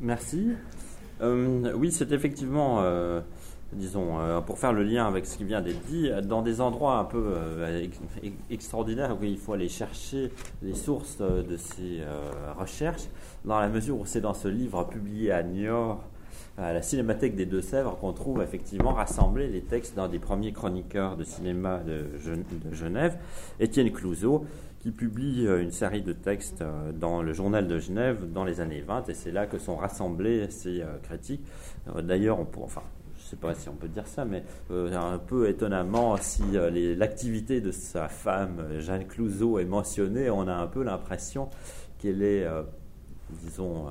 Merci. 0.00 0.52
Euh, 1.20 1.72
oui, 1.74 1.90
c'est 1.90 2.12
effectivement, 2.12 2.82
euh, 2.82 3.20
disons, 3.72 4.20
euh, 4.20 4.40
pour 4.40 4.58
faire 4.58 4.72
le 4.72 4.84
lien 4.84 5.06
avec 5.06 5.26
ce 5.26 5.36
qui 5.36 5.44
vient 5.44 5.60
d'être 5.60 5.84
dit, 5.86 6.10
dans 6.22 6.42
des 6.42 6.60
endroits 6.60 6.98
un 6.98 7.04
peu 7.04 7.34
extraordinaires 8.50 9.16
où 9.20 9.24
il 9.24 9.38
faut 9.38 9.54
aller 9.54 9.68
chercher 9.68 10.30
les 10.62 10.74
sources 10.74 11.18
de 11.18 11.56
ces 11.56 12.00
recherches, 12.56 13.08
dans 13.44 13.58
la 13.58 13.68
mesure 13.68 13.98
où 13.98 14.06
c'est 14.06 14.20
dans 14.20 14.34
ce 14.34 14.46
livre 14.46 14.84
publié 14.84 15.32
à 15.32 15.42
Niort, 15.42 16.04
à 16.58 16.72
la 16.72 16.82
Cinémathèque 16.82 17.36
des 17.36 17.46
Deux-Sèvres, 17.46 17.96
qu'on 17.98 18.12
trouve 18.12 18.42
effectivement 18.42 18.92
rassemblés 18.92 19.48
les 19.48 19.60
textes 19.60 19.94
d'un 19.94 20.08
des 20.08 20.18
premiers 20.18 20.52
chroniqueurs 20.52 21.16
de 21.16 21.24
cinéma 21.24 21.80
de, 21.86 22.06
Genève, 22.72 23.16
Étienne 23.60 23.90
Clouseau, 23.92 24.44
qui 24.80 24.90
publie 24.90 25.46
euh, 25.46 25.62
une 25.62 25.72
série 25.72 26.02
de 26.02 26.12
textes 26.12 26.62
euh, 26.62 26.92
dans 26.92 27.22
le 27.22 27.32
journal 27.32 27.66
de 27.66 27.78
Genève 27.78 28.30
dans 28.32 28.44
les 28.44 28.60
années 28.60 28.80
20, 28.80 29.08
et 29.08 29.14
c'est 29.14 29.32
là 29.32 29.46
que 29.46 29.58
sont 29.58 29.76
rassemblés 29.76 30.48
ces 30.50 30.82
euh, 30.82 30.98
critiques. 31.02 31.44
D'ailleurs, 32.02 32.38
enfin, 32.62 32.82
je 33.16 33.24
ne 33.24 33.28
sais 33.28 33.36
pas 33.36 33.54
si 33.54 33.68
on 33.68 33.74
peut 33.74 33.88
dire 33.88 34.06
ça, 34.06 34.24
mais 34.24 34.42
un 34.70 35.18
peu 35.18 35.48
étonnamment, 35.48 36.16
si 36.16 36.42
l'activité 36.96 37.60
de 37.60 37.72
sa 37.72 38.08
femme, 38.08 38.62
Jeanne 38.78 39.06
Clouseau, 39.06 39.58
est 39.58 39.64
mentionnée, 39.64 40.30
on 40.30 40.48
a 40.48 40.54
un 40.54 40.66
peu 40.66 40.82
l'impression 40.82 41.48
qu'elle 41.98 42.22
est, 42.22 42.46
disons, 43.42 43.86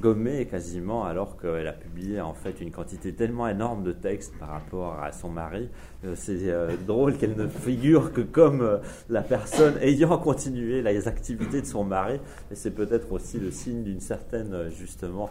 gommée 0.00 0.46
quasiment, 0.46 1.04
alors 1.04 1.36
qu'elle 1.40 1.66
a 1.66 1.72
publié 1.72 2.20
en 2.20 2.34
fait 2.34 2.60
une 2.60 2.70
quantité 2.70 3.12
tellement 3.12 3.48
énorme 3.48 3.82
de 3.82 3.92
textes 3.92 4.36
par 4.38 4.48
rapport 4.48 5.00
à 5.00 5.12
son 5.12 5.28
mari. 5.28 5.68
Euh, 6.04 6.14
c'est 6.16 6.48
euh, 6.48 6.76
drôle 6.86 7.16
qu'elle 7.16 7.36
ne 7.36 7.48
figure 7.48 8.12
que 8.12 8.20
comme 8.20 8.60
euh, 8.60 8.78
la 9.08 9.22
personne 9.22 9.74
ayant 9.80 10.16
continué 10.18 10.82
les 10.82 11.08
activités 11.08 11.60
de 11.60 11.66
son 11.66 11.84
mari. 11.84 12.20
Et 12.50 12.54
c'est 12.54 12.70
peut-être 12.70 13.12
aussi 13.12 13.38
le 13.38 13.50
signe 13.50 13.82
d'une 13.82 14.00
certaine, 14.00 14.70
justement, 14.70 15.30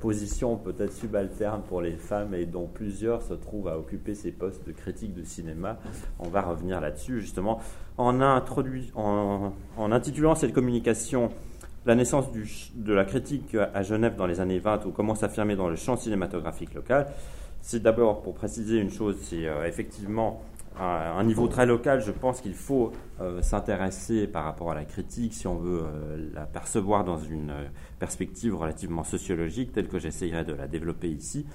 position 0.00 0.56
peut-être 0.56 0.92
subalterne 0.92 1.62
pour 1.68 1.82
les 1.82 1.96
femmes 1.96 2.34
et 2.34 2.46
dont 2.46 2.68
plusieurs 2.68 3.22
se 3.22 3.34
trouvent 3.34 3.66
à 3.66 3.76
occuper 3.76 4.14
ces 4.14 4.30
postes 4.30 4.64
de 4.64 4.70
critique 4.70 5.12
de 5.12 5.24
cinéma. 5.24 5.78
On 6.20 6.28
va 6.28 6.42
revenir 6.42 6.80
là-dessus, 6.80 7.20
justement, 7.20 7.60
en, 7.98 8.20
introduit, 8.20 8.92
en, 8.94 9.52
en 9.76 9.92
intitulant 9.92 10.36
cette 10.36 10.52
communication 10.52 11.30
la 11.86 11.94
naissance 11.94 12.26
de 12.74 12.92
la 12.92 13.04
critique 13.04 13.56
à 13.74 13.82
Genève 13.82 14.16
dans 14.16 14.26
les 14.26 14.40
années 14.40 14.58
20, 14.58 14.86
ou 14.86 14.90
comment 14.90 15.14
s'affirmer 15.14 15.54
dans 15.54 15.68
le 15.68 15.76
champ 15.76 15.96
cinématographique 15.96 16.74
local, 16.74 17.06
c'est 17.62 17.80
d'abord 17.80 18.22
pour 18.22 18.34
préciser 18.34 18.78
une 18.78 18.90
chose, 18.90 19.16
c'est 19.22 19.46
euh, 19.46 19.66
effectivement 19.66 20.42
un 20.78 21.24
niveau 21.24 21.48
très 21.48 21.64
local, 21.64 22.02
je 22.02 22.10
pense 22.10 22.42
qu'il 22.42 22.52
faut 22.52 22.92
euh, 23.22 23.40
s'intéresser 23.40 24.26
par 24.26 24.44
rapport 24.44 24.72
à 24.72 24.74
la 24.74 24.84
critique 24.84 25.32
si 25.32 25.46
on 25.46 25.54
veut 25.54 25.80
euh, 25.82 26.30
la 26.34 26.44
percevoir 26.44 27.02
dans 27.02 27.18
une 27.18 27.50
perspective 27.98 28.54
relativement 28.54 29.02
sociologique, 29.02 29.72
telle 29.72 29.88
que 29.88 29.98
j'essayerai 29.98 30.44
de 30.44 30.52
la 30.52 30.68
développer 30.68 31.08
ici, 31.08 31.46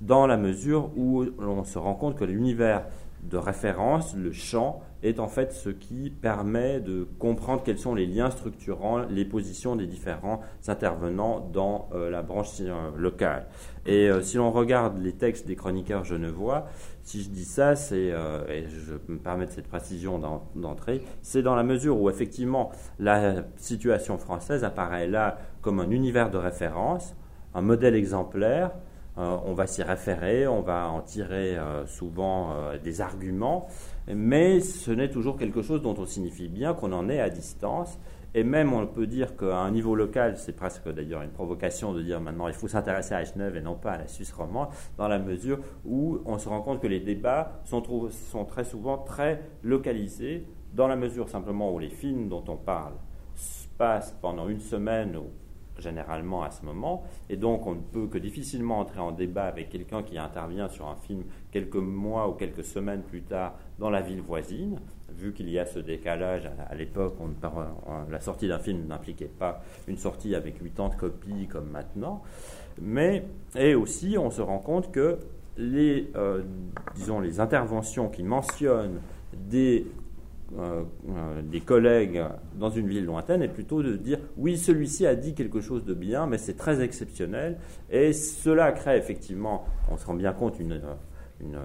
dans 0.00 0.26
la 0.26 0.36
mesure 0.36 0.90
où 0.98 1.24
l'on 1.38 1.64
se 1.64 1.78
rend 1.78 1.94
compte 1.94 2.16
que 2.16 2.24
l'univers 2.24 2.84
de 3.28 3.36
référence, 3.36 4.14
le 4.16 4.32
champ, 4.32 4.82
est 5.02 5.20
en 5.20 5.28
fait 5.28 5.52
ce 5.52 5.68
qui 5.68 6.10
permet 6.10 6.80
de 6.80 7.06
comprendre 7.18 7.62
quels 7.64 7.78
sont 7.78 7.94
les 7.94 8.06
liens 8.06 8.30
structurants, 8.30 8.98
les 9.08 9.24
positions 9.24 9.76
des 9.76 9.86
différents 9.86 10.40
intervenants 10.66 11.40
dans 11.52 11.88
euh, 11.94 12.10
la 12.10 12.22
branche 12.22 12.60
euh, 12.60 12.90
locale. 12.96 13.46
Et 13.86 14.08
euh, 14.08 14.22
si 14.22 14.38
l'on 14.38 14.50
regarde 14.50 14.98
les 14.98 15.12
textes 15.12 15.46
des 15.46 15.54
chroniqueurs 15.54 16.04
genevois, 16.04 16.66
si 17.02 17.22
je 17.22 17.28
dis 17.28 17.44
ça, 17.44 17.76
c'est, 17.76 18.08
et 18.48 18.66
je 18.68 18.94
me 19.10 19.18
permets 19.18 19.46
de 19.46 19.50
cette 19.50 19.68
précision 19.68 20.20
d'entrée, 20.54 21.00
c'est 21.22 21.42
dans 21.42 21.54
la 21.54 21.62
mesure 21.62 21.98
où 21.98 22.10
effectivement 22.10 22.70
la 22.98 23.44
situation 23.56 24.18
française 24.18 24.62
apparaît 24.62 25.06
là 25.06 25.38
comme 25.62 25.80
un 25.80 25.90
univers 25.90 26.30
de 26.30 26.36
référence, 26.36 27.14
un 27.54 27.62
modèle 27.62 27.94
exemplaire, 27.94 28.72
on 29.18 29.52
va 29.52 29.66
s'y 29.66 29.82
référer, 29.82 30.46
on 30.46 30.62
va 30.62 30.88
en 30.88 31.00
tirer 31.00 31.56
souvent 31.86 32.54
des 32.82 33.00
arguments, 33.00 33.66
mais 34.06 34.60
ce 34.60 34.90
n'est 34.90 35.10
toujours 35.10 35.36
quelque 35.36 35.60
chose 35.62 35.82
dont 35.82 35.94
on 35.98 36.06
signifie 36.06 36.48
bien 36.48 36.72
qu'on 36.72 36.92
en 36.92 37.08
est 37.08 37.20
à 37.20 37.28
distance. 37.28 37.98
Et 38.34 38.44
même, 38.44 38.74
on 38.74 38.86
peut 38.86 39.06
dire 39.06 39.36
qu'à 39.36 39.56
un 39.56 39.70
niveau 39.70 39.94
local, 39.94 40.36
c'est 40.36 40.52
presque 40.52 40.88
d'ailleurs 40.92 41.22
une 41.22 41.30
provocation 41.30 41.94
de 41.94 42.02
dire 42.02 42.20
maintenant 42.20 42.46
il 42.46 42.54
faut 42.54 42.68
s'intéresser 42.68 43.14
à 43.14 43.24
Genève 43.24 43.56
et 43.56 43.62
non 43.62 43.74
pas 43.74 43.92
à 43.92 43.98
la 43.98 44.06
Suisse 44.06 44.32
romande, 44.32 44.68
dans 44.98 45.08
la 45.08 45.18
mesure 45.18 45.58
où 45.86 46.20
on 46.26 46.38
se 46.38 46.48
rend 46.48 46.60
compte 46.60 46.80
que 46.80 46.86
les 46.86 47.00
débats 47.00 47.60
sont, 47.64 47.82
sont 48.10 48.44
très 48.44 48.64
souvent 48.64 48.98
très 48.98 49.42
localisés, 49.62 50.46
dans 50.74 50.86
la 50.86 50.96
mesure 50.96 51.28
simplement 51.30 51.72
où 51.72 51.78
les 51.78 51.88
films 51.88 52.28
dont 52.28 52.44
on 52.48 52.56
parle 52.56 52.92
se 53.34 53.66
passent 53.78 54.14
pendant 54.20 54.48
une 54.48 54.60
semaine 54.60 55.16
ou 55.16 55.30
généralement 55.78 56.42
à 56.42 56.50
ce 56.50 56.64
moment, 56.64 57.04
et 57.28 57.36
donc 57.36 57.66
on 57.66 57.74
ne 57.74 57.80
peut 57.80 58.06
que 58.06 58.18
difficilement 58.18 58.80
entrer 58.80 59.00
en 59.00 59.12
débat 59.12 59.44
avec 59.44 59.70
quelqu'un 59.70 60.02
qui 60.02 60.18
intervient 60.18 60.68
sur 60.68 60.88
un 60.88 60.96
film 60.96 61.24
quelques 61.50 61.76
mois 61.76 62.28
ou 62.28 62.32
quelques 62.32 62.64
semaines 62.64 63.02
plus 63.02 63.22
tard 63.22 63.54
dans 63.78 63.90
la 63.90 64.00
ville 64.00 64.20
voisine, 64.20 64.78
vu 65.10 65.32
qu'il 65.32 65.48
y 65.50 65.58
a 65.58 65.66
ce 65.66 65.78
décalage 65.78 66.48
à, 66.68 66.74
l'époque, 66.74 67.14
la 68.10 68.20
sortie 68.20 68.48
d'un 68.48 68.58
film 68.58 68.86
n'impliquait 68.86 69.26
pas 69.26 69.62
une 69.86 69.96
sortie 69.96 70.34
avec 70.34 70.58
80 70.58 70.90
copies 70.96 71.46
comme 71.48 71.70
maintenant, 71.70 72.22
mais 72.80 73.24
et 73.56 73.74
aussi 73.74 74.16
on 74.18 74.30
se 74.30 74.42
rend 74.42 74.58
compte 74.58 74.92
que 74.92 75.18
les, 75.56 76.10
euh, 76.14 76.42
disons, 76.94 77.20
les 77.20 77.40
interventions 77.40 78.08
qui 78.08 78.22
mentionnent 78.22 79.00
des 79.32 79.86
euh, 80.56 80.84
euh, 81.10 81.42
des 81.42 81.60
collègues 81.60 82.24
dans 82.54 82.70
une 82.70 82.88
ville 82.88 83.04
lointaine 83.04 83.42
est 83.42 83.48
plutôt 83.48 83.82
de 83.82 83.96
dire 83.96 84.18
oui, 84.38 84.56
celui-ci 84.56 85.06
a 85.06 85.14
dit 85.14 85.34
quelque 85.34 85.60
chose 85.60 85.84
de 85.84 85.92
bien, 85.92 86.26
mais 86.26 86.38
c'est 86.38 86.56
très 86.56 86.80
exceptionnel. 86.80 87.58
Et 87.90 88.14
cela 88.14 88.72
crée 88.72 88.96
effectivement, 88.96 89.66
on 89.90 89.98
se 89.98 90.06
rend 90.06 90.14
bien 90.14 90.32
compte, 90.32 90.58
une, 90.58 90.80
une, 91.42 91.58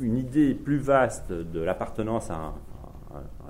une 0.00 0.16
idée 0.16 0.54
plus 0.54 0.78
vaste 0.78 1.32
de 1.32 1.60
l'appartenance 1.60 2.30
à 2.30 2.36
un, 2.36 2.54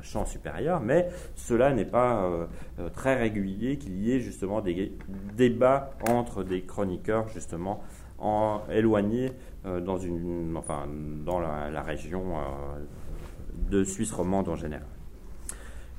champ 0.01 0.25
supérieur, 0.25 0.81
mais 0.81 1.09
cela 1.35 1.73
n'est 1.73 1.85
pas 1.85 2.23
euh, 2.25 2.47
très 2.91 3.17
régulier 3.17 3.79
qu'il 3.79 3.99
y 3.99 4.13
ait 4.13 4.21
justement 4.21 4.61
des 4.61 4.97
débats 5.37 5.91
entre 6.09 6.45
des 6.45 6.63
chroniqueurs 6.63 7.27
justement 7.29 7.83
en, 8.19 8.61
éloignés 8.71 9.33
dans, 9.65 9.99
une, 9.99 10.57
enfin, 10.57 10.87
dans 11.25 11.41
la 11.41 11.83
région 11.83 12.37
de 13.71 13.85
Suisse 13.85 14.13
romande 14.13 14.49
en 14.49 14.57
général. 14.57 14.87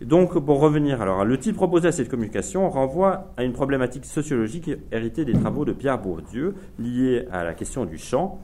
donc, 0.02 0.38
pour 0.40 0.60
revenir, 0.60 1.02
alors, 1.02 1.26
le 1.26 1.38
titre 1.38 1.58
proposé 1.58 1.90
à 1.90 1.92
cette 1.92 2.10
communication 2.10 2.70
renvoie 2.70 3.34
à 3.38 3.44
une 3.44 3.54
problématique 3.54 4.06
sociologique 4.06 4.72
héritée 4.92 5.26
des 5.26 5.34
travaux 5.34 5.66
de 5.66 5.74
Pierre 5.74 6.00
Bourdieu, 6.00 6.56
liée 6.78 7.28
à 7.32 7.44
la 7.44 7.54
question 7.54 7.86
du 7.86 7.98
champ. 7.98 8.40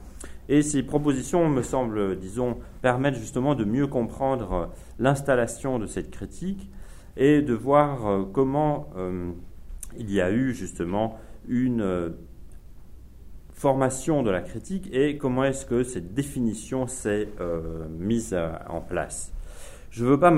Et 0.48 0.62
ces 0.62 0.82
propositions 0.82 1.48
me 1.48 1.62
semblent, 1.62 2.16
disons, 2.16 2.58
permettre 2.82 3.18
justement 3.18 3.54
de 3.54 3.64
mieux 3.64 3.86
comprendre 3.86 4.70
l'installation 4.98 5.78
de 5.78 5.86
cette 5.86 6.10
critique 6.10 6.70
et 7.16 7.42
de 7.42 7.54
voir 7.54 8.06
euh, 8.06 8.24
comment 8.30 8.90
euh, 8.96 9.32
il 9.98 10.12
y 10.12 10.20
a 10.20 10.30
eu 10.30 10.54
justement 10.54 11.18
une 11.48 11.80
euh, 11.80 12.10
formation 13.56 14.22
de 14.22 14.30
la 14.30 14.42
critique 14.42 14.88
et 14.92 15.16
comment 15.16 15.44
est-ce 15.44 15.64
que 15.64 15.82
cette 15.82 16.12
définition 16.12 16.86
s'est 16.86 17.28
euh, 17.40 17.86
mise 17.98 18.36
en 18.68 18.80
place. 18.80 19.32
Je 19.90 20.04
ne 20.04 20.10
veux 20.10 20.20
pas 20.20 20.30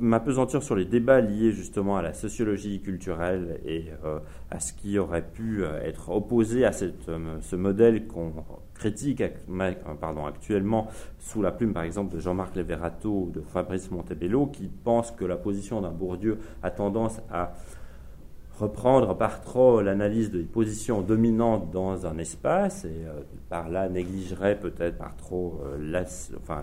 m'apesantir 0.00 0.62
sur 0.62 0.74
les 0.74 0.86
débats 0.86 1.20
liés 1.20 1.52
justement 1.52 1.98
à 1.98 2.02
la 2.02 2.14
sociologie 2.14 2.80
culturelle 2.80 3.60
et 3.66 3.90
euh, 4.06 4.20
à 4.50 4.58
ce 4.58 4.72
qui 4.72 4.98
aurait 4.98 5.28
pu 5.28 5.64
euh, 5.64 5.82
être 5.82 6.08
opposé 6.08 6.64
à 6.64 6.72
cette, 6.72 7.10
ce 7.40 7.56
modèle 7.56 8.06
qu'on 8.06 8.32
critique 8.72 9.20
actuellement 9.20 10.88
sous 11.18 11.42
la 11.42 11.52
plume 11.52 11.74
par 11.74 11.82
exemple 11.82 12.14
de 12.14 12.20
Jean-Marc 12.20 12.56
Leverato 12.56 13.26
ou 13.26 13.30
de 13.30 13.42
Fabrice 13.42 13.90
Montebello 13.90 14.46
qui 14.46 14.68
pense 14.68 15.10
que 15.10 15.26
la 15.26 15.36
position 15.36 15.82
d'un 15.82 15.90
Bourdieu 15.90 16.38
a 16.62 16.70
tendance 16.70 17.20
à 17.30 17.52
reprendre 18.62 19.16
par 19.16 19.40
trop 19.40 19.82
l'analyse 19.82 20.30
des 20.30 20.44
positions 20.44 21.02
dominantes 21.02 21.72
dans 21.72 22.06
un 22.06 22.16
espace 22.18 22.84
et 22.84 23.04
euh, 23.06 23.22
par 23.48 23.68
là 23.68 23.88
négligerait 23.88 24.58
peut-être 24.58 24.96
par 24.98 25.16
trop 25.16 25.60
euh, 25.64 25.76
la, 25.80 26.04
enfin, 26.36 26.62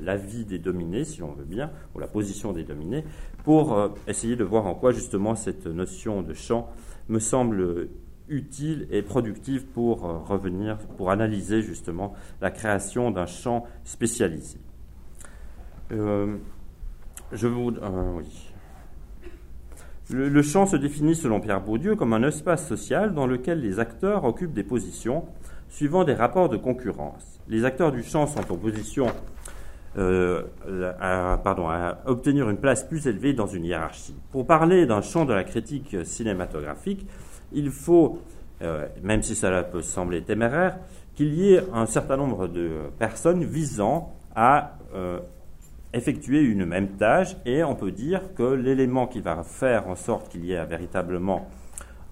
la, 0.00 0.16
vie 0.16 0.46
des 0.46 0.58
dominés, 0.58 1.04
si 1.04 1.22
on 1.22 1.32
veut 1.32 1.44
bien, 1.44 1.70
ou 1.94 1.98
la 1.98 2.06
position 2.06 2.52
des 2.52 2.64
dominés, 2.64 3.04
pour 3.42 3.74
euh, 3.74 3.88
essayer 4.08 4.36
de 4.36 4.44
voir 4.44 4.66
en 4.66 4.74
quoi 4.74 4.92
justement 4.92 5.34
cette 5.34 5.66
notion 5.66 6.22
de 6.22 6.32
champ 6.32 6.70
me 7.08 7.18
semble 7.18 7.88
utile 8.30 8.88
et 8.90 9.02
productive 9.02 9.66
pour 9.66 10.00
revenir, 10.26 10.78
pour 10.96 11.10
analyser 11.10 11.60
justement 11.60 12.14
la 12.40 12.50
création 12.50 13.10
d'un 13.10 13.26
champ 13.26 13.66
spécialisé. 13.84 14.56
je 15.90 17.46
vous, 17.46 17.74
oui. 18.16 18.53
Le, 20.10 20.42
champ 20.42 20.66
se 20.66 20.76
définit 20.76 21.14
selon 21.14 21.40
Pierre 21.40 21.62
Bourdieu 21.62 21.96
comme 21.96 22.12
un 22.12 22.22
espace 22.22 22.68
social 22.68 23.14
dans 23.14 23.26
lequel 23.26 23.60
les 23.60 23.78
acteurs 23.80 24.24
occupent 24.24 24.52
des 24.52 24.62
positions 24.62 25.24
suivant 25.70 26.04
des 26.04 26.12
rapports 26.12 26.50
de 26.50 26.58
concurrence. 26.58 27.40
Les 27.48 27.64
acteurs 27.64 27.90
du 27.90 28.02
champ 28.02 28.26
sont 28.26 28.52
en 28.52 28.56
position 28.56 29.06
euh, 29.96 30.42
à, 31.00 31.40
pardon, 31.42 31.68
obtenir 32.04 32.50
une 32.50 32.58
place 32.58 32.84
plus 32.84 33.06
élevée 33.06 33.32
dans 33.32 33.46
une 33.46 33.64
hiérarchie. 33.64 34.14
Pour 34.30 34.46
parler 34.46 34.84
d'un 34.84 35.00
champ 35.00 35.24
de 35.24 35.32
la 35.32 35.42
critique 35.42 35.96
cinématographique, 36.04 37.06
il 37.52 37.70
faut, 37.70 38.18
euh, 38.62 38.86
même 39.02 39.22
si 39.22 39.34
cela 39.34 39.62
peut 39.62 39.82
sembler 39.82 40.22
téméraire, 40.22 40.76
qu'il 41.14 41.32
y 41.32 41.54
ait 41.54 41.62
un 41.72 41.86
certain 41.86 42.18
nombre 42.18 42.46
de 42.46 42.72
personnes 42.98 43.42
visant 43.42 44.12
à 44.36 44.76
euh, 44.94 45.18
effectuer 45.94 46.40
une 46.40 46.66
même 46.66 46.96
tâche, 46.96 47.36
et 47.46 47.64
on 47.64 47.74
peut 47.74 47.92
dire 47.92 48.34
que 48.34 48.42
l'élément 48.42 49.06
qui 49.06 49.20
va 49.20 49.42
faire 49.42 49.88
en 49.88 49.94
sorte 49.94 50.28
qu'il 50.28 50.44
y 50.44 50.52
ait 50.52 50.64
véritablement 50.66 51.48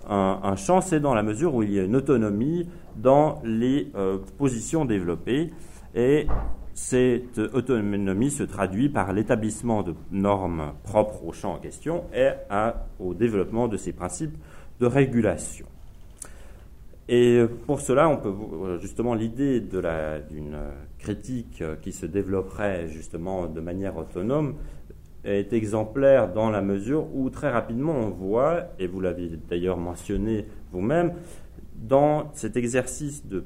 un, 0.08 0.56
champ, 0.56 0.80
c'est 0.80 1.00
dans 1.00 1.14
la 1.14 1.22
mesure 1.22 1.54
où 1.54 1.62
il 1.62 1.72
y 1.72 1.78
a 1.78 1.84
une 1.84 1.94
autonomie 1.94 2.68
dans 2.96 3.40
les 3.44 3.88
euh, 3.94 4.18
positions 4.36 4.84
développées, 4.84 5.52
et 5.94 6.26
cette 6.74 7.38
autonomie 7.38 8.30
se 8.30 8.42
traduit 8.42 8.88
par 8.88 9.12
l'établissement 9.12 9.82
de 9.82 9.94
normes 10.10 10.72
propres 10.82 11.24
au 11.24 11.32
champ 11.32 11.54
en 11.54 11.58
question 11.58 12.04
et 12.14 12.30
au 12.98 13.14
développement 13.14 13.68
de 13.68 13.76
ces 13.76 13.92
principes 13.92 14.36
de 14.80 14.86
régulation. 14.86 15.66
Et 17.14 17.44
pour 17.66 17.82
cela, 17.82 18.08
on 18.08 18.16
peut 18.16 18.32
justement 18.80 19.12
l'idée 19.12 19.60
d'une 19.60 20.56
critique 20.98 21.62
qui 21.82 21.92
se 21.92 22.06
développerait 22.06 22.88
justement 22.88 23.48
de 23.48 23.60
manière 23.60 23.98
autonome 23.98 24.54
est 25.22 25.52
exemplaire 25.52 26.32
dans 26.32 26.48
la 26.48 26.62
mesure 26.62 27.14
où 27.14 27.28
très 27.28 27.50
rapidement 27.50 27.92
on 27.92 28.08
voit, 28.08 28.68
et 28.78 28.86
vous 28.86 28.98
l'avez 28.98 29.28
d'ailleurs 29.46 29.76
mentionné 29.76 30.46
vous-même, 30.72 31.12
dans 31.74 32.30
cet 32.32 32.56
exercice 32.56 33.26
de 33.26 33.44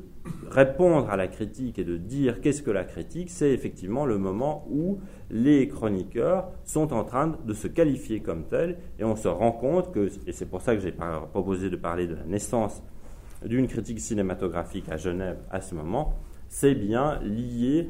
répondre 0.49 1.11
à 1.11 1.17
la 1.17 1.27
critique 1.27 1.81
et 1.81 1.85
de 1.85 1.97
dire 1.97 2.41
qu'est-ce 2.41 2.63
que 2.63 2.71
la 2.71 2.85
critique, 2.85 3.31
c'est 3.31 3.51
effectivement 3.51 4.07
le 4.07 4.17
moment 4.17 4.65
où 4.71 5.01
les 5.29 5.67
chroniqueurs 5.67 6.53
sont 6.65 6.93
en 6.93 7.03
train 7.03 7.37
de 7.45 7.53
se 7.53 7.67
qualifier 7.67 8.21
comme 8.21 8.45
tels 8.45 8.79
et 9.01 9.05
on 9.05 9.17
se 9.17 9.27
rend 9.27 9.51
compte 9.51 9.93
que, 9.93 10.09
et 10.29 10.33
c'est 10.33 10.47
pour 10.47 10.63
ça 10.63 10.77
que 10.77 10.81
j'ai 10.83 10.95
proposé 11.33 11.69
de 11.69 11.77
parler 11.77 12.07
de 12.07 12.15
la 12.15 12.25
naissance 12.27 12.81
d'une 13.45 13.67
critique 13.67 14.01
cinématographique 14.01 14.89
à 14.89 14.97
Genève 14.97 15.39
à 15.51 15.61
ce 15.61 15.75
moment, 15.75 16.15
c'est 16.49 16.75
bien 16.75 17.19
lié 17.23 17.89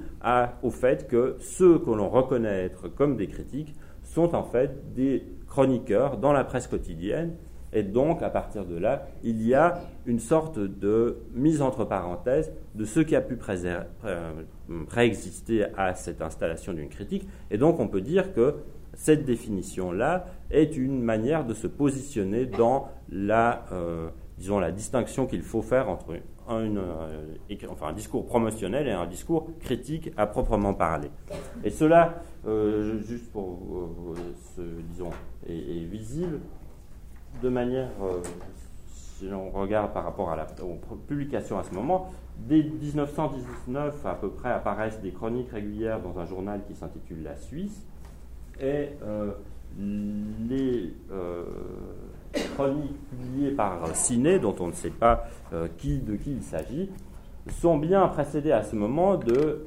au 0.62 0.70
fait 0.70 1.06
que 1.06 1.36
ceux 1.40 1.78
que 1.78 1.90
l'on 1.90 2.08
reconnaît 2.08 2.64
être 2.64 2.88
comme 2.88 3.16
des 3.16 3.26
critiques 3.26 3.74
sont 4.02 4.34
en 4.34 4.44
fait 4.44 4.94
des 4.94 5.24
chroniqueurs 5.46 6.16
dans 6.16 6.32
la 6.32 6.44
presse 6.44 6.66
quotidienne 6.66 7.32
et 7.76 7.82
donc, 7.82 8.22
à 8.22 8.30
partir 8.30 8.64
de 8.64 8.78
là, 8.78 9.06
il 9.22 9.42
y 9.42 9.52
a 9.52 9.80
une 10.06 10.18
sorte 10.18 10.58
de 10.58 11.18
mise 11.34 11.60
entre 11.60 11.84
parenthèses 11.84 12.50
de 12.74 12.86
ce 12.86 13.00
qui 13.00 13.14
a 13.14 13.20
pu 13.20 13.36
préexister 14.86 15.66
à 15.76 15.94
cette 15.94 16.22
installation 16.22 16.72
d'une 16.72 16.88
critique. 16.88 17.28
Et 17.50 17.58
donc, 17.58 17.78
on 17.78 17.88
peut 17.88 18.00
dire 18.00 18.32
que 18.32 18.54
cette 18.94 19.26
définition-là 19.26 20.24
est 20.50 20.76
une 20.76 21.02
manière 21.02 21.44
de 21.44 21.52
se 21.52 21.66
positionner 21.66 22.46
dans 22.46 22.88
la, 23.10 23.66
euh, 23.72 24.08
disons, 24.38 24.58
la 24.58 24.72
distinction 24.72 25.26
qu'il 25.26 25.42
faut 25.42 25.62
faire 25.62 25.88
entre 25.88 26.14
un, 26.48 26.76
euh, 26.76 27.24
un 27.82 27.92
discours 27.92 28.26
promotionnel 28.26 28.86
et 28.86 28.92
un 28.92 29.06
discours 29.06 29.48
critique 29.60 30.10
à 30.16 30.26
proprement 30.26 30.74
parler. 30.74 31.10
Et 31.64 31.70
cela, 31.70 32.22
euh, 32.46 33.00
juste 33.00 33.32
pour, 33.32 33.58
ce, 34.54 34.62
disons, 34.90 35.10
est 35.48 35.84
visible 35.90 36.40
de 37.42 37.48
manière, 37.48 37.90
euh, 38.02 38.22
si 38.88 39.28
on 39.32 39.50
regarde 39.50 39.92
par 39.92 40.04
rapport 40.04 40.30
à 40.30 40.36
la, 40.36 40.46
aux 40.62 40.96
publications 41.08 41.58
à 41.58 41.64
ce 41.64 41.74
moment, 41.74 42.10
dès 42.38 42.62
1919 42.62 44.04
à 44.04 44.14
peu 44.14 44.30
près 44.30 44.50
apparaissent 44.50 45.00
des 45.00 45.12
chroniques 45.12 45.50
régulières 45.50 46.00
dans 46.00 46.18
un 46.18 46.26
journal 46.26 46.60
qui 46.66 46.74
s'intitule 46.74 47.22
La 47.22 47.36
Suisse, 47.36 47.84
et 48.60 48.90
euh, 49.02 49.32
les 49.78 50.94
euh, 51.12 51.44
chroniques 52.32 53.08
publiées 53.08 53.50
par 53.50 53.94
Ciné, 53.94 54.38
dont 54.38 54.54
on 54.60 54.68
ne 54.68 54.72
sait 54.72 54.90
pas 54.90 55.26
qui, 55.78 55.98
de 55.98 56.16
qui 56.16 56.32
il 56.32 56.42
s'agit, 56.42 56.90
sont 57.60 57.78
bien 57.78 58.06
précédées 58.08 58.52
à 58.52 58.62
ce 58.62 58.76
moment 58.76 59.16
de 59.16 59.64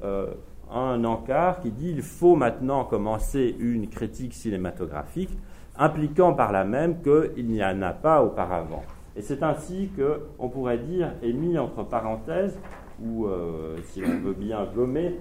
un 0.71 1.03
encart 1.03 1.61
qui 1.61 1.71
dit 1.71 1.89
il 1.89 2.01
faut 2.01 2.35
maintenant 2.35 2.83
commencer 2.83 3.55
une 3.59 3.87
critique 3.89 4.33
cinématographique 4.33 5.35
impliquant 5.77 6.33
par 6.33 6.51
là 6.51 6.63
même 6.65 7.01
qu'il 7.01 7.47
n'y 7.47 7.63
en 7.63 7.81
a 7.81 7.93
pas 7.93 8.21
auparavant. 8.21 8.83
Et 9.15 9.21
c'est 9.21 9.41
ainsi 9.43 9.89
qu'on 9.95 10.49
pourrait 10.49 10.77
dire, 10.77 11.13
est 11.23 11.33
mis 11.33 11.57
entre 11.57 11.83
parenthèses, 11.83 12.57
ou 13.01 13.25
euh, 13.25 13.77
si 13.85 14.03
on 14.05 14.19
veut 14.19 14.33
bien 14.33 14.67
gommer, 14.75 15.15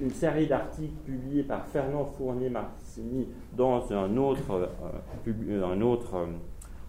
une 0.00 0.10
série 0.10 0.46
d'articles 0.46 0.94
publiés 1.04 1.42
par 1.42 1.66
Fernand 1.66 2.04
Fournier-Marcini 2.92 3.28
dans 3.56 3.92
un 3.92 4.16
autre, 4.16 4.68
euh, 5.26 5.64
un 5.64 5.80
autre 5.80 6.16
euh, 6.16 6.26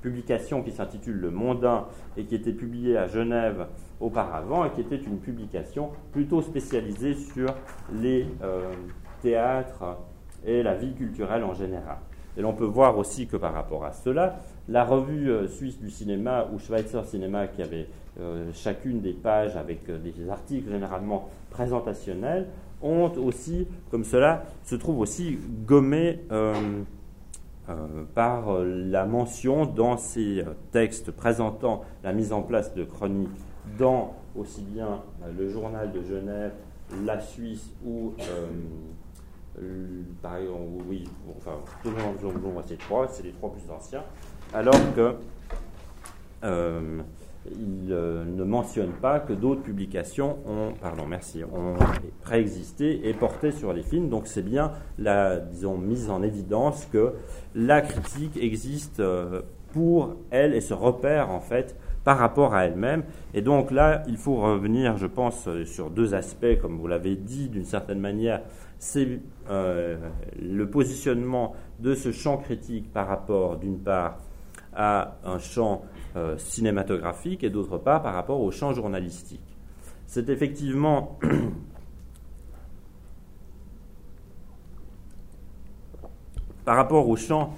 publication 0.02 0.62
qui 0.62 0.72
s'intitule 0.72 1.16
Le 1.16 1.32
Mondain 1.32 1.86
et 2.18 2.26
qui 2.26 2.36
était 2.36 2.52
publiée 2.52 2.98
à 2.98 3.08
Genève 3.08 3.68
auparavant 4.00 4.66
et 4.66 4.72
qui 4.72 4.82
était 4.82 4.98
une 4.98 5.20
publication 5.20 5.92
plutôt 6.12 6.42
spécialisée 6.42 7.14
sur 7.14 7.54
les 7.94 8.28
théâtres 9.22 9.98
et 10.46 10.62
la 10.62 10.76
vie 10.76 10.94
culturelle 10.94 11.44
en 11.44 11.54
général. 11.54 11.98
Et 12.36 12.42
l'on 12.42 12.54
peut 12.54 12.66
voir 12.66 12.98
aussi 12.98 13.28
que 13.28 13.38
par 13.38 13.54
rapport 13.54 13.86
à 13.86 13.92
cela, 13.92 14.40
la 14.68 14.84
revue 14.84 15.30
euh, 15.30 15.48
suisse 15.48 15.80
du 15.80 15.92
cinéma 15.92 16.48
ou 16.52 16.58
Schweitzer 16.58 17.04
Cinéma, 17.06 17.48
qui 17.48 17.62
avait 17.62 17.88
euh, 18.20 18.50
chacune 18.54 19.02
des 19.02 19.14
pages 19.14 19.56
avec 19.56 19.88
euh, 19.90 20.00
des 20.00 20.30
articles 20.30 20.70
généralement 20.72 21.30
présentationnels, 21.52 22.48
ont 22.84 23.12
aussi, 23.18 23.68
comme 23.90 24.04
cela, 24.04 24.46
se 24.64 24.76
trouve 24.76 25.00
aussi 25.00 25.40
gommés 25.66 26.20
par 28.14 28.60
la 28.64 29.06
mention 29.06 29.66
dans 29.66 29.98
ces 29.98 30.44
textes 30.72 31.12
présentant 31.12 31.84
la 32.04 32.14
mise 32.14 32.34
en 32.34 32.42
place 32.42 32.74
de 32.74 32.84
chroniques 32.84 33.30
dans 33.80 34.14
aussi 34.36 34.62
bien 34.62 35.02
le 35.38 35.50
journal 35.50 35.92
de 35.92 36.04
Genève, 36.04 36.52
la 37.06 37.20
Suisse 37.22 37.72
ou 37.86 38.14
euh, 39.62 40.02
par 40.22 40.38
exemple, 40.38 40.84
oui, 40.90 41.08
enfin, 41.38 41.60
c'est 42.66 42.78
trois, 42.80 43.08
c'est 43.08 43.24
les 43.24 43.32
trois 43.34 43.52
plus 43.52 43.70
anciens, 43.72 44.04
alors 44.54 44.74
que 44.96 45.16
euh, 46.44 47.02
il 47.52 47.92
euh, 47.92 48.24
ne 48.26 48.44
mentionne 48.44 48.92
pas 48.92 49.20
que 49.20 49.34
d'autres 49.34 49.62
publications 49.62 50.38
ont, 50.48 50.74
pardon, 50.82 51.06
merci, 51.08 51.44
préexisté 52.22 53.08
et 53.08 53.14
porté 53.14 53.52
sur 53.52 53.74
les 53.74 53.84
films. 53.84 54.10
Donc 54.10 54.28
c'est 54.28 54.44
bien 54.44 54.72
la, 54.98 55.38
disons, 55.38 55.78
mise 55.78 56.10
en 56.10 56.24
évidence 56.24 56.88
que 56.92 57.14
la 57.56 57.82
critique 57.82 58.38
existe 58.38 59.02
pour 59.74 60.16
elle 60.32 60.54
et 60.54 60.62
se 60.62 60.74
repère 60.74 61.32
en 61.32 61.40
fait 61.40 61.76
par 62.04 62.18
rapport 62.18 62.54
à 62.54 62.66
elle-même. 62.66 63.04
Et 63.34 63.42
donc 63.42 63.72
là, 63.72 64.04
il 64.08 64.18
faut 64.18 64.36
revenir, 64.36 64.98
je 64.98 65.08
pense, 65.08 65.48
sur 65.66 65.90
deux 65.90 66.14
aspects, 66.14 66.60
comme 66.62 66.78
vous 66.78 66.88
l'avez 66.88 67.16
dit, 67.16 67.50
d'une 67.50 67.66
certaine 67.66 68.00
manière, 68.00 68.42
c'est 68.80 69.20
euh, 69.50 69.98
le 70.42 70.70
positionnement 70.70 71.56
de 71.80 71.96
ce 71.96 72.12
champ 72.12 72.38
critique 72.38 72.92
par 72.92 73.08
rapport, 73.08 73.58
d'une 73.58 73.80
part, 73.80 74.18
à 74.76 75.16
un 75.24 75.40
champ 75.40 75.84
euh, 76.16 76.38
cinématographique 76.38 77.44
et 77.44 77.50
d'autre 77.50 77.78
part 77.78 78.02
par 78.04 78.14
rapport 78.14 78.42
au 78.42 78.52
champ 78.52 78.74
journalistique. 78.74 79.42
C'est 80.06 80.30
effectivement 80.30 81.18
par 86.66 86.76
rapport 86.76 87.10
au 87.10 87.16
champ 87.16 87.54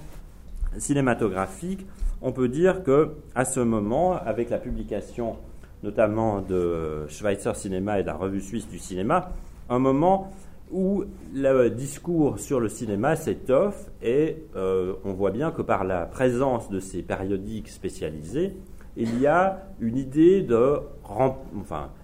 cinématographique, 0.78 1.86
on 2.22 2.32
peut 2.32 2.48
dire 2.48 2.82
que 2.82 3.16
à 3.34 3.44
ce 3.44 3.60
moment, 3.60 4.14
avec 4.14 4.50
la 4.50 4.58
publication 4.58 5.36
notamment 5.82 6.40
de 6.40 7.06
Schweitzer 7.08 7.54
Cinéma 7.54 8.00
et 8.00 8.02
de 8.02 8.08
la 8.08 8.14
revue 8.14 8.40
suisse 8.40 8.68
du 8.68 8.78
cinéma, 8.78 9.32
un 9.68 9.78
moment 9.78 10.32
où 10.70 11.04
le 11.34 11.68
discours 11.68 12.38
sur 12.38 12.60
le 12.60 12.68
cinéma 12.68 13.16
s'étoffe 13.16 13.90
et 14.02 14.44
euh, 14.56 14.94
on 15.04 15.12
voit 15.12 15.30
bien 15.30 15.50
que 15.50 15.62
par 15.62 15.84
la 15.84 16.06
présence 16.06 16.68
de 16.70 16.80
ces 16.80 17.02
périodiques 17.02 17.68
spécialisés, 17.68 18.54
il 18.96 19.20
y 19.20 19.26
a 19.26 19.66
une 19.80 19.98
idée 19.98 20.46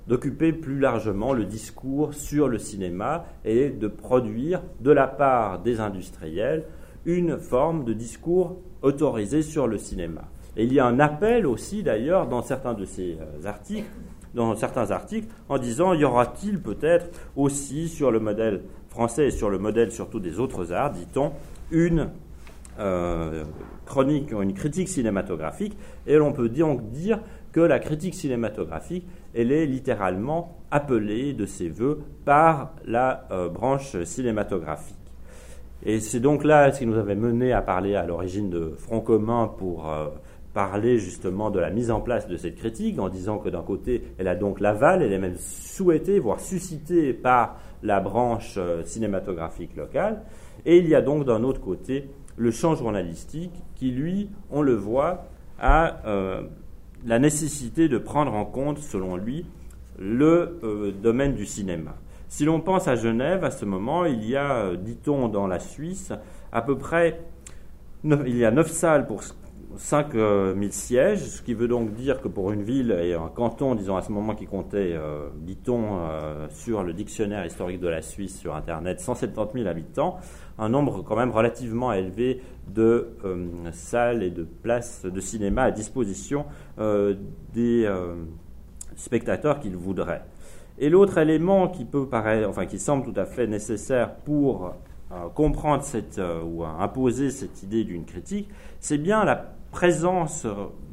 d'occuper 0.07 0.53
plus 0.53 0.79
largement 0.79 1.33
le 1.33 1.45
discours 1.45 2.13
sur 2.15 2.49
le 2.49 2.59
cinéma 2.59 3.25
et 3.45 3.71
de 3.71 3.89
produire 3.89 4.63
de 4.81 4.91
la 4.91 5.07
part 5.07 5.61
des 5.61 5.81
industriels 5.81 6.65
une 7.05 7.39
forme 7.39 7.85
de 7.85 7.95
discours 7.95 8.59
autorisé 8.83 9.43
sur 9.43 9.67
le 9.67 9.79
cinéma. 9.79 10.23
Et 10.57 10.65
il 10.65 10.73
y 10.73 10.81
a 10.81 10.87
un 10.87 11.01
appel 11.01 11.47
aussi 11.47 11.83
d'ailleurs 11.83 12.29
dans 12.29 12.43
certains 12.43 12.75
de 12.75 12.85
ces 12.85 13.17
euh, 13.19 13.47
articles 13.47 13.89
dans 14.35 14.55
certains 14.57 14.91
articles 14.91 15.29
en 15.49 15.59
disant 15.59 15.95
y 15.95 16.05
aura-t-il 16.05 16.61
peut-être 16.61 17.07
aussi 17.37 17.89
sur 17.89 18.11
le 18.11 18.21
modèle 18.21 18.63
français 18.89 19.29
et 19.29 19.31
sur 19.31 19.51
le 19.51 19.59
modèle 19.59 19.91
surtout 19.91 20.21
des 20.21 20.39
autres 20.39 20.73
arts, 20.73 20.93
dit-on, 20.93 21.33
une 21.71 22.11
euh, 22.79 23.45
chronique, 23.85 24.33
une 24.33 24.55
critique 24.55 24.89
cinématographique, 24.89 25.77
et 26.07 26.17
l'on 26.17 26.33
peut 26.33 26.49
donc 26.49 26.91
dire 26.91 27.21
que 27.53 27.61
la 27.61 27.79
critique 27.79 28.15
cinématographique, 28.15 29.07
elle 29.35 29.53
est 29.53 29.67
littéralement 29.67 30.59
appelée 30.71 31.35
de 31.35 31.45
ses 31.45 31.69
voeux 31.69 32.01
par 32.25 32.73
la 32.87 33.27
euh, 33.31 33.49
branche 33.49 34.03
cinématographique. 34.05 34.97
Et 35.85 36.01
c'est 36.01 36.21
donc 36.21 36.45
là 36.45 36.73
ce 36.73 36.79
qui 36.79 36.87
nous 36.87 36.97
avait 36.97 37.17
mené 37.17 37.53
à 37.53 37.61
parler 37.61 37.95
à 37.95 38.07
l'origine 38.07 38.49
de 38.51 38.75
Front 38.79 39.01
commun 39.01 39.49
pour 39.59 39.91
euh, 39.91 40.09
parler 40.55 40.99
justement 40.99 41.51
de 41.51 41.59
la 41.59 41.71
mise 41.71 41.91
en 41.91 42.01
place 42.01 42.29
de 42.29 42.37
cette 42.37 42.57
critique 42.57 42.99
en 42.99 43.09
disant 43.09 43.39
que 43.39 43.49
d'un 43.49 43.63
côté, 43.63 44.03
elle 44.19 44.29
a 44.29 44.35
donc 44.35 44.61
l'aval, 44.61 45.03
elle 45.03 45.13
est 45.13 45.19
même 45.19 45.37
souhaitée, 45.39 46.19
voire 46.19 46.41
suscitée 46.41 47.13
par 47.13 47.59
la 47.83 48.01
branche 48.01 48.55
euh, 48.59 48.83
cinématographique 48.85 49.77
locale. 49.77 50.23
Et 50.67 50.79
il 50.79 50.89
y 50.89 50.95
a 50.95 51.01
donc 51.01 51.25
d'un 51.25 51.43
autre 51.43 51.61
côté 51.61 52.11
le 52.37 52.51
champ 52.51 52.75
journalistique 52.75 53.53
qui, 53.75 53.91
lui, 53.91 54.29
on 54.51 54.63
le 54.63 54.75
voit, 54.75 55.27
a 55.59 56.01
euh, 56.07 56.43
la 57.05 57.19
nécessité 57.19 57.89
de 57.89 57.99
prendre 57.99 58.35
en 58.35 58.45
compte, 58.45 58.79
selon 58.79 59.17
lui, 59.17 59.47
le 59.99 60.59
euh, 60.63 60.93
domaine 60.93 61.35
du 61.35 61.47
cinéma. 61.47 61.95
Si 62.29 62.45
l'on 62.45 62.61
pense 62.61 62.89
à 62.89 62.95
Genève, 62.97 63.45
à 63.45 63.51
ce 63.51 63.65
moment, 63.65 64.07
il 64.07 64.25
y 64.25 64.37
a, 64.37 64.75
dit-on, 64.77 65.29
dans 65.29 65.47
la 65.47 65.59
Suisse, 65.59 66.13
à 66.51 66.63
peu 66.63 66.79
près, 66.79 67.21
il 68.05 68.37
y 68.37 68.45
a 68.45 68.51
neuf 68.51 68.71
salles 68.71 69.07
pour 69.07 69.23
5000 69.77 70.21
euh, 70.21 70.71
sièges, 70.71 71.21
ce 71.21 71.43
qui 71.43 71.55
veut 71.55 71.69
donc 71.69 71.95
dire 71.95 72.21
que 72.21 72.29
pour 72.29 72.53
une 72.53 72.63
ville 72.63 72.93
et 72.93 73.15
un 73.15 73.29
canton, 73.29 73.75
disons 73.75 73.97
à 73.97 74.03
ce 74.03 74.13
moment 74.13 74.35
qui 74.35 74.47
comptait, 74.47 74.93
euh, 74.93 75.29
dit-on, 75.37 75.99
euh, 76.01 76.47
sur 76.51 76.83
le 76.83 76.93
dictionnaire 76.93 77.45
historique 77.45 77.81
de 77.81 77.89
la 77.89 78.03
Suisse 78.03 78.39
sur 78.39 78.55
Internet, 78.55 79.01
170 79.01 79.59
000 79.59 79.69
habitants, 79.69 80.19
un 80.59 80.69
nombre 80.69 81.03
quand 81.03 81.17
même 81.17 81.31
relativement 81.31 81.93
élevé 81.93 82.43
de 82.69 83.09
salles 83.73 84.23
et 84.23 84.31
de 84.31 84.45
places 84.45 85.05
de 85.05 85.21
cinéma 85.21 85.63
à 85.63 85.71
disposition 85.71 86.45
des 87.55 87.91
spectateurs 88.95 89.59
qu'ils 89.59 89.77
voudraient. 89.77 90.23
Et 90.79 90.91
l'autre 90.91 91.19
élément 91.19 91.69
qui 91.69 91.85
peut 91.85 92.07
paraître, 92.07 92.49
enfin 92.49 92.67
qui 92.67 92.79
semble 92.79 93.11
tout 93.11 93.19
à 93.19 93.25
fait 93.25 93.47
nécessaire 93.47 94.15
pour 94.15 94.75
comprendre 95.35 95.83
cette, 95.83 96.21
ou 96.45 96.65
imposer 96.65 97.31
cette 97.31 97.63
idée 97.63 97.85
d'une 97.85 98.05
critique, 98.05 98.49
c'est 98.79 98.99
bien 98.99 99.25
la 99.25 99.55
présence 99.73 100.47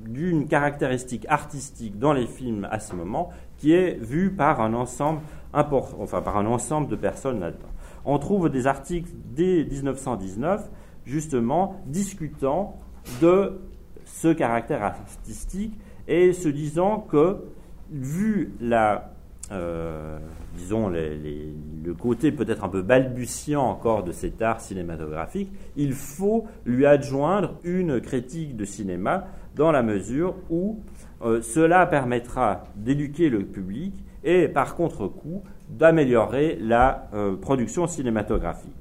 d'une 0.05 0.47
caractéristique 0.47 1.27
artistique 1.29 1.99
dans 1.99 2.13
les 2.13 2.25
films 2.25 2.67
à 2.71 2.79
ce 2.79 2.95
moment 2.95 3.29
qui 3.57 3.73
est 3.73 3.99
vue 3.99 4.31
par 4.31 4.61
un 4.61 4.73
ensemble 4.73 5.21
enfin 5.53 6.21
par 6.21 6.37
un 6.37 6.45
ensemble 6.45 6.87
de 6.87 6.95
personnes 6.95 7.39
là-dedans. 7.39 7.69
On 8.05 8.17
trouve 8.17 8.49
des 8.49 8.65
articles 8.65 9.11
dès 9.35 9.65
1919 9.65 10.69
justement 11.05 11.81
discutant 11.85 12.79
de 13.21 13.61
ce 14.05 14.29
caractère 14.29 14.83
artistique 14.83 15.77
et 16.07 16.33
se 16.33 16.49
disant 16.49 16.99
que 16.99 17.43
vu 17.91 18.53
la 18.59 19.11
euh, 19.51 20.19
disons, 20.55 20.89
le 20.89 21.93
côté 21.93 22.31
peut-être 22.31 22.63
un 22.63 22.69
peu 22.69 22.81
balbutiant 22.81 23.63
encore 23.63 24.03
de 24.03 24.11
cet 24.11 24.41
art 24.41 24.61
cinématographique, 24.61 25.51
il 25.75 25.93
faut 25.93 26.45
lui 26.65 26.85
adjoindre 26.85 27.55
une 27.63 27.99
critique 28.01 28.55
de 28.55 28.65
cinéma 28.65 29.27
dans 29.55 29.71
la 29.71 29.81
mesure 29.81 30.35
où 30.49 30.79
euh, 31.21 31.41
cela 31.41 31.85
permettra 31.85 32.65
d'éduquer 32.75 33.29
le 33.29 33.43
public 33.43 33.93
et 34.23 34.47
par 34.47 34.75
contre-coup 34.75 35.43
d'améliorer 35.69 36.57
la 36.61 37.09
euh, 37.13 37.35
production 37.35 37.87
cinématographique. 37.87 38.71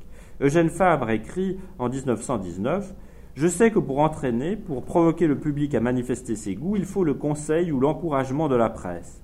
Eugène 0.40 0.70
Fabre 0.70 1.10
écrit 1.10 1.58
en 1.78 1.88
1919 1.88 2.94
Je 3.34 3.48
sais 3.48 3.70
que 3.70 3.78
pour 3.78 3.98
entraîner, 3.98 4.56
pour 4.56 4.84
provoquer 4.84 5.26
le 5.26 5.38
public 5.38 5.74
à 5.74 5.80
manifester 5.80 6.36
ses 6.36 6.54
goûts, 6.54 6.76
il 6.76 6.84
faut 6.84 7.04
le 7.04 7.14
conseil 7.14 7.72
ou 7.72 7.80
l'encouragement 7.80 8.48
de 8.48 8.56
la 8.56 8.70
presse. 8.70 9.20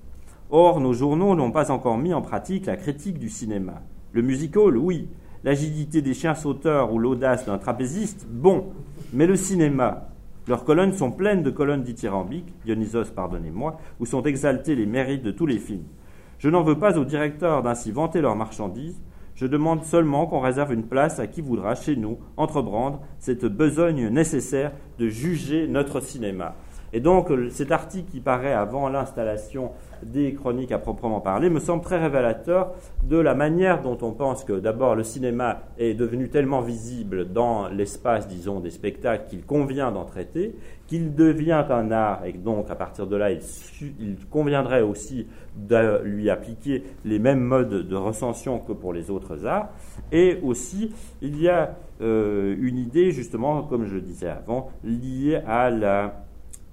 Or, 0.57 0.79
nos 0.79 0.93
journaux 0.93 1.35
n'ont 1.35 1.51
pas 1.51 1.69
encore 1.69 1.97
mis 1.97 2.13
en 2.13 2.21
pratique 2.21 2.67
la 2.67 2.77
critique 2.77 3.19
du 3.19 3.27
cinéma. 3.27 3.81
Le 4.13 4.21
musical, 4.21 4.77
oui. 4.77 5.09
L'agilité 5.43 6.01
des 6.01 6.13
chiens 6.13 6.33
sauteurs 6.33 6.93
ou 6.93 6.97
l'audace 6.97 7.45
d'un 7.45 7.57
trapéziste, 7.57 8.25
bon. 8.29 8.67
Mais 9.11 9.27
le 9.27 9.35
cinéma, 9.35 10.07
leurs 10.47 10.63
colonnes 10.63 10.93
sont 10.93 11.11
pleines 11.11 11.43
de 11.43 11.49
colonnes 11.49 11.83
dithyrambiques, 11.83 12.53
Dionysos, 12.63 13.11
pardonnez-moi, 13.13 13.77
où 13.99 14.05
sont 14.05 14.23
exaltés 14.23 14.75
les 14.75 14.85
mérites 14.85 15.23
de 15.23 15.31
tous 15.31 15.45
les 15.45 15.59
films. 15.59 15.83
Je 16.39 16.47
n'en 16.47 16.63
veux 16.63 16.79
pas 16.79 16.97
aux 16.97 17.03
directeurs 17.03 17.61
d'ainsi 17.61 17.91
vanter 17.91 18.21
leurs 18.21 18.37
marchandises, 18.37 19.01
je 19.35 19.47
demande 19.47 19.83
seulement 19.83 20.25
qu'on 20.25 20.39
réserve 20.39 20.71
une 20.71 20.87
place 20.87 21.19
à 21.19 21.27
qui 21.27 21.41
voudra 21.41 21.75
chez 21.75 21.97
nous 21.97 22.17
entreprendre 22.37 23.01
cette 23.19 23.43
besogne 23.43 24.07
nécessaire 24.07 24.71
de 24.99 25.09
juger 25.09 25.67
notre 25.67 25.99
cinéma. 25.99 26.55
Et 26.95 27.01
donc 27.01 27.29
cet 27.49 27.73
article 27.73 28.09
qui 28.09 28.21
paraît 28.21 28.53
avant 28.53 28.87
l'installation 28.87 29.71
des 30.01 30.33
chroniques 30.33 30.71
à 30.71 30.77
proprement 30.77 31.19
parler 31.19 31.49
me 31.49 31.59
semble 31.59 31.83
très 31.83 31.99
révélateur 31.99 32.71
de 33.03 33.17
la 33.17 33.35
manière 33.35 33.81
dont 33.81 33.97
on 34.01 34.11
pense 34.13 34.45
que 34.45 34.53
d'abord 34.53 34.95
le 34.95 35.03
cinéma 35.03 35.63
est 35.77 35.93
devenu 35.93 36.29
tellement 36.29 36.61
visible 36.61 37.33
dans 37.33 37.67
l'espace, 37.67 38.29
disons, 38.29 38.61
des 38.61 38.69
spectacles 38.69 39.27
qu'il 39.27 39.45
convient 39.45 39.91
d'en 39.91 40.05
traiter, 40.05 40.55
qu'il 40.87 41.13
devient 41.15 41.65
un 41.69 41.91
art 41.91 42.23
et 42.23 42.31
donc 42.31 42.69
à 42.69 42.75
partir 42.75 43.07
de 43.07 43.17
là 43.17 43.29
il, 43.29 43.41
conviendrait 44.29 44.81
aussi 44.81 45.27
de 45.57 46.01
lui 46.05 46.29
appliquer 46.29 46.85
les 47.03 47.19
mêmes 47.19 47.41
modes 47.41 47.89
de 47.89 47.95
recension 47.97 48.59
que 48.59 48.71
pour 48.71 48.93
les 48.93 49.11
autres 49.11 49.45
arts. 49.45 49.67
Et 50.13 50.39
aussi 50.43 50.93
il 51.21 51.41
y 51.41 51.49
a 51.49 51.75
euh, 51.99 52.55
une 52.57 52.77
idée 52.77 53.11
justement, 53.11 53.63
comme 53.63 53.85
je 53.85 53.95
le 53.95 54.01
disais 54.01 54.29
avant, 54.29 54.69
liée 54.85 55.41
à 55.45 55.69
la 55.69 56.24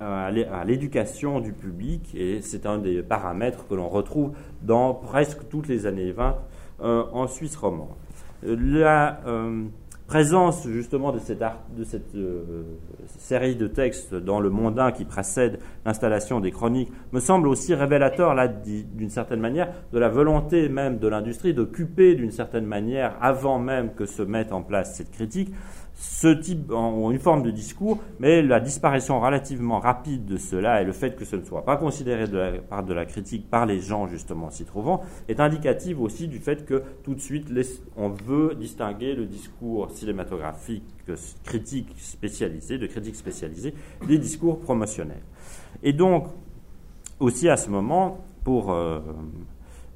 à 0.02 0.64
l'éducation 0.64 1.40
du 1.40 1.52
public, 1.52 2.14
et 2.14 2.40
c'est 2.42 2.66
un 2.66 2.78
des 2.78 3.02
paramètres 3.02 3.66
que 3.68 3.74
l'on 3.74 3.88
retrouve 3.88 4.32
dans 4.62 4.94
presque 4.94 5.48
toutes 5.48 5.68
les 5.68 5.86
années 5.86 6.12
20 6.12 6.36
euh, 6.82 7.04
en 7.12 7.26
Suisse 7.28 7.56
romande. 7.56 7.94
La 8.42 9.20
euh, 9.26 9.64
présence 10.12 10.66
justement 10.68 11.12
de 11.12 11.18
cette, 11.18 12.14
euh, 12.14 12.64
série 13.06 13.54
de 13.54 13.66
textes 13.66 14.14
dans 14.14 14.40
le 14.40 14.50
mondain 14.50 14.92
qui 14.92 15.04
précède 15.04 15.58
l'installation 15.86 16.40
des 16.40 16.50
chroniques 16.50 16.92
me 17.12 17.20
semble 17.20 17.48
aussi 17.48 17.74
révélateur, 17.74 18.34
là, 18.34 18.48
d'une 18.48 19.10
certaine 19.10 19.40
manière, 19.40 19.72
de 19.92 19.98
la 19.98 20.08
volonté 20.08 20.68
même 20.68 20.98
de 20.98 21.08
l'industrie 21.08 21.54
d'occuper 21.54 22.14
d'une 22.14 22.30
certaine 22.30 22.66
manière, 22.66 23.16
avant 23.22 23.58
même 23.58 23.94
que 23.94 24.04
se 24.04 24.22
mette 24.22 24.52
en 24.52 24.62
place 24.62 24.96
cette 24.96 25.12
critique, 25.12 25.54
ce 26.02 26.26
type 26.26 26.72
ont 26.72 27.12
une 27.12 27.20
forme 27.20 27.44
de 27.44 27.52
discours, 27.52 28.00
mais 28.18 28.42
la 28.42 28.58
disparition 28.58 29.20
relativement 29.20 29.78
rapide 29.78 30.24
de 30.24 30.36
cela 30.36 30.82
et 30.82 30.84
le 30.84 30.90
fait 30.90 31.14
que 31.14 31.24
ce 31.24 31.36
ne 31.36 31.44
soit 31.44 31.64
pas 31.64 31.76
considéré 31.76 32.26
de 32.26 32.36
la 32.36 32.52
part 32.58 32.82
de 32.82 32.92
la 32.92 33.06
critique 33.06 33.48
par 33.48 33.66
les 33.66 33.78
gens 33.78 34.08
justement 34.08 34.50
s'y 34.50 34.64
trouvant 34.64 35.02
est 35.28 35.38
indicatif 35.38 36.00
aussi 36.00 36.26
du 36.26 36.40
fait 36.40 36.66
que 36.66 36.82
tout 37.04 37.14
de 37.14 37.20
suite 37.20 37.46
on 37.96 38.08
veut 38.08 38.56
distinguer 38.56 39.14
le 39.14 39.26
discours 39.26 39.92
cinématographique 39.92 40.82
critique 41.44 41.94
spécialisé, 41.98 42.78
de 42.78 42.88
critique 42.88 43.14
spécialisée, 43.14 43.72
des 44.04 44.18
discours 44.18 44.58
promotionnels. 44.58 45.22
Et 45.84 45.92
donc 45.92 46.26
aussi 47.20 47.48
à 47.48 47.56
ce 47.56 47.70
moment, 47.70 48.24
pour 48.42 48.72
euh, 48.72 48.98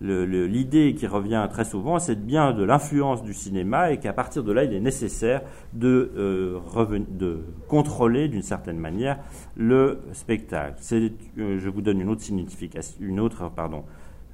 l'idée 0.00 0.94
qui 0.94 1.06
revient 1.06 1.46
très 1.50 1.64
souvent, 1.64 1.98
c'est 1.98 2.26
bien 2.26 2.52
de 2.52 2.62
l'influence 2.62 3.22
du 3.22 3.32
cinéma 3.32 3.92
et 3.92 3.98
qu'à 3.98 4.12
partir 4.12 4.44
de 4.44 4.52
là, 4.52 4.64
il 4.64 4.72
est 4.72 4.80
nécessaire 4.80 5.42
de, 5.72 6.12
euh, 6.16 7.38
contrôler 7.68 8.28
d'une 8.28 8.42
certaine 8.42 8.78
manière 8.78 9.18
le 9.56 10.00
spectacle. 10.12 10.80
Euh, 10.92 11.58
je 11.58 11.68
vous 11.68 11.80
donne 11.80 12.00
une 12.00 12.08
autre 12.08 12.22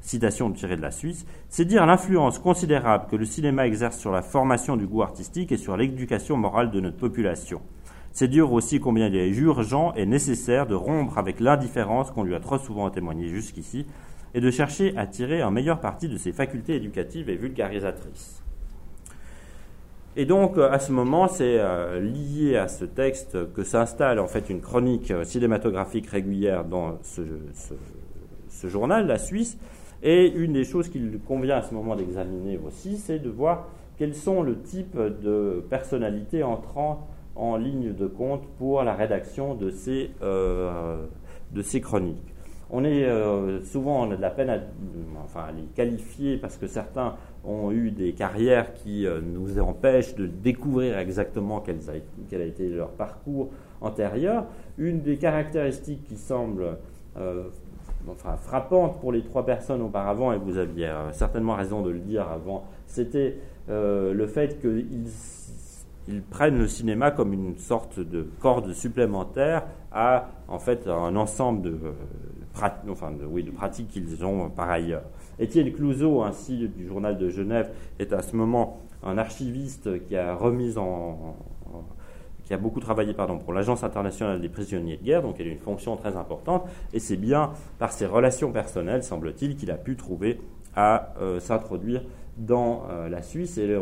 citation 0.01 0.51
tirée 0.51 0.77
de 0.77 0.83
la 0.83 0.91
Suisse. 0.91 1.25
C'est 1.49 1.65
dire 1.65 1.87
l'influence 1.87 2.39
considérable 2.39 3.07
que 3.09 3.17
le 3.17 3.25
cinéma 3.25 3.67
exerce 3.67 3.99
sur 3.99 4.11
la 4.11 4.23
formation 4.23 4.77
du 4.77 4.87
goût 4.87 5.03
artistique 5.03 5.53
et 5.53 5.57
sur 5.57 5.77
l'éducation 5.77 6.37
morale 6.37 6.71
de 6.71 6.81
notre 6.81 6.97
population. 6.97 7.61
C'est 8.15 8.29
dire 8.29 8.53
aussi 8.53 8.79
combien 8.79 9.07
il 9.07 9.17
est 9.17 9.29
urgent 9.29 9.95
et 9.95 10.05
nécessaire 10.05 10.67
de 10.67 10.75
rompre 10.75 11.17
avec 11.17 11.41
l'indifférence 11.41 12.11
qu'on 12.11 12.25
lui 12.25 12.35
a 12.35 12.41
trop 12.41 12.59
souvent 12.59 12.91
témoignée 12.91 13.29
jusqu'ici 13.29 13.87
et 14.35 14.41
de 14.41 14.51
chercher 14.51 14.97
à 14.97 15.07
tirer 15.07 15.43
un 15.43 15.51
meilleur 15.51 15.81
parti 15.81 16.09
de 16.09 16.17
ses 16.17 16.33
facultés 16.33 16.77
éducatives 16.77 17.29
et 17.29 17.37
vulgarisatrices. 17.37 18.43
Et 20.15 20.27
donc, 20.27 20.59
à 20.59 20.79
ce 20.79 20.93
moment, 20.93 21.27
c'est 21.27 21.59
euh, 21.59 21.99
lié 21.99 22.57
à 22.57 22.69
ce 22.69 22.85
texte 22.85 23.51
que 23.55 23.65
s'installe 23.65 24.19
en 24.19 24.27
fait 24.27 24.51
une 24.51 24.61
chronique 24.61 25.11
euh, 25.11 25.25
cinématographique 25.25 26.07
régulière 26.07 26.67
dans 26.67 26.99
ce, 27.03 27.23
journal, 28.69 29.07
La 29.07 29.19
Suisse. 29.19 29.57
Et 30.03 30.31
une 30.31 30.53
des 30.53 30.65
choses 30.65 30.91
qu'il 30.91 31.19
convient 31.21 31.57
à 31.57 31.63
ce 31.63 31.73
moment 31.73 31.97
d'examiner 31.97 32.59
aussi, 32.59 32.99
c'est 32.99 33.21
de 33.21 33.31
voir 33.31 33.69
quels 33.97 34.15
sont 34.15 34.43
le 34.43 34.61
type 34.61 34.97
de 34.97 35.65
personnalités 35.71 36.43
entrant 36.43 37.07
en 37.35 37.57
ligne 37.57 37.95
de 37.95 38.07
compte 38.07 38.43
pour 38.59 38.83
la 38.83 38.95
rédaction 38.95 39.55
de 39.55 39.71
ces, 39.71 40.11
euh, 40.23 41.07
de 41.53 41.63
ces 41.63 41.81
chroniques 41.81 42.32
on 42.73 42.85
est 42.85 43.05
euh, 43.05 43.63
souvent 43.63 44.07
on 44.07 44.11
a 44.11 44.17
de 44.17 44.23
la 44.23 44.31
peine 44.31 44.49
à, 44.49 44.57
les 45.53 45.63
qualifier 45.75 46.39
parce 46.39 46.57
que 46.57 46.67
certains 46.67 47.15
ont 47.45 47.71
eu 47.71 47.91
des 47.91 48.13
carrières 48.13 48.73
qui 48.75 49.07
euh, 49.07 49.21
nous 49.21 49.59
empêchent 49.61 50.15
de 50.15 50.27
découvrir 50.27 50.99
exactement 50.99 51.61
quel 51.61 51.79
a, 52.41 52.45
été 52.45 52.69
leur 52.69 52.91
parcours 52.91 53.51
antérieur. 53.81 54.47
Une 54.79 55.03
des 55.03 55.17
caractéristiques 55.17 56.05
qui 56.05 56.17
semble 56.17 56.79
euh, 57.19 57.45
enfin, 58.09 58.37
frappante 58.37 59.01
pour 59.01 59.13
les 59.13 59.23
trois 59.23 59.45
personnes 59.45 59.83
auparavant, 59.83 60.33
et 60.33 60.39
vous 60.39 60.57
aviez 60.57 60.91
certainement 61.13 61.55
raison 61.55 61.83
de 61.83 61.91
le 61.91 61.99
dire 61.99 62.29
avant, 62.29 62.65
c'était 62.87 63.37
le 63.69 64.27
fait 64.27 64.61
qu'ils 64.61 65.09
ils 66.09 66.23
prennent 66.23 66.59
le 66.59 66.67
cinéma 66.67 67.11
comme 67.11 67.33
une 67.33 67.57
sorte 67.59 68.01
de 68.01 68.27
corde 68.41 68.73
supplémentaire 68.73 69.65
à 69.93 70.29
en 70.49 70.59
fait 70.59 70.89
un 70.89 71.15
ensemble 71.17 71.63
de, 71.63 71.79
enfin, 72.89 73.13
oui, 73.29 73.43
de 73.43 73.51
pratiques 73.51 73.89
qu'ils 73.89 74.25
ont 74.25 74.51
par 74.51 74.71
ailleurs. 74.71 75.05
Étienne 75.39 75.73
Clouseau, 75.73 76.23
ainsi 76.23 76.69
du 76.69 76.87
journal 76.87 77.19
de 77.19 77.29
Genève, 77.29 77.71
est 77.99 78.13
à 78.13 78.23
ce 78.23 78.37
moment 78.37 78.81
un 79.03 79.19
archiviste 79.19 80.05
qui 80.07 80.17
a 80.17 80.35
remis 80.35 80.79
en, 80.79 81.37
qui 82.45 82.55
a 82.55 82.59
beaucoup 82.59 82.81
travaillé 82.81 83.15
pardon, 83.15 83.39
pour 83.39 83.53
l'Agence 83.53 83.85
internationale 83.85 84.41
des 84.41 84.49
prisonniers 84.49 84.97
de 84.97 85.03
guerre, 85.03 85.23
donc 85.23 85.37
elle 85.39 85.49
a 85.49 85.51
une 85.51 85.59
fonction 85.59 85.97
très 85.97 86.17
importante, 86.17 86.65
et 86.93 86.99
c'est 86.99 87.17
bien 87.17 87.51
par 87.79 87.93
ses 87.93 88.07
relations 88.07 88.53
personnelles, 88.53 89.03
semble-t-il, 89.03 89.57
qu'il 89.57 89.71
a 89.71 89.77
pu 89.77 89.97
trouver 89.97 90.41
à 90.75 91.15
euh, 91.21 91.41
s'introduire 91.41 92.03
dans 92.47 92.83
euh, 92.91 93.09
la 93.09 93.23
Suisse, 93.23 93.59
et 93.59 93.77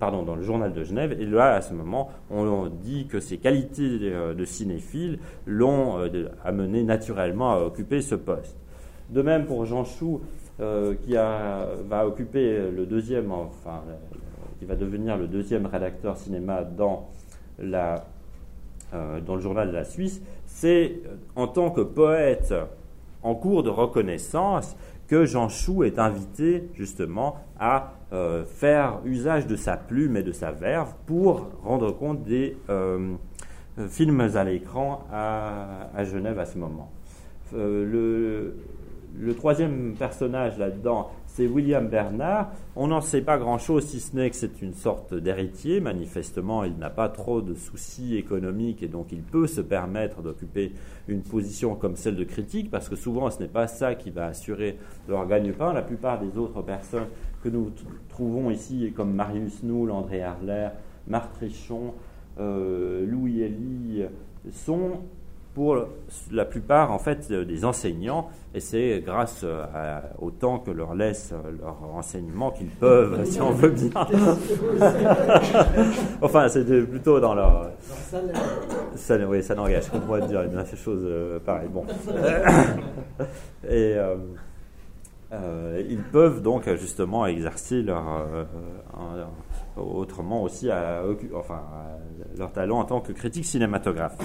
pardon, 0.00 0.22
dans 0.22 0.34
le 0.34 0.42
journal 0.42 0.72
de 0.72 0.82
Genève. 0.84 1.12
Et 1.20 1.26
là, 1.26 1.54
à 1.54 1.60
ce 1.60 1.74
moment, 1.74 2.10
on 2.30 2.66
dit 2.66 3.06
que 3.06 3.20
ses 3.20 3.38
qualités 3.38 3.98
euh, 4.02 4.34
de 4.34 4.44
cinéphile 4.44 5.18
l'ont 5.46 5.98
amené 6.44 6.82
naturellement 6.82 7.52
à 7.52 7.58
occuper 7.58 8.00
ce 8.00 8.14
poste. 8.14 8.56
De 9.10 9.22
même 9.22 9.46
pour 9.46 9.64
Jean 9.66 9.84
Chou, 9.84 10.20
qui 11.04 11.14
va 11.14 12.06
occuper 12.06 12.70
le 12.70 12.86
deuxième, 12.86 13.32
enfin, 13.32 13.82
qui 14.58 14.64
va 14.64 14.76
devenir 14.76 15.16
le 15.16 15.26
deuxième 15.26 15.66
rédacteur 15.66 16.16
cinéma 16.16 16.62
dans, 16.62 17.08
la, 17.58 18.04
dans 18.92 19.34
le 19.34 19.40
journal 19.40 19.68
de 19.68 19.72
la 19.72 19.84
Suisse, 19.84 20.22
c'est 20.46 21.00
en 21.34 21.48
tant 21.48 21.70
que 21.70 21.80
poète 21.80 22.54
en 23.22 23.34
cours 23.34 23.62
de 23.62 23.70
reconnaissance 23.70 24.76
que 25.08 25.24
Jean 25.24 25.48
Chou 25.48 25.84
est 25.84 25.98
invité 25.98 26.68
justement 26.74 27.36
à 27.58 27.94
euh, 28.12 28.44
faire 28.44 29.00
usage 29.04 29.46
de 29.46 29.56
sa 29.56 29.76
plume 29.76 30.16
et 30.16 30.22
de 30.22 30.32
sa 30.32 30.52
verve 30.52 30.92
pour 31.06 31.48
rendre 31.62 31.92
compte 31.92 32.24
des 32.24 32.56
euh, 32.68 33.14
films 33.88 34.20
à 34.20 34.44
l'écran 34.44 35.06
à, 35.10 36.04
Genève 36.04 36.38
à 36.38 36.44
ce 36.44 36.58
moment. 36.58 36.90
Euh, 37.54 38.54
le, 39.18 39.34
troisième 39.34 39.94
personnage 39.98 40.58
là-dedans, 40.58 41.10
c'est 41.34 41.46
William 41.46 41.88
Bernard. 41.88 42.50
On 42.76 42.88
n'en 42.88 43.00
sait 43.00 43.22
pas 43.22 43.38
grand-chose, 43.38 43.86
si 43.86 44.00
ce 44.00 44.14
n'est 44.14 44.28
que 44.28 44.36
c'est 44.36 44.60
une 44.60 44.74
sorte 44.74 45.14
d'héritier. 45.14 45.80
Manifestement, 45.80 46.62
il 46.64 46.76
n'a 46.76 46.90
pas 46.90 47.08
trop 47.08 47.40
de 47.40 47.54
soucis 47.54 48.16
économiques 48.16 48.82
et 48.82 48.88
donc 48.88 49.12
il 49.12 49.22
peut 49.22 49.46
se 49.46 49.62
permettre 49.62 50.20
d'occuper 50.20 50.72
une 51.08 51.22
position 51.22 51.74
comme 51.74 51.96
celle 51.96 52.16
de 52.16 52.24
critique, 52.24 52.70
parce 52.70 52.88
que 52.90 52.96
souvent, 52.96 53.30
ce 53.30 53.40
n'est 53.40 53.48
pas 53.48 53.66
ça 53.66 53.94
qui 53.94 54.10
va 54.10 54.26
assurer 54.26 54.76
leur 55.08 55.26
gagne-pain. 55.26 55.72
La 55.72 55.82
plupart 55.82 56.20
des 56.20 56.36
autres 56.36 56.60
personnes 56.60 57.06
que 57.42 57.48
nous 57.48 57.72
trouvons 58.10 58.50
ici, 58.50 58.92
comme 58.94 59.14
Marius 59.14 59.62
Noul, 59.62 59.90
André 59.90 60.22
Harler, 60.22 60.68
Marc 61.08 61.32
Trichon, 61.32 61.94
euh, 62.40 63.06
Louis 63.06 63.40
Elie, 63.40 64.04
sont 64.50 65.00
pour 65.54 65.76
la 66.30 66.44
plupart 66.44 66.92
en 66.92 66.98
fait 66.98 67.28
euh, 67.30 67.44
des 67.44 67.64
enseignants 67.64 68.28
et 68.54 68.60
c'est 68.60 69.02
grâce 69.04 69.40
euh, 69.44 70.00
au 70.18 70.30
temps 70.30 70.58
que 70.58 70.70
leur 70.70 70.94
laisse 70.94 71.32
euh, 71.32 71.50
leur 71.60 71.76
enseignement 71.94 72.50
qu'ils 72.50 72.68
peuvent, 72.68 73.24
si 73.24 73.40
on 73.40 73.50
veut 73.50 73.70
bien. 73.70 73.90
enfin, 76.22 76.48
c'était 76.48 76.82
plutôt 76.82 77.20
dans 77.20 77.34
leur. 77.34 77.70
Ça, 78.94 79.16
oui, 79.26 79.42
ça 79.42 79.54
n'engage 79.54 79.88
qu'on 79.88 80.00
pourrait 80.00 80.26
dire 80.26 80.42
une 80.42 80.64
chose 80.76 81.40
pareille. 81.44 81.68
Bon. 81.68 81.84
et 83.68 83.96
ils 85.88 86.02
peuvent 86.12 86.42
donc 86.42 86.68
justement 86.76 87.26
exercer 87.26 87.82
leur. 87.82 88.26
Autrement 89.76 90.42
aussi 90.42 90.70
à, 90.70 91.02
enfin, 91.34 91.60
leur 92.36 92.52
talent 92.52 92.78
en 92.78 92.84
tant 92.84 93.00
que 93.00 93.12
critique 93.12 93.44
cinématographe. 93.44 94.16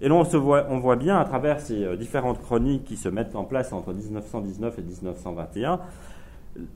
Et 0.00 0.08
là, 0.08 0.14
on, 0.14 0.22
voit, 0.22 0.66
on 0.70 0.78
voit 0.78 0.96
bien 0.96 1.18
à 1.18 1.24
travers 1.24 1.60
ces 1.60 1.84
euh, 1.84 1.96
différentes 1.96 2.40
chroniques 2.40 2.84
qui 2.84 2.96
se 2.96 3.08
mettent 3.08 3.34
en 3.34 3.44
place 3.44 3.72
entre 3.72 3.92
1919 3.92 4.78
et 4.78 4.82
1921, 4.82 5.80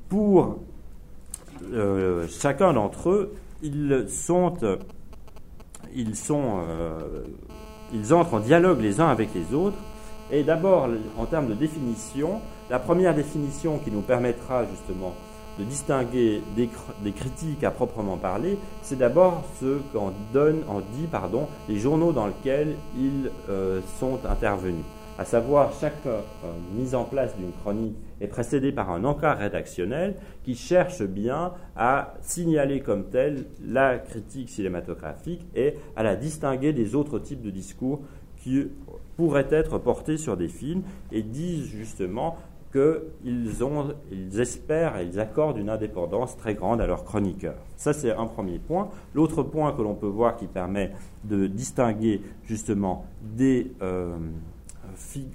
pour 0.08 0.58
euh, 1.72 2.26
chacun 2.28 2.72
d'entre 2.72 3.10
eux, 3.10 3.34
ils 3.62 4.06
sont, 4.08 4.54
ils 5.94 6.16
sont, 6.16 6.62
euh, 6.68 7.24
ils 7.94 8.12
entrent 8.12 8.34
en 8.34 8.40
dialogue 8.40 8.80
les 8.80 9.00
uns 9.00 9.08
avec 9.08 9.28
les 9.34 9.54
autres. 9.54 9.78
Et 10.32 10.42
d'abord, 10.42 10.88
en 11.18 11.26
termes 11.26 11.46
de 11.46 11.54
définition, 11.54 12.40
la 12.70 12.78
première 12.78 13.14
définition 13.14 13.78
qui 13.78 13.90
nous 13.90 14.00
permettra 14.00 14.64
justement 14.64 15.12
de 15.58 15.64
distinguer 15.64 16.42
des, 16.56 16.68
critiques 17.12 17.64
à 17.64 17.70
proprement 17.70 18.16
parler, 18.16 18.58
c'est 18.82 18.98
d'abord 18.98 19.44
ce 19.60 19.78
qu'en 19.92 20.12
donne, 20.32 20.62
en 20.68 20.80
dit 20.80 21.06
pardon, 21.10 21.46
les 21.68 21.78
journaux 21.78 22.12
dans 22.12 22.26
lesquels 22.26 22.74
ils 22.96 23.30
euh, 23.48 23.80
sont 23.98 24.18
intervenus. 24.28 24.84
À 25.18 25.26
savoir, 25.26 25.72
chaque 25.78 26.06
euh, 26.06 26.20
mise 26.74 26.94
en 26.94 27.04
place 27.04 27.36
d'une 27.36 27.52
chronique 27.52 27.96
est 28.20 28.28
précédée 28.28 28.72
par 28.72 28.90
un 28.90 29.04
encart 29.04 29.38
rédactionnel 29.38 30.16
qui 30.42 30.54
cherche 30.54 31.02
bien 31.02 31.52
à 31.76 32.14
signaler 32.22 32.80
comme 32.80 33.04
tel 33.10 33.44
la 33.62 33.98
critique 33.98 34.48
cinématographique 34.48 35.46
et 35.54 35.74
à 35.96 36.02
la 36.02 36.16
distinguer 36.16 36.72
des 36.72 36.94
autres 36.94 37.18
types 37.18 37.42
de 37.42 37.50
discours 37.50 38.00
qui 38.38 38.68
pourraient 39.16 39.48
être 39.50 39.78
portés 39.78 40.16
sur 40.16 40.36
des 40.36 40.48
films 40.48 40.82
et 41.12 41.22
disent 41.22 41.66
justement 41.66 42.36
qu'ils 42.72 43.62
ont, 43.62 43.94
ils 44.10 44.40
espèrent 44.40 44.96
et 44.96 45.04
ils 45.04 45.20
accordent 45.20 45.58
une 45.58 45.68
indépendance 45.68 46.36
très 46.36 46.54
grande 46.54 46.80
à 46.80 46.86
leurs 46.86 47.04
chroniqueurs. 47.04 47.58
Ça, 47.76 47.92
c'est 47.92 48.12
un 48.12 48.26
premier 48.26 48.58
point. 48.58 48.88
L'autre 49.14 49.42
point 49.42 49.72
que 49.72 49.82
l'on 49.82 49.94
peut 49.94 50.06
voir 50.06 50.36
qui 50.36 50.46
permet 50.46 50.92
de 51.24 51.46
distinguer 51.46 52.22
justement 52.44 53.04
des, 53.20 53.72
euh, 53.82 54.16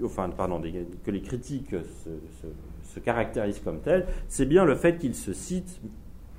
enfin, 0.03 0.29
pardon, 0.29 0.61
que 1.03 1.11
les 1.11 1.21
critiques 1.21 1.75
se, 1.75 2.99
caractérisent 2.99 3.59
comme 3.59 3.79
tels, 3.81 4.07
c'est 4.27 4.47
bien 4.47 4.65
le 4.65 4.73
fait 4.73 4.97
qu'ils 4.97 5.13
se 5.13 5.31
citent 5.31 5.79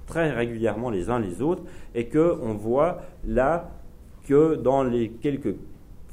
très 0.07 0.33
régulièrement 0.33 0.91
les 0.91 1.09
uns 1.09 1.21
les 1.21 1.41
autres 1.41 1.63
et 1.95 2.09
qu'on 2.09 2.55
voit 2.55 3.03
là 3.25 3.71
que 4.27 4.57
dans 4.57 4.83
les 4.83 5.11
quelques 5.11 5.55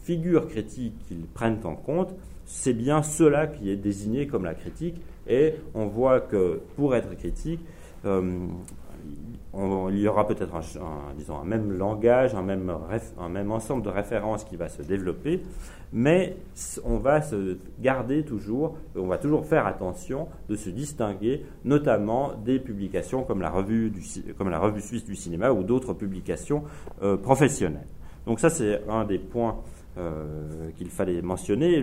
figures 0.04 0.48
critiques 0.48 1.00
qu'ils 1.08 1.26
prennent 1.26 1.60
en 1.64 1.76
compte, 1.76 2.14
c'est 2.46 2.74
bien 2.74 3.04
cela 3.04 3.48
qui 3.48 3.70
est 3.70 3.76
désigné 3.76 4.28
comme 4.28 4.46
la 4.46 4.54
critique. 4.54 5.02
Et 5.28 5.56
on 5.74 5.88
voit 5.88 6.20
que 6.20 6.62
pour 6.76 6.96
être 6.96 7.16
critique, 7.16 7.62
euh, 8.06 8.48
il 9.90 10.00
y 10.00 10.08
aura 10.08 10.28
peut-être 10.28 10.54
un, 10.56 11.14
disons, 11.18 11.38
un 11.40 11.46
même 11.46 11.72
langage, 11.72 12.36
un 12.36 12.42
même, 12.42 12.72
un 13.20 13.30
même 13.30 13.52
ensemble 13.52 13.84
de 13.84 13.90
références 13.90 14.44
qui 14.44 14.58
va 14.58 14.68
se 14.68 14.82
développer, 14.82 15.42
mais 15.94 16.36
on 16.84 16.98
va 16.98 17.22
se 17.22 17.58
garder 17.80 18.24
toujours, 18.24 18.78
on 18.96 19.08
va 19.08 19.18
toujours 19.18 19.46
faire 19.46 19.66
attention 19.66 20.28
de 20.50 20.56
se 20.56 20.70
distinguer, 20.70 21.46
notamment 21.64 22.34
des 22.34 22.60
publications 22.60 23.24
comme 23.24 23.42
la 23.42 23.50
revue, 23.50 23.92
du, 23.92 24.02
comme 24.38 24.50
la 24.50 24.60
revue 24.60 24.82
suisse 24.82 25.06
du 25.06 25.16
cinéma 25.16 25.52
ou 25.52 25.64
d'autres 25.64 25.94
publications 25.94 26.64
euh, 27.02 27.16
professionnelles. 27.16 27.88
Donc 28.26 28.40
ça, 28.40 28.50
c'est 28.50 28.82
un 28.90 29.06
des 29.06 29.20
points 29.20 29.58
euh, 29.98 30.72
qu'il 30.78 30.90
fallait 30.90 31.22
mentionner. 31.22 31.82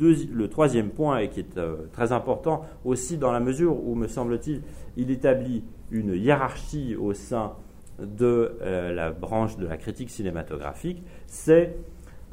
Le 0.00 0.48
troisième 0.48 0.90
point, 0.90 1.18
et 1.18 1.28
qui 1.28 1.40
est 1.40 1.56
euh, 1.56 1.76
très 1.92 2.12
important 2.12 2.62
aussi 2.84 3.18
dans 3.18 3.32
la 3.32 3.40
mesure 3.40 3.76
où, 3.84 3.94
me 3.94 4.08
semble-t-il, 4.08 4.62
il 4.96 5.10
établit 5.10 5.64
une 5.90 6.14
hiérarchie 6.14 6.96
au 6.96 7.14
sein 7.14 7.52
de 7.98 8.56
euh, 8.62 8.92
la 8.92 9.10
branche 9.10 9.56
de 9.56 9.66
la 9.66 9.76
critique 9.76 10.10
cinématographique, 10.10 11.02
c'est 11.26 11.76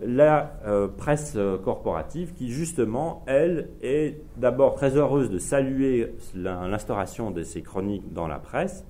la 0.02 0.60
euh, 0.66 0.88
presse 0.88 1.38
corporative 1.64 2.34
qui, 2.34 2.52
justement, 2.52 3.24
elle, 3.26 3.70
est 3.82 4.22
d'abord 4.38 4.76
très 4.76 4.96
heureuse 4.96 5.30
de 5.30 5.40
saluer 5.40 6.14
l'instauration 6.36 7.32
de 7.32 7.42
ces 7.44 7.64
chroniques 7.64 8.14
dans 8.14 8.28
la 8.28 8.38
presse 8.38 8.86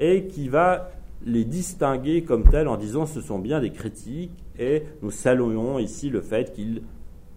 et 0.00 0.26
qui 0.26 0.48
va 0.48 0.90
les 1.24 1.44
distinguer 1.44 2.22
comme 2.22 2.44
telles 2.44 2.68
en 2.68 2.76
disant 2.76 3.06
ce 3.06 3.20
sont 3.20 3.38
bien 3.38 3.60
des 3.60 3.70
critiques 3.70 4.32
et 4.58 4.84
nous 5.02 5.10
saluons 5.10 5.78
ici 5.78 6.08
le 6.10 6.20
fait 6.20 6.52
qu'ils 6.52 6.82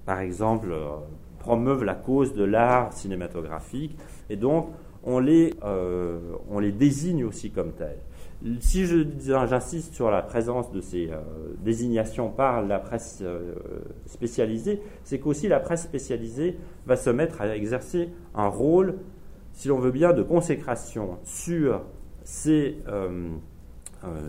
par 0.06 0.20
exemple, 0.20 0.70
euh, 0.72 0.98
promeuvent 1.40 1.84
la 1.84 1.96
cause 1.96 2.34
de 2.34 2.44
l'art 2.44 2.94
cinématographique, 2.94 3.98
et 4.30 4.36
donc 4.36 4.70
on 5.04 5.20
les, 5.20 5.54
euh, 5.64 6.20
on 6.50 6.60
les 6.60 6.72
désigne 6.72 7.26
aussi 7.26 7.52
comme 7.52 7.74
tels. 7.74 8.00
Si 8.60 8.86
j'insiste 8.86 9.94
sur 9.94 10.12
la 10.12 10.22
présence 10.22 10.72
de 10.72 10.82
ces 10.82 11.10
euh, 11.10 11.20
désignations 11.64 12.30
par 12.30 12.62
la 12.62 12.80
presse 12.80 13.24
spécialisée, 14.06 14.82
c'est 15.04 15.20
qu'aussi 15.20 15.48
la 15.48 15.62
presse 15.62 15.84
spécialisée 15.84 16.58
va 16.86 16.98
se 16.98 17.10
mettre 17.10 17.42
à 17.42 17.56
exercer 17.56 18.10
un 18.36 18.48
rôle, 18.48 18.96
si 19.54 19.70
l'on 19.70 19.80
veut 19.80 19.92
bien, 19.92 20.12
de 20.12 20.24
consécration 20.24 21.20
sur 21.24 21.84
ces, 22.26 22.78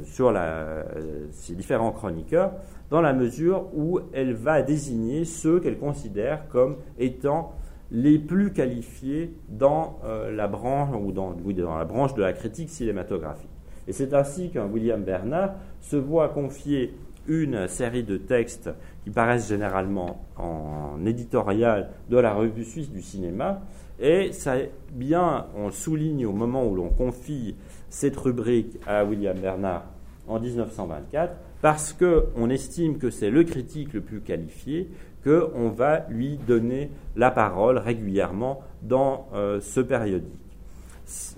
sur 0.05 0.33
la, 0.33 0.85
ces 1.33 1.55
différents 1.55 1.93
chroniqueurs, 1.93 2.53
dans 2.91 3.01
la 3.01 3.13
mesure 3.13 3.67
où 3.75 4.01
elle 4.13 4.35
va 4.35 4.63
désigner 4.63 5.25
ceux 5.25 5.61
qu'elle 5.61 5.79
considère 5.79 6.49
comme 6.49 6.77
étant 6.99 7.53
les 7.91 8.19
plus 8.19 8.53
qualifiés 8.53 9.35
dans 9.49 9.99
euh, 10.05 10.35
la 10.35 10.49
branche 10.49 10.89
ou 11.01 11.13
dans, 11.13 11.33
dans 11.33 11.79
la 11.79 11.85
branche 11.85 12.15
de 12.15 12.23
la 12.23 12.33
critique 12.33 12.71
cinématographique. 12.71 13.51
Et 13.87 13.93
c'est 13.93 14.15
ainsi 14.15 14.51
qu'un 14.51 14.67
William 14.67 15.03
Bernard 15.03 15.55
se 15.81 15.97
voit 15.97 16.29
confier 16.29 16.95
une 17.27 17.69
série 17.69 18.03
de 18.03 18.17
textes 18.17 18.71
qui 19.03 19.11
paraissent 19.11 19.49
généralement 19.49 20.25
en 20.37 21.05
éditorial 21.07 21.91
de 22.11 22.19
la 22.19 22.35
revue 22.35 22.65
suisse 22.65 22.91
du 22.91 23.03
cinéma. 23.03 23.63
Et 24.01 24.33
ça, 24.33 24.55
bien, 24.93 25.47
on 25.57 25.71
souligne 25.71 26.27
au 26.27 26.33
moment 26.33 26.67
où 26.67 26.75
l'on 26.75 26.91
confie 26.91 27.55
cette 27.95 28.17
rubrique 28.17 28.77
à 28.89 29.05
William 29.05 29.39
Bernard 29.39 29.85
en 30.27 30.41
1924, 30.41 31.33
parce 31.63 31.93
qu'on 31.93 32.51
estime 32.51 32.99
que 32.99 33.09
c'est 33.09 33.31
le 33.31 33.45
critique 33.45 33.93
le 33.93 34.01
plus 34.01 34.21
qualifié, 34.21 34.91
qu'on 35.23 35.69
va 35.69 36.05
lui 36.09 36.37
donner 36.37 36.91
la 37.15 37.31
parole 37.31 37.79
régulièrement 37.79 38.63
dans 38.83 39.29
euh, 39.33 39.61
ce 39.61 39.81
périodique. 39.81 40.33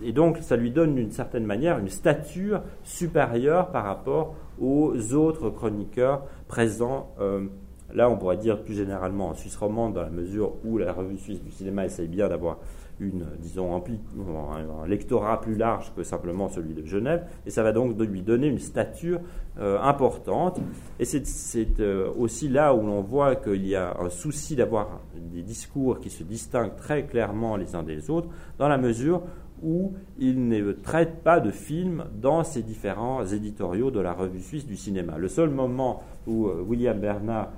Et 0.03 0.12
donc, 0.12 0.38
ça 0.38 0.57
lui 0.57 0.71
donne 0.71 0.95
d'une 0.95 1.11
certaine 1.11 1.45
manière 1.45 1.79
une 1.79 1.90
stature 1.90 2.62
supérieure 2.85 3.71
par 3.71 3.85
rapport 3.85 4.35
aux 4.59 5.12
autres 5.12 5.51
chroniqueurs 5.51 6.25
présents. 6.49 7.11
Euh, 7.21 7.47
là, 7.92 8.09
on 8.09 8.16
pourrait 8.16 8.38
dire 8.38 8.62
plus 8.62 8.75
généralement 8.75 9.29
en 9.29 9.35
Suisse 9.35 9.57
romande, 9.57 9.92
dans 9.92 10.03
la 10.03 10.11
mesure 10.11 10.55
où 10.64 10.79
la 10.79 10.95
revue 10.95 11.19
suisse 11.19 11.42
du 11.42 11.51
cinéma 11.51 11.85
essaye 11.85 12.09
bien 12.09 12.29
d'avoir 12.29 12.57
une, 13.01 13.27
disons, 13.39 13.77
un, 13.77 14.87
lectorat 14.87 15.41
plus 15.41 15.55
large 15.55 15.93
que 15.95 16.03
simplement 16.03 16.49
celui 16.49 16.75
de 16.75 16.85
Genève, 16.85 17.27
et 17.45 17.51
ça 17.51 17.63
va 17.63 17.73
donc 17.73 17.99
lui 17.99 18.23
donner 18.23 18.47
une 18.47 18.59
stature 18.59 19.21
euh, 19.59 19.79
importante. 19.81 20.61
Et 20.99 21.05
c'est 21.05 21.81
euh, 21.81 22.11
aussi 22.17 22.49
là 22.49 22.75
où 22.75 22.87
l'on 22.87 23.03
voit 23.03 23.37
qu'il 23.37 23.67
y 23.67 23.75
a 23.75 23.97
un 24.01 24.11
souci 24.11 24.57
d'avoir 24.57 25.01
des 25.15 25.43
discours 25.43 26.01
qui 26.01 26.11
se 26.11 26.23
distinguent 26.23 26.77
très 26.77 27.05
clairement 27.05 27.57
les 27.57 27.75
uns 27.75 27.83
des 27.83 28.11
autres, 28.11 28.29
dans 28.59 28.69
la 28.69 28.79
mesure 28.79 29.23
où 29.63 29.95
il 30.19 30.49
ne 30.49 30.73
traite 30.73 31.23
pas 31.23 31.41
de 31.41 31.51
films 31.51 32.05
dans 32.21 32.45
ces 32.45 32.63
différents 32.63 33.25
éditoriaux 33.25 33.91
de 33.91 34.01
la 34.01 34.13
revue 34.13 34.41
suisse 34.41 34.67
du 34.67 34.77
cinéma. 34.77 35.17
Le 35.19 35.29
seul 35.29 35.51
moment 35.51 36.03
où 36.27 36.47
euh, 36.47 36.63
William 36.67 36.99
Bernard 36.99 37.51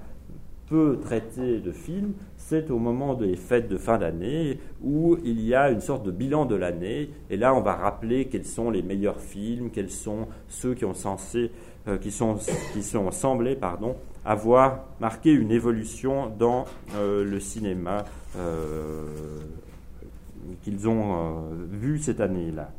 peut 0.69 0.99
traiter 1.03 1.61
de 1.61 1.73
films, 1.73 2.13
c'est 2.49 2.71
au 2.71 2.79
moment 2.79 3.15
des 3.15 3.37
fêtes 3.37 3.69
de 3.69 3.77
fin 3.77 3.99
d'année 3.99 4.59
où 4.83 5.17
il 5.25 5.41
y 5.41 5.55
a 5.55 5.71
une 5.71 5.81
sorte 5.81 6.05
de 6.05 6.11
bilan 6.11 6.47
de 6.47 6.55
l'année. 6.55 7.11
Et 7.31 7.37
là, 7.37 7.55
on 7.55 7.61
va 7.61 7.75
rappeler 7.75 8.27
quels 8.27 8.47
sont 8.47 8.71
les 8.71 8.83
meilleurs 8.83 9.21
films, 9.21 9.71
quels 9.71 9.91
sont 9.91 10.29
ceux 10.49 10.75
qui 10.75 10.85
ont 10.85 10.95
censé, 10.95 11.51
euh, 11.87 11.99
qui 11.99 12.11
sont, 12.11 12.39
qui 12.73 12.83
sont 12.83 13.11
semblés, 13.11 13.57
pardon, 13.57 13.97
avoir 14.25 14.85
marqué 15.01 15.33
une 15.33 15.51
évolution 15.51 16.33
dans 16.39 16.65
euh, 16.97 17.25
le 17.25 17.41
cinéma 17.41 18.05
qu'ils 20.63 20.89
ont 20.89 21.15
euh, 21.15 21.41
vu 21.71 21.99
cette 21.99 22.21
année-là. 22.21 22.71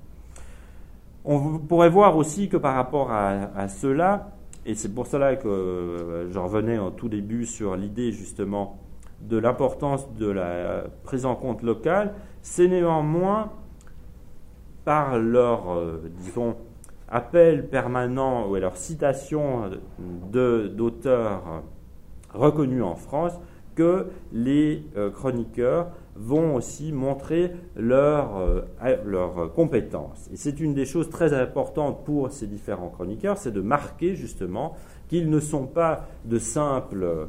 On 1.25 1.59
pourrait 1.59 1.89
voir 1.89 2.17
aussi 2.17 2.49
que 2.49 2.57
par 2.57 2.75
rapport 2.75 3.11
à, 3.11 3.67
cela, 3.67 4.31
et 4.65 4.75
c'est 4.75 4.93
pour 4.93 5.07
cela 5.07 5.35
que 5.35 5.47
euh, 5.47 6.31
je 6.31 6.39
revenais 6.39 6.77
en 6.77 6.91
tout 6.91 7.09
début 7.09 7.45
sur 7.45 7.75
l'idée 7.75 8.11
justement 8.11 8.79
de 9.21 9.37
l'importance 9.37 10.11
de 10.13 10.29
la 10.29 10.83
prise 11.03 11.25
en 11.25 11.35
compte 11.35 11.61
locale, 11.61 12.13
c'est 12.41 12.67
néanmoins 12.67 13.51
par 14.85 15.17
leur, 15.19 15.71
euh, 15.71 16.01
disons, 16.19 16.55
appel 17.09 17.67
permanent 17.67 18.47
ou 18.47 18.55
leur 18.55 18.77
citation 18.77 19.71
d'auteurs 20.31 21.63
reconnus 22.33 22.83
en 22.83 22.95
France 22.95 23.33
que 23.75 24.07
les 24.31 24.83
chroniqueurs 25.15 25.87
vont 26.19 26.55
aussi 26.55 26.91
montrer 26.91 27.53
leurs 27.75 28.63
leur 29.05 29.39
euh, 29.39 29.47
compétences. 29.47 30.29
Et 30.33 30.35
c'est 30.35 30.59
une 30.59 30.73
des 30.73 30.85
choses 30.85 31.09
très 31.09 31.33
importantes 31.33 32.03
pour 32.03 32.31
ces 32.31 32.45
différents 32.45 32.89
chroniqueurs, 32.89 33.37
c'est 33.37 33.51
de 33.51 33.61
marquer 33.61 34.15
justement 34.15 34.75
qu'ils 35.09 35.29
ne 35.29 35.39
sont 35.39 35.65
pas 35.65 36.07
de 36.23 36.39
simples, 36.39 37.03
euh, 37.03 37.25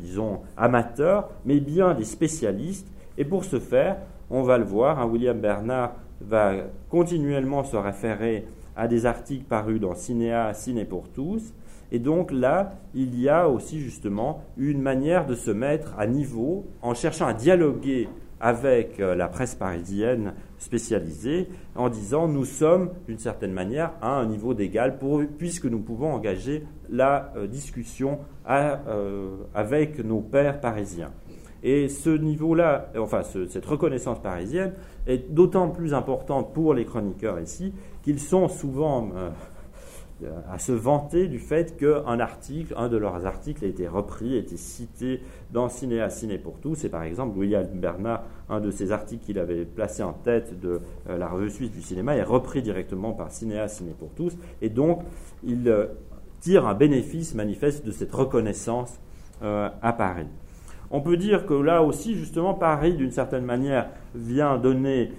disons, 0.00 0.40
amateurs, 0.56 1.28
mais 1.44 1.60
bien 1.60 1.92
des 1.94 2.04
spécialistes. 2.04 2.88
Et 3.18 3.24
pour 3.24 3.44
ce 3.44 3.58
faire, 3.58 3.98
on 4.30 4.42
va 4.42 4.56
le 4.56 4.64
voir, 4.64 4.98
hein, 4.98 5.06
William 5.06 5.38
Bernard 5.38 5.94
va 6.20 6.54
continuellement 6.88 7.64
se 7.64 7.76
référer 7.76 8.46
à 8.76 8.88
des 8.88 9.04
articles 9.04 9.44
parus 9.44 9.80
dans 9.80 9.94
Cinéa, 9.94 10.52
Ciné 10.54 10.84
pour 10.84 11.08
tous, 11.08 11.52
et 11.92 11.98
donc 11.98 12.32
là, 12.32 12.74
il 12.94 13.18
y 13.18 13.28
a 13.28 13.48
aussi 13.48 13.80
justement 13.80 14.42
une 14.56 14.82
manière 14.82 15.26
de 15.26 15.34
se 15.34 15.50
mettre 15.50 15.94
à 15.98 16.06
niveau 16.06 16.66
en 16.82 16.94
cherchant 16.94 17.26
à 17.26 17.32
dialoguer 17.32 18.08
avec 18.40 19.00
euh, 19.00 19.14
la 19.14 19.28
presse 19.28 19.54
parisienne 19.54 20.34
spécialisée 20.58 21.48
en 21.74 21.88
disant 21.88 22.28
nous 22.28 22.44
sommes 22.44 22.90
d'une 23.06 23.18
certaine 23.18 23.52
manière 23.52 23.92
à 24.00 24.10
un 24.18 24.26
niveau 24.26 24.54
d'égal 24.54 24.98
puisque 25.38 25.66
nous 25.66 25.80
pouvons 25.80 26.12
engager 26.12 26.64
la 26.88 27.32
euh, 27.36 27.46
discussion 27.46 28.20
euh, 28.48 29.36
avec 29.54 29.98
nos 30.04 30.20
pairs 30.20 30.60
parisiens. 30.60 31.12
Et 31.62 31.88
ce 31.88 32.10
niveau-là, 32.10 32.92
enfin 32.98 33.22
cette 33.22 33.66
reconnaissance 33.66 34.20
parisienne 34.20 34.74
est 35.06 35.32
d'autant 35.32 35.68
plus 35.68 35.94
importante 35.94 36.52
pour 36.52 36.74
les 36.74 36.84
chroniqueurs 36.84 37.40
ici 37.40 37.72
qu'ils 38.02 38.20
sont 38.20 38.48
souvent 38.48 39.10
euh, 39.16 39.30
à 40.48 40.58
se 40.58 40.72
vanter 40.72 41.28
du 41.28 41.38
fait 41.38 41.76
qu'un 41.76 42.20
article, 42.20 42.72
un 42.76 42.88
de 42.88 42.96
leurs 42.96 43.26
articles 43.26 43.64
a 43.64 43.68
été 43.68 43.86
repris, 43.86 44.34
a 44.34 44.38
été 44.38 44.56
cité 44.56 45.20
dans 45.50 45.68
Cinéa 45.68 46.08
Ciné 46.08 46.38
pour 46.38 46.58
tous. 46.58 46.74
C'est 46.74 46.88
par 46.88 47.02
exemple 47.02 47.36
William 47.38 47.66
Bernard, 47.74 48.24
un 48.48 48.60
de 48.60 48.70
ses 48.70 48.92
articles 48.92 49.24
qu'il 49.26 49.38
avait 49.38 49.66
placé 49.66 50.02
en 50.02 50.14
tête 50.14 50.58
de 50.58 50.80
euh, 51.10 51.18
la 51.18 51.28
revue 51.28 51.50
suisse 51.50 51.70
du 51.70 51.82
cinéma, 51.82 52.16
est 52.16 52.22
repris 52.22 52.62
directement 52.62 53.12
par 53.12 53.30
Cinéa 53.30 53.68
Ciné 53.68 53.92
pour 53.98 54.10
tous. 54.14 54.36
Et 54.62 54.70
donc, 54.70 55.02
il 55.44 55.68
euh, 55.68 55.86
tire 56.40 56.66
un 56.66 56.74
bénéfice 56.74 57.34
manifeste 57.34 57.84
de 57.84 57.90
cette 57.92 58.12
reconnaissance 58.12 58.98
à 59.42 59.92
Paris. 59.92 60.28
On 60.90 61.02
peut 61.02 61.18
dire 61.18 61.44
que 61.44 61.52
là 61.52 61.82
aussi, 61.82 62.14
justement, 62.14 62.54
Paris, 62.54 62.94
d'une 62.94 63.10
certaine 63.10 63.44
manière, 63.44 63.90
vient 64.14 64.56
donner 64.56 65.12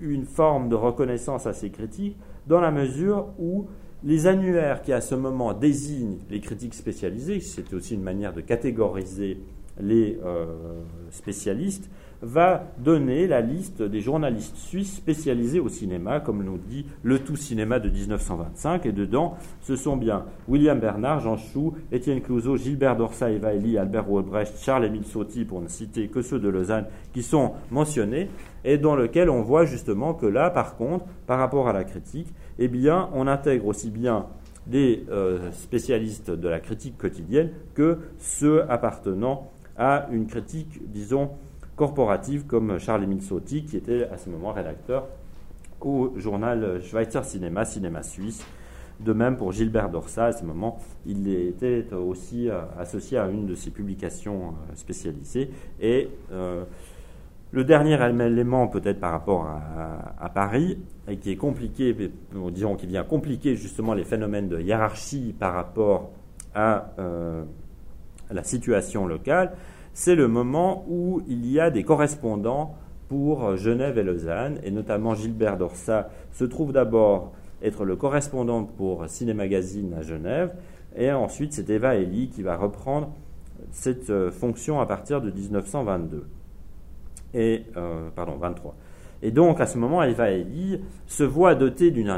une 0.00 0.24
forme 0.24 0.70
de 0.70 0.74
reconnaissance 0.74 1.46
à 1.46 1.52
ses 1.52 1.68
critiques, 1.68 2.16
dans 2.46 2.60
la 2.60 2.70
mesure 2.70 3.26
où 3.38 3.66
les 4.04 4.26
annuaires 4.26 4.82
qui 4.82 4.92
à 4.92 5.00
ce 5.00 5.14
moment 5.14 5.52
désignent 5.52 6.18
les 6.30 6.40
critiques 6.40 6.74
spécialisés, 6.74 7.40
c'est 7.40 7.72
aussi 7.74 7.94
une 7.94 8.02
manière 8.02 8.32
de 8.32 8.40
catégoriser 8.40 9.38
les 9.80 10.18
euh, 10.24 10.46
spécialistes, 11.10 11.90
va 12.20 12.64
donner 12.78 13.26
la 13.26 13.40
liste 13.40 13.82
des 13.82 14.00
journalistes 14.00 14.56
suisses 14.56 14.96
spécialisés 14.96 15.60
au 15.60 15.68
cinéma, 15.68 16.20
comme 16.20 16.42
nous 16.42 16.58
dit 16.58 16.84
le 17.02 17.20
Tout 17.20 17.36
Cinéma 17.36 17.78
de 17.78 17.88
1925. 17.88 18.86
Et 18.86 18.92
dedans, 18.92 19.36
ce 19.62 19.76
sont 19.76 19.96
bien 19.96 20.24
William 20.48 20.78
Bernard, 20.80 21.20
Jean 21.20 21.36
Chou, 21.36 21.74
Étienne 21.92 22.20
Clouseau, 22.20 22.56
Gilbert 22.56 22.96
Dorsa, 22.96 23.30
Eva 23.30 23.54
Elie, 23.54 23.78
Albert 23.78 24.06
Rothbrecht, 24.06 24.58
Charles-Émile 24.60 25.04
Sauty, 25.04 25.44
pour 25.44 25.60
ne 25.60 25.68
citer 25.68 26.08
que 26.08 26.22
ceux 26.22 26.40
de 26.40 26.48
Lausanne, 26.48 26.86
qui 27.12 27.22
sont 27.22 27.52
mentionnés, 27.70 28.28
et 28.64 28.78
dans 28.78 28.96
lequel 28.96 29.30
on 29.30 29.42
voit 29.42 29.64
justement 29.64 30.14
que 30.14 30.26
là, 30.26 30.50
par 30.50 30.76
contre, 30.76 31.04
par 31.26 31.38
rapport 31.38 31.68
à 31.68 31.72
la 31.72 31.84
critique, 31.84 32.28
eh 32.58 32.68
bien, 32.68 33.08
on 33.14 33.28
intègre 33.28 33.66
aussi 33.66 33.90
bien 33.90 34.26
des 34.66 35.06
euh, 35.10 35.50
spécialistes 35.52 36.30
de 36.30 36.48
la 36.48 36.60
critique 36.60 36.98
quotidienne 36.98 37.50
que 37.74 37.98
ceux 38.18 38.70
appartenant 38.70 39.50
à 39.78 40.08
une 40.12 40.26
critique, 40.26 40.80
disons, 40.90 41.30
corporative, 41.76 42.44
comme 42.46 42.78
Charles-Émile 42.78 43.22
Sauty, 43.22 43.64
qui 43.64 43.76
était 43.76 44.08
à 44.08 44.18
ce 44.18 44.28
moment 44.28 44.52
rédacteur 44.52 45.06
au 45.80 46.12
journal 46.16 46.82
Schweizer 46.82 47.24
Cinéma, 47.24 47.64
Cinéma 47.64 48.02
Suisse. 48.02 48.44
De 48.98 49.12
même 49.12 49.36
pour 49.36 49.52
Gilbert 49.52 49.90
Dorsa, 49.90 50.26
à 50.26 50.32
ce 50.32 50.44
moment, 50.44 50.80
il 51.06 51.28
était 51.28 51.86
aussi 51.94 52.50
euh, 52.50 52.62
associé 52.80 53.16
à 53.16 53.28
une 53.28 53.46
de 53.46 53.54
ses 53.54 53.70
publications 53.70 54.48
euh, 54.48 54.74
spécialisées. 54.74 55.50
Et 55.80 56.10
le 57.50 57.64
dernier 57.64 57.98
élément, 58.04 58.68
peut-être 58.68 59.00
par 59.00 59.12
rapport 59.12 59.46
à, 59.46 60.28
Paris, 60.28 60.78
et 61.08 61.16
qui 61.16 61.30
est 61.30 61.36
compliqué, 61.36 61.96
disons 62.52 62.76
qui 62.76 62.86
vient 62.86 63.04
compliquer 63.04 63.54
justement 63.54 63.94
les 63.94 64.04
phénomènes 64.04 64.48
de 64.48 64.60
hiérarchie 64.60 65.34
par 65.38 65.54
rapport 65.54 66.10
à, 66.54 66.90
euh, 66.98 67.44
la 68.30 68.44
situation 68.44 69.06
locale, 69.06 69.52
c'est 69.94 70.14
le 70.14 70.28
moment 70.28 70.84
où 70.88 71.22
il 71.28 71.46
y 71.50 71.60
a 71.60 71.70
des 71.70 71.82
correspondants 71.82 72.76
pour 73.08 73.56
Genève 73.56 73.98
et 73.98 74.02
Lausanne, 74.02 74.60
et 74.62 74.70
notamment 74.70 75.14
Gilbert 75.14 75.56
Dorsa 75.56 76.10
se 76.32 76.44
trouve 76.44 76.72
d'abord 76.72 77.32
être 77.62 77.84
le 77.84 77.96
correspondant 77.96 78.64
pour 78.64 79.08
Ciné 79.08 79.34
Magazine 79.34 79.94
à 79.94 80.02
Genève, 80.02 80.54
et 80.96 81.10
ensuite 81.12 81.52
c'est 81.52 81.70
Eva 81.70 81.96
Elie 81.96 82.28
qui 82.28 82.42
va 82.42 82.56
reprendre 82.56 83.10
cette 83.70 84.10
euh, 84.10 84.30
fonction 84.30 84.80
à 84.80 84.86
partir 84.86 85.20
de 85.20 85.30
1922 85.30 86.26
et 87.34 87.64
euh, 87.76 88.08
pardon 88.14 88.36
23. 88.36 88.74
Et 89.22 89.30
donc 89.30 89.60
à 89.60 89.66
ce 89.66 89.78
moment, 89.78 90.02
Eva 90.02 90.30
Eli 90.30 90.80
se 91.06 91.24
voit 91.24 91.54
dotée 91.54 91.90
d'une 91.90 92.10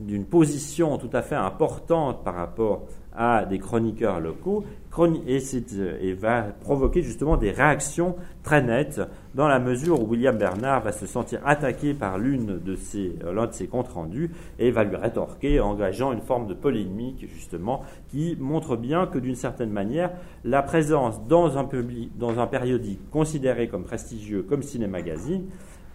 d'une 0.00 0.24
position 0.24 0.98
tout 0.98 1.10
à 1.12 1.22
fait 1.22 1.36
importante 1.36 2.24
par 2.24 2.34
rapport 2.34 2.86
à 3.14 3.44
des 3.44 3.58
chroniqueurs 3.58 4.20
locaux. 4.20 4.64
Et, 4.98 5.38
euh, 5.78 5.98
et, 6.00 6.12
va 6.14 6.42
provoquer 6.42 7.00
justement 7.02 7.36
des 7.36 7.52
réactions 7.52 8.16
très 8.42 8.60
nettes 8.60 9.00
dans 9.34 9.46
la 9.46 9.60
mesure 9.60 10.02
où 10.02 10.06
William 10.06 10.36
Bernard 10.36 10.82
va 10.82 10.90
se 10.90 11.06
sentir 11.06 11.40
attaqué 11.46 11.94
par 11.94 12.18
l'une 12.18 12.58
de 12.58 12.74
ses, 12.74 13.14
euh, 13.24 13.32
l'un 13.32 13.46
de 13.46 13.52
ses 13.52 13.68
comptes 13.68 13.88
rendus 13.88 14.30
et 14.58 14.72
va 14.72 14.82
lui 14.82 14.96
rétorquer 14.96 15.60
en 15.60 15.70
engageant 15.70 16.12
une 16.12 16.20
forme 16.20 16.48
de 16.48 16.54
polémique 16.54 17.26
justement 17.32 17.82
qui 18.08 18.36
montre 18.40 18.76
bien 18.76 19.06
que 19.06 19.18
d'une 19.18 19.36
certaine 19.36 19.70
manière 19.70 20.10
la 20.44 20.62
présence 20.62 21.24
dans 21.28 21.56
un, 21.56 21.64
public, 21.64 22.10
dans 22.18 22.40
un 22.40 22.48
périodique 22.48 23.00
considéré 23.10 23.68
comme 23.68 23.84
prestigieux 23.84 24.42
comme 24.42 24.62
Ciné 24.62 24.88
Magazine 24.88 25.44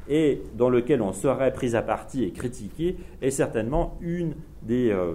et 0.09 0.41
dans 0.57 0.69
lequel 0.69 1.01
on 1.01 1.13
serait 1.13 1.53
pris 1.53 1.75
à 1.75 1.81
partie 1.81 2.23
et 2.23 2.31
critiqué 2.31 2.97
est 3.21 3.31
certainement 3.31 3.97
une 4.01 4.35
des 4.63 4.91
euh, 4.91 5.13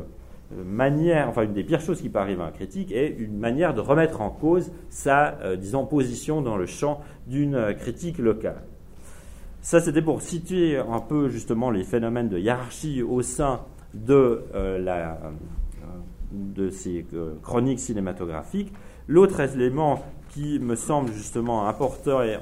manière, 0.64 1.28
enfin 1.28 1.42
une 1.42 1.52
des 1.52 1.64
pires 1.64 1.80
choses 1.80 2.00
qui 2.00 2.08
peut 2.08 2.18
arriver 2.18 2.42
à 2.42 2.46
un 2.46 2.50
critique 2.50 2.92
est 2.92 3.14
une 3.18 3.38
manière 3.38 3.74
de 3.74 3.80
remettre 3.80 4.20
en 4.20 4.30
cause 4.30 4.72
sa, 4.88 5.38
euh, 5.42 5.56
disons, 5.56 5.86
position 5.86 6.42
dans 6.42 6.56
le 6.56 6.66
champ 6.66 7.00
d'une 7.26 7.54
euh, 7.54 7.72
critique 7.72 8.18
locale. 8.18 8.62
Ça, 9.62 9.80
c'était 9.80 10.02
pour 10.02 10.22
situer 10.22 10.78
un 10.78 11.00
peu 11.00 11.28
justement 11.28 11.70
les 11.70 11.84
phénomènes 11.84 12.28
de 12.28 12.38
hiérarchie 12.38 13.02
au 13.02 13.22
sein 13.22 13.60
de, 13.92 14.44
euh, 14.54 14.78
la, 14.78 15.18
de 16.32 16.70
ces 16.70 17.04
chroniques 17.42 17.80
cinématographiques. 17.80 18.72
L'autre 19.06 19.40
élément 19.40 20.02
qui 20.30 20.58
me 20.60 20.76
semble 20.76 21.12
justement 21.12 21.68
important 21.68 22.22
et 22.22 22.38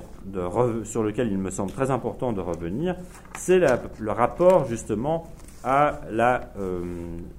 sur 0.84 1.02
lequel 1.02 1.32
il 1.32 1.38
me 1.38 1.50
semble 1.50 1.72
très 1.72 1.90
important 1.90 2.32
de 2.32 2.40
revenir, 2.40 2.94
c'est 3.36 3.58
le 3.58 4.12
rapport 4.12 4.66
justement 4.66 5.26
euh, 5.66 6.38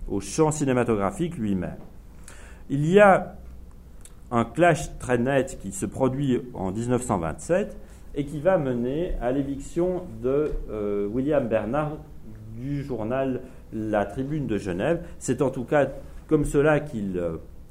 au 0.10 0.20
champ 0.20 0.52
cinématographique 0.52 1.38
lui-même. 1.38 1.78
Il 2.70 2.86
y 2.86 3.00
a 3.00 3.36
un 4.32 4.46
clash 4.46 4.98
très 5.00 5.18
net 5.18 5.60
qui 5.62 5.72
se 5.72 5.86
produit 5.86 6.42
en 6.54 6.72
1927 6.72 7.78
et 8.16 8.26
qui 8.26 8.40
va 8.40 8.58
mener 8.58 9.14
à 9.22 9.32
l'éviction 9.32 10.04
de 10.22 10.52
euh, 10.70 11.08
William 11.08 11.48
Bernard 11.48 11.98
du 12.58 12.84
journal 12.84 13.42
La 13.72 14.06
Tribune 14.06 14.48
de 14.48 14.58
Genève. 14.58 15.04
C'est 15.20 15.42
en 15.42 15.50
tout 15.50 15.64
cas 15.64 15.88
comme 16.28 16.46
cela 16.46 16.80
qu'il 16.80 17.20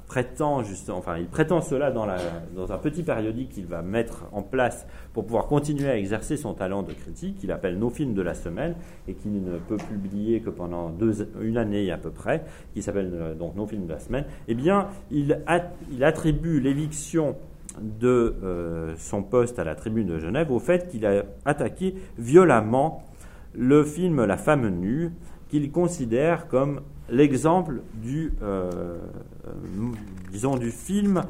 prétend 0.09 0.63
enfin, 0.89 1.17
il 1.19 1.27
prétend 1.27 1.61
cela 1.61 1.91
dans, 1.91 2.07
un 2.07 2.77
petit 2.79 3.03
périodique 3.03 3.49
qu'il 3.49 3.67
va 3.67 3.83
mettre 3.83 4.25
en 4.31 4.41
place 4.41 4.87
pour 5.13 5.23
pouvoir 5.23 5.45
continuer 5.45 5.87
à 5.87 5.95
exercer 5.97 6.35
son 6.35 6.55
talent 6.55 6.81
de 6.81 6.93
critique, 6.93 7.37
qu'il 7.37 7.51
appelle 7.51 7.77
Nos 7.77 7.91
films 7.91 8.15
de 8.15 8.23
la 8.23 8.33
semaine 8.33 8.75
et 9.07 9.13
qu'il 9.13 9.43
ne 9.43 9.57
peut 9.59 9.77
publier 9.77 10.41
que 10.41 10.49
pendant 10.49 10.91
une 11.39 11.57
année 11.57 11.91
à 11.91 11.97
peu 11.97 12.09
près, 12.09 12.43
qui 12.73 12.81
s'appelle 12.81 13.11
euh, 13.13 13.35
donc 13.35 13.55
Nos 13.55 13.67
films 13.67 13.85
de 13.85 13.93
la 13.93 13.99
semaine. 13.99 14.25
Eh 14.47 14.55
bien, 14.55 14.87
il, 15.11 15.39
attribue 16.01 16.59
l'éviction 16.59 17.35
de 17.79 18.35
euh, 18.43 18.95
son 18.97 19.21
poste 19.21 19.59
à 19.59 19.63
la 19.63 19.75
Tribune 19.75 20.07
de 20.07 20.17
Genève 20.17 20.51
au 20.51 20.59
fait 20.59 20.89
qu'il 20.89 21.05
a 21.05 21.23
attaqué 21.45 21.93
violemment 22.17 23.03
le 23.53 23.83
film 23.83 24.25
La 24.25 24.37
femme 24.37 24.67
nue, 24.69 25.11
qu'il 25.49 25.71
considère 25.71 26.47
comme 26.47 26.81
l'exemple 27.11 27.81
du, 27.93 28.33
euh, 28.41 28.97
euh, 29.47 29.51
disons, 30.31 30.57
du 30.57 30.71
film 30.71 31.23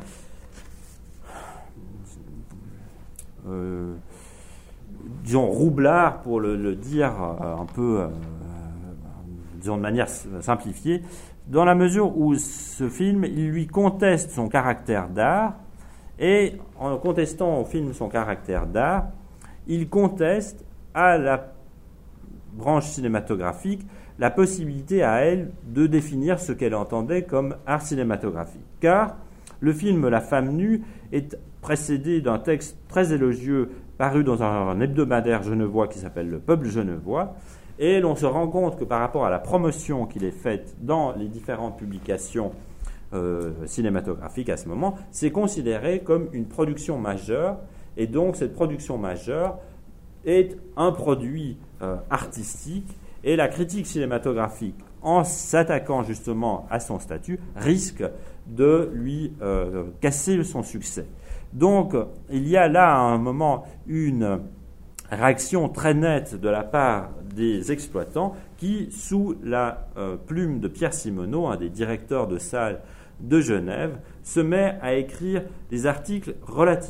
euh, 3.48 3.94
disons, 5.24 5.48
roublard, 5.48 6.22
pour 6.22 6.40
le, 6.40 6.76
dire 6.76 7.12
un 7.12 7.66
peu, 7.66 8.08
disons, 9.56 9.78
de 9.78 9.82
manière 9.82 10.08
simplifiée, 10.42 11.02
dans 11.48 11.66
la 11.66 11.76
mesure 11.76 12.18
où 12.18 12.36
ce 12.36 12.90
film, 12.90 13.24
il 13.26 13.50
lui 13.50 13.68
conteste 13.68 14.32
son 14.32 14.50
caractère 14.50 15.10
d'art, 15.10 15.56
et 16.20 16.58
en 16.78 16.98
contestant 16.98 17.62
au 17.62 17.66
film 17.66 17.94
son 17.94 18.10
caractère 18.10 18.68
d'art, 18.68 19.08
il 19.68 19.88
conteste 19.88 20.64
à 20.94 21.18
la 21.18 21.54
branche 22.54 22.86
cinématographique 22.86 23.86
la 24.20 24.30
possibilité 24.30 25.02
à 25.02 25.22
elle 25.22 25.50
de 25.66 25.88
définir 25.88 26.40
ce 26.40 26.52
qu'elle 26.52 26.76
entendait 26.76 27.24
comme 27.24 27.56
art 27.66 27.82
cinématographique. 27.82 28.66
Car 28.82 29.16
le 29.62 29.74
film 29.74 30.08
La 30.10 30.22
femme 30.22 30.56
nue 30.56 30.84
est 31.12 31.38
précédé 31.62 32.22
d'un 32.22 32.38
texte 32.38 32.78
très 32.88 33.14
élogieux 33.14 33.70
paru 33.98 34.24
dans 34.24 34.44
un 34.44 34.80
hebdomadaire 34.80 35.44
genevois 35.44 35.88
qui 35.88 36.00
s'appelle 36.00 36.30
Le 36.30 36.40
Peuple 36.40 36.68
genevois, 36.68 37.36
et 37.80 38.00
l'on 38.02 38.16
se 38.16 38.26
rend 38.26 38.48
compte 38.48 38.78
que 38.78 38.84
par 38.84 39.00
rapport 39.00 39.26
à 39.26 39.30
la 39.30 39.40
promotion 39.40 40.06
qu'il 40.06 40.24
est 40.26 40.32
faite 40.32 40.76
dans 40.82 41.14
les 41.16 41.28
différentes 41.28 41.78
publications 41.78 42.52
euh, 43.14 43.52
cinématographiques 43.66 44.50
à 44.50 44.58
ce 44.58 44.68
moment, 44.68 44.96
c'est 45.12 45.32
considéré 45.32 46.00
comme 46.00 46.28
une 46.34 46.46
production 46.46 46.98
majeure, 46.98 47.58
et 47.98 48.08
donc 48.08 48.36
cette 48.36 48.54
production 48.54 48.98
majeure 48.98 49.60
est 50.26 50.58
un 50.78 50.92
produit 50.92 51.58
euh, 51.82 51.96
artistique 52.10 52.99
et 53.24 53.36
la 53.36 53.48
critique 53.48 53.86
cinématographique, 53.86 54.76
en 55.02 55.24
s'attaquant 55.24 56.04
justement 56.04 56.68
à 56.70 56.80
son 56.80 57.00
statut, 57.00 57.40
risque 57.56 58.04
de 58.48 58.90
lui 58.94 59.34
euh, 59.42 59.86
casser 60.02 60.44
son 60.44 60.64
succès. 60.64 61.06
Donc, 61.54 61.96
il 62.30 62.48
y 62.48 62.58
a 62.58 62.68
là 62.68 62.94
à 62.94 63.00
un 63.00 63.18
moment 63.18 63.66
une 63.88 64.40
réaction 65.10 65.70
très 65.70 65.94
nette 65.94 66.40
de 66.40 66.50
la 66.50 66.64
part 66.64 67.10
des 67.36 67.72
exploitants 67.72 68.36
qui, 68.58 68.90
sous 68.92 69.36
la 69.44 69.88
euh, 69.98 70.18
plume 70.18 70.60
de 70.60 70.68
Pierre 70.68 70.94
Simoneau, 70.94 71.48
un 71.48 71.56
des 71.56 71.70
directeurs 71.70 72.28
de 72.28 72.38
salle 72.38 72.82
de 73.20 73.42
Genève, 73.42 73.98
se 74.24 74.40
met 74.40 74.78
à 74.82 74.94
écrire 74.94 75.44
des 75.70 75.88
articles 75.88 76.36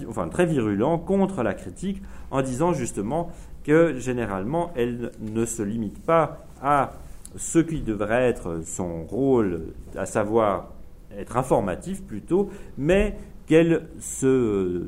enfin, 0.07 0.27
très 0.27 0.45
virulents 0.45 0.97
contre 0.97 1.43
la 1.43 1.53
critique 1.53 2.01
en 2.31 2.41
disant 2.41 2.73
justement 2.73 3.31
que 3.63 3.97
généralement, 3.97 4.71
elle 4.75 5.11
ne 5.19 5.45
se 5.45 5.61
limite 5.63 6.03
pas 6.03 6.45
à 6.61 6.91
ce 7.35 7.59
qui 7.59 7.81
devrait 7.81 8.27
être 8.27 8.61
son 8.63 9.03
rôle, 9.05 9.73
à 9.95 10.05
savoir 10.05 10.73
être 11.17 11.37
informatif 11.37 12.03
plutôt, 12.03 12.49
mais 12.77 13.15
qu'elle 13.47 13.87
se 13.99 14.87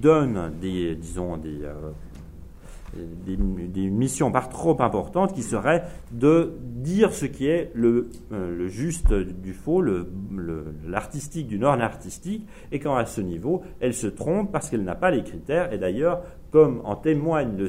donne 0.00 0.52
des, 0.60 0.94
disons, 0.96 1.36
des, 1.36 1.62
euh, 1.62 1.92
des, 3.26 3.90
missions 3.90 4.30
par 4.30 4.48
trop 4.48 4.80
importantes 4.80 5.34
qui 5.34 5.42
seraient 5.42 5.84
de 6.12 6.54
dire 6.62 7.12
ce 7.12 7.26
qui 7.26 7.46
est 7.46 7.70
le, 7.74 8.10
euh, 8.32 8.56
le 8.56 8.68
juste 8.68 9.12
du 9.12 9.52
faux, 9.52 9.82
l'artistique 10.86 11.46
du 11.46 11.58
non-artistique, 11.58 12.46
et 12.72 12.78
quand 12.78 12.96
à 12.96 13.06
ce 13.06 13.20
niveau, 13.20 13.62
elle 13.80 13.94
se 13.94 14.06
trompe 14.06 14.52
parce 14.52 14.70
qu'elle 14.70 14.84
n'a 14.84 14.94
pas 14.94 15.10
les 15.10 15.22
critères, 15.22 15.72
et 15.72 15.78
d'ailleurs, 15.78 16.22
comme 16.56 16.80
en 16.84 16.96
témoigne 16.96 17.54
le 17.58 17.68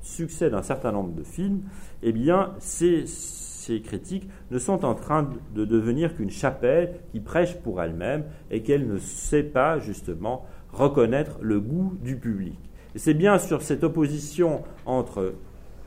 succès 0.00 0.48
d'un 0.48 0.62
certain 0.62 0.90
nombre 0.90 1.12
de 1.12 1.22
films, 1.22 1.64
eh 2.02 2.14
ces, 2.60 3.82
critiques 3.84 4.26
ne 4.50 4.58
sont 4.58 4.86
en 4.86 4.94
train 4.94 5.28
de 5.54 5.66
devenir 5.66 6.16
qu'une 6.16 6.30
chapelle 6.30 6.94
qui 7.10 7.20
prêche 7.20 7.56
pour 7.56 7.82
elle-même 7.82 8.24
et 8.50 8.62
qu'elle 8.62 8.88
ne 8.88 8.96
sait 8.96 9.42
pas, 9.42 9.78
justement, 9.80 10.46
reconnaître 10.72 11.36
le 11.42 11.60
goût 11.60 11.92
du 12.02 12.16
public. 12.16 12.58
C'est 12.96 13.12
bien 13.12 13.36
sur 13.36 13.60
cette 13.60 13.84
opposition 13.84 14.62
entre 14.86 15.34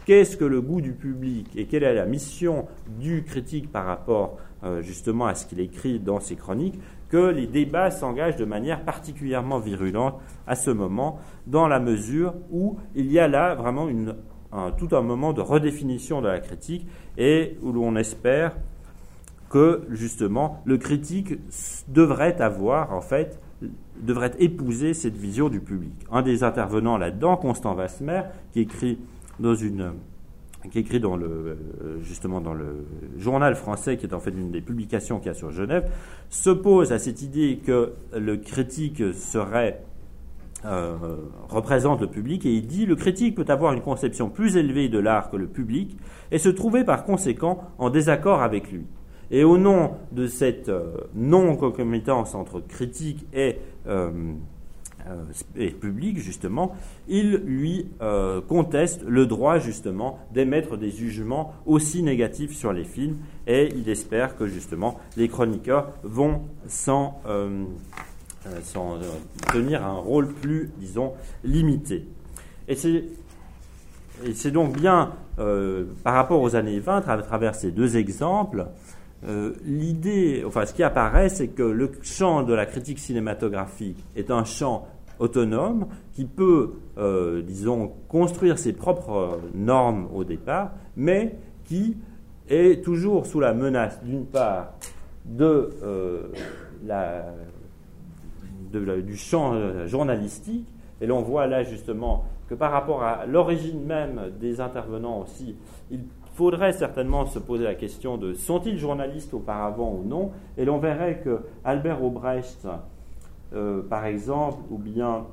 qu'est-ce 0.05 0.37
que 0.37 0.45
le 0.45 0.61
goût 0.61 0.81
du 0.81 0.93
public 0.93 1.47
et 1.55 1.65
quelle 1.65 1.81
est 1.81 1.95
la 1.95 2.05
mission 2.05 2.67
du 2.99 3.23
critique 3.23 3.71
par 3.71 3.87
rapport 3.87 4.37
euh, 4.63 4.83
justement 4.83 5.25
à 5.25 5.33
ce 5.33 5.47
qu'il 5.47 5.59
écrit 5.61 5.99
dans 5.99 6.19
ses 6.19 6.35
chroniques 6.35 6.79
que 7.15 7.29
les 7.29 7.47
débats 7.47 7.91
s'engagent 7.91 8.35
de 8.35 8.43
manière 8.43 8.83
particulièrement 8.83 9.59
virulente 9.59 10.19
à 10.47 10.55
ce 10.57 10.69
moment, 10.69 11.17
dans 11.47 11.65
la 11.65 11.79
mesure 11.79 12.33
où 12.51 12.77
il 12.93 13.09
y 13.09 13.19
a 13.19 13.29
là 13.29 13.55
vraiment 13.55 13.87
tout 14.77 14.89
un 14.91 15.01
moment 15.01 15.31
de 15.31 15.39
redéfinition 15.39 16.21
de 16.21 16.27
la 16.27 16.41
critique 16.41 16.85
et 17.17 17.57
où 17.61 17.71
l'on 17.71 17.95
espère 17.95 18.57
que 19.49 19.83
justement 19.91 20.61
le 20.65 20.77
critique 20.77 21.35
devrait 21.87 22.41
avoir 22.41 22.91
en 22.91 22.99
fait 22.99 23.39
devrait 24.01 24.33
épouser 24.39 24.93
cette 24.93 25.15
vision 25.15 25.47
du 25.47 25.61
public. 25.61 25.93
Un 26.11 26.21
des 26.21 26.43
intervenants 26.43 26.97
là-dedans, 26.97 27.37
Constant 27.37 27.75
Vasmer, 27.75 28.23
qui 28.51 28.59
écrit 28.59 28.99
dans 29.39 29.55
une 29.55 29.93
qui 30.71 30.79
écrit 30.79 30.99
dans 30.99 31.15
le, 31.15 31.57
justement 32.01 32.41
dans 32.41 32.53
le 32.53 32.85
journal 33.17 33.55
français, 33.55 33.97
qui 33.97 34.05
est 34.05 34.13
en 34.13 34.19
fait 34.19 34.31
une 34.31 34.51
des 34.51 34.61
publications 34.61 35.19
qu'il 35.19 35.27
y 35.27 35.31
a 35.31 35.33
sur 35.33 35.51
Genève, 35.51 35.89
s'oppose 36.29 36.91
à 36.91 36.99
cette 36.99 37.21
idée 37.21 37.59
que 37.63 37.93
le 38.15 38.37
critique 38.37 39.13
serait 39.13 39.81
euh, 40.65 40.95
représente 41.47 42.01
le 42.01 42.07
public 42.07 42.43
et 42.45 42.51
il 42.51 42.65
dit 42.65 42.87
le 42.87 42.95
critique 42.95 43.35
peut 43.35 43.45
avoir 43.49 43.73
une 43.73 43.81
conception 43.81 44.29
plus 44.29 44.57
élevée 44.57 44.89
de 44.89 44.97
l'art 44.97 45.29
que 45.29 45.37
le 45.37 45.45
public 45.45 45.95
et 46.31 46.39
se 46.39 46.49
trouver 46.49 46.83
par 46.83 47.03
conséquent 47.05 47.61
en 47.77 47.91
désaccord 47.91 48.41
avec 48.41 48.71
lui. 48.71 48.87
Et 49.29 49.43
au 49.43 49.59
nom 49.59 49.91
de 50.11 50.25
cette 50.25 50.69
euh, 50.69 50.97
non-concomitance 51.13 52.33
entre 52.33 52.61
critique 52.61 53.27
et, 53.31 53.57
euh, 53.85 54.09
et 55.55 55.69
public, 55.69 56.19
justement, 56.19 56.75
il 57.07 57.35
lui 57.45 57.87
conteste 58.47 59.03
le 59.07 59.25
droit, 59.25 59.59
justement, 59.59 60.19
d'émettre 60.33 60.77
des 60.77 60.89
jugements 60.89 61.53
aussi 61.65 62.03
négatifs 62.03 62.55
sur 62.55 62.73
les 62.73 62.83
films, 62.83 63.17
et 63.47 63.69
il 63.75 63.87
espère 63.89 64.37
que, 64.37 64.47
justement, 64.47 64.99
les 65.17 65.27
chroniqueurs 65.27 65.91
vont 66.03 66.41
s'en 66.67 67.19
tenir 69.53 69.85
un 69.85 69.97
rôle 69.97 70.33
plus, 70.33 70.71
disons, 70.77 71.13
limité. 71.43 72.07
Et 72.67 72.75
c'est 72.75 74.51
donc 74.51 74.77
bien, 74.77 75.13
par 75.37 76.13
rapport 76.13 76.41
aux 76.41 76.55
années 76.55 76.79
20, 76.79 77.07
à 77.07 77.17
travers 77.21 77.55
ces 77.55 77.71
deux 77.71 77.97
exemples, 77.97 78.67
euh, 79.27 79.53
l'idée, 79.63 80.43
enfin 80.45 80.65
ce 80.65 80.73
qui 80.73 80.83
apparaît, 80.83 81.29
c'est 81.29 81.47
que 81.47 81.63
le 81.63 81.91
champ 82.03 82.43
de 82.43 82.53
la 82.53 82.65
critique 82.65 82.99
cinématographique 82.99 84.03
est 84.15 84.29
un 84.29 84.43
champ 84.43 84.87
autonome 85.19 85.87
qui 86.13 86.25
peut, 86.25 86.73
euh, 86.97 87.41
disons, 87.41 87.91
construire 88.07 88.57
ses 88.57 88.73
propres 88.73 89.39
normes 89.53 90.07
au 90.13 90.23
départ, 90.23 90.71
mais 90.95 91.35
qui 91.65 91.97
est 92.49 92.83
toujours 92.83 93.25
sous 93.25 93.39
la 93.39 93.53
menace, 93.53 94.01
d'une 94.03 94.25
part, 94.25 94.73
de, 95.25 95.71
euh, 95.83 96.27
la, 96.85 97.25
du 98.71 99.15
champ 99.15 99.53
journalistique, 99.87 100.67
et 101.01 101.07
l'on 101.07 101.21
voit 101.21 101.47
là 101.47 101.63
justement 101.63 102.25
que 102.47 102.55
par 102.55 102.71
rapport 102.71 103.03
à 103.03 103.25
l'origine 103.25 103.83
même 103.83 104.31
des 104.39 104.61
intervenants 104.61 105.21
aussi, 105.21 105.55
il 105.91 106.01
faudrait 106.33 106.73
certainement 106.73 107.25
se 107.25 107.39
poser 107.39 107.63
la 107.63 107.75
question 107.75 108.17
de 108.17 108.33
sont-ils 108.33 108.77
journalistes 108.77 109.33
auparavant 109.33 109.93
ou 109.93 110.07
non. 110.07 110.31
Et 110.57 110.65
l'on 110.65 110.77
verrait 110.77 111.21
que 111.23 111.39
Albert 111.63 112.03
Obrecht, 112.03 112.67
euh, 113.55 113.81
par 113.81 114.05
exemple, 114.05 114.63
ou 114.69 114.77
bien 114.77 115.25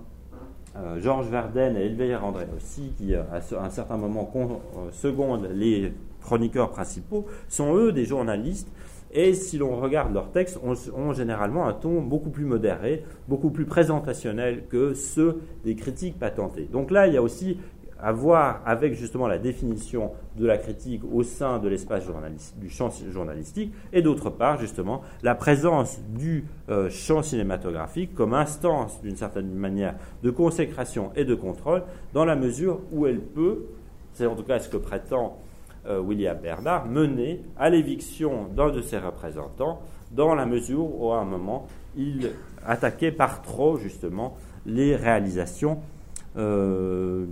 euh, 0.76 1.00
Georges 1.00 1.28
Verden 1.28 1.76
et 1.76 1.86
Elveire 1.86 2.24
André 2.24 2.46
aussi, 2.56 2.92
qui 2.96 3.14
à 3.14 3.26
un 3.60 3.70
certain 3.70 3.96
moment 3.96 4.30
euh, 4.36 4.90
secondent 4.92 5.48
les 5.52 5.92
chroniqueurs 6.20 6.70
principaux, 6.70 7.26
sont 7.48 7.74
eux 7.74 7.92
des 7.92 8.04
journalistes. 8.04 8.68
Et 9.14 9.34
si 9.34 9.58
l'on 9.58 9.76
regarde 9.76 10.14
leurs 10.14 10.30
textes, 10.30 10.58
ont, 10.64 10.74
ont 10.96 11.12
généralement 11.12 11.66
un 11.66 11.74
ton 11.74 12.00
beaucoup 12.00 12.30
plus 12.30 12.46
modéré, 12.46 13.04
beaucoup 13.28 13.50
plus 13.50 13.66
présentationnel 13.66 14.64
que 14.68 14.94
ceux 14.94 15.42
des 15.64 15.74
critiques 15.74 16.18
patentées. 16.18 16.68
Donc 16.72 16.90
là, 16.90 17.06
il 17.06 17.14
y 17.14 17.18
a 17.18 17.22
aussi 17.22 17.58
à 18.02 18.12
voir 18.12 18.60
avec 18.66 18.94
justement 18.94 19.28
la 19.28 19.38
définition 19.38 20.10
de 20.36 20.44
la 20.44 20.58
critique 20.58 21.02
au 21.10 21.22
sein 21.22 21.58
de 21.58 21.68
l'espace 21.68 22.04
du 22.56 22.68
champ 22.68 22.90
journalistique, 23.10 23.72
et 23.92 24.02
d'autre 24.02 24.28
part 24.28 24.58
justement 24.58 25.02
la 25.22 25.34
présence 25.34 26.00
du 26.08 26.44
euh, 26.68 26.90
champ 26.90 27.22
cinématographique 27.22 28.14
comme 28.14 28.34
instance 28.34 29.00
d'une 29.02 29.16
certaine 29.16 29.52
manière 29.54 29.94
de 30.22 30.30
consécration 30.30 31.12
et 31.14 31.24
de 31.24 31.34
contrôle, 31.34 31.84
dans 32.12 32.24
la 32.24 32.34
mesure 32.34 32.80
où 32.90 33.06
elle 33.06 33.20
peut, 33.20 33.66
c'est 34.14 34.26
en 34.26 34.34
tout 34.34 34.42
cas 34.42 34.58
ce 34.58 34.68
que 34.68 34.76
prétend 34.76 35.38
euh, 35.86 36.00
William 36.00 36.36
Bernard, 36.38 36.86
mener 36.86 37.40
à 37.58 37.70
l'éviction 37.70 38.48
d'un 38.54 38.70
de 38.70 38.82
ses 38.82 38.98
représentants, 38.98 39.80
dans 40.10 40.34
la 40.34 40.44
mesure 40.44 41.00
où 41.00 41.12
à 41.12 41.18
un 41.18 41.24
moment 41.24 41.66
il 41.96 42.30
attaquait 42.66 43.12
par 43.12 43.42
trop 43.42 43.78
justement 43.78 44.36
les 44.66 44.94
réalisations 44.96 45.78
euh, 46.36 47.26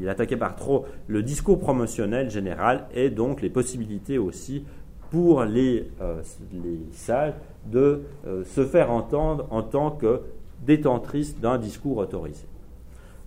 il 0.00 0.08
attaquait 0.08 0.36
par 0.36 0.54
trop 0.56 0.84
le 1.06 1.22
discours 1.22 1.58
promotionnel 1.58 2.30
général 2.30 2.86
et 2.94 3.10
donc 3.10 3.40
les 3.40 3.50
possibilités 3.50 4.18
aussi 4.18 4.64
pour 5.10 5.44
les, 5.44 5.90
euh, 6.02 6.20
les 6.52 6.78
salles 6.92 7.34
de 7.66 8.02
euh, 8.26 8.44
se 8.44 8.64
faire 8.64 8.90
entendre 8.90 9.46
en 9.50 9.62
tant 9.62 9.90
que 9.90 10.20
détentrices 10.66 11.38
d'un 11.38 11.56
discours 11.56 11.96
autorisé. 11.96 12.46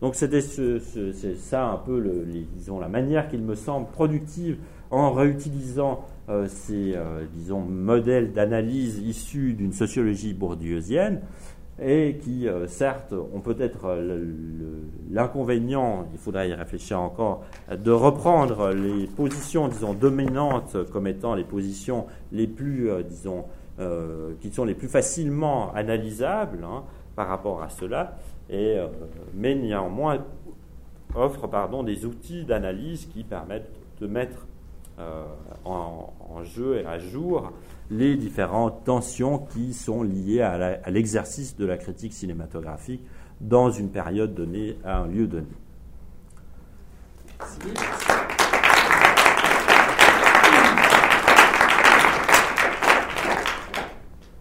Donc 0.01 0.15
c'était 0.15 0.41
c'est 0.41 1.35
ça 1.37 1.67
un 1.67 1.77
peu 1.77 1.99
le, 1.99 2.25
disons, 2.55 2.79
la 2.79 2.87
manière 2.87 3.27
qu'il 3.29 3.41
me 3.41 3.55
semble 3.55 3.87
productive 3.87 4.57
en 4.89 5.11
réutilisant 5.11 6.05
ces 6.47 6.97
disons, 7.33 7.61
modèles 7.61 8.33
d'analyse 8.33 8.97
issus 8.97 9.53
d'une 9.53 9.73
sociologie 9.73 10.33
bourdieusienne 10.33 11.21
et 11.81 12.19
qui, 12.21 12.47
euh, 12.47 12.67
certes, 12.67 13.13
ont 13.13 13.39
peut-être 13.39 13.85
euh, 13.85 14.23
l'inconvénient, 15.09 16.07
il 16.13 16.19
faudra 16.19 16.45
y 16.45 16.53
réfléchir 16.53 17.01
encore, 17.01 17.43
de 17.71 17.91
reprendre 17.91 18.69
les 18.69 19.07
positions, 19.07 19.67
disons, 19.67 19.93
dominantes 19.93 20.77
comme 20.91 21.07
étant 21.07 21.33
les 21.33 21.43
positions 21.43 22.05
les 22.31 22.45
plus, 22.45 22.89
euh, 22.89 23.01
disons, 23.01 23.45
qui 24.41 24.51
sont 24.51 24.63
les 24.63 24.75
plus 24.75 24.89
facilement 24.89 25.73
analysables 25.73 26.63
hein, 26.63 26.83
par 27.15 27.27
rapport 27.27 27.63
à 27.63 27.69
cela, 27.69 28.15
et, 28.47 28.77
mais 29.33 29.55
néanmoins 29.55 30.23
offrent 31.15 31.47
pardon, 31.47 31.81
des 31.81 32.05
outils 32.05 32.45
d'analyse 32.45 33.07
qui 33.07 33.23
permettent 33.23 33.71
de 33.99 34.05
mettre 34.05 34.45
en, 35.65 36.13
en, 36.29 36.43
jeu 36.43 36.77
et 36.77 36.85
à 36.85 36.99
jour 36.99 37.51
les 37.91 38.15
différentes 38.15 38.85
tensions 38.85 39.37
qui 39.37 39.73
sont 39.73 40.01
liées 40.01 40.41
à 40.41 40.89
l'exercice 40.89 41.57
de 41.57 41.65
la 41.65 41.77
critique 41.77 42.13
cinématographique 42.13 43.05
dans 43.41 43.69
une 43.69 43.89
période 43.89 44.33
donnée, 44.33 44.77
à 44.85 44.99
un 44.99 45.07
lieu 45.07 45.27
donné. 45.27 45.47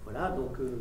Voilà, 0.05 0.31
donc 0.31 0.61
euh, 0.61 0.79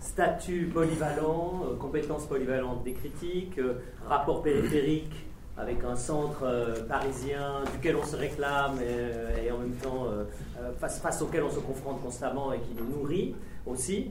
statut 0.00 0.70
polyvalent, 0.72 1.62
euh, 1.64 1.76
compétences 1.76 2.26
polyvalentes 2.26 2.84
des 2.84 2.92
critiques, 2.92 3.58
euh, 3.58 3.80
rapport 4.06 4.42
périphérique 4.42 5.29
avec 5.60 5.84
un 5.84 5.96
centre 5.96 6.42
euh, 6.44 6.86
parisien 6.88 7.62
duquel 7.72 7.96
on 7.96 8.04
se 8.04 8.16
réclame 8.16 8.78
et, 8.80 9.50
en 9.50 9.58
même 9.58 9.74
temps 9.74 10.06
euh, 10.06 10.24
euh, 10.58 10.72
face, 10.78 11.00
face, 11.00 11.20
auquel 11.22 11.42
on 11.42 11.50
se 11.50 11.60
confronte 11.60 12.02
constamment 12.02 12.52
et 12.52 12.60
qui 12.60 12.74
nous 12.74 12.88
nourrit 12.88 13.34
aussi, 13.66 14.10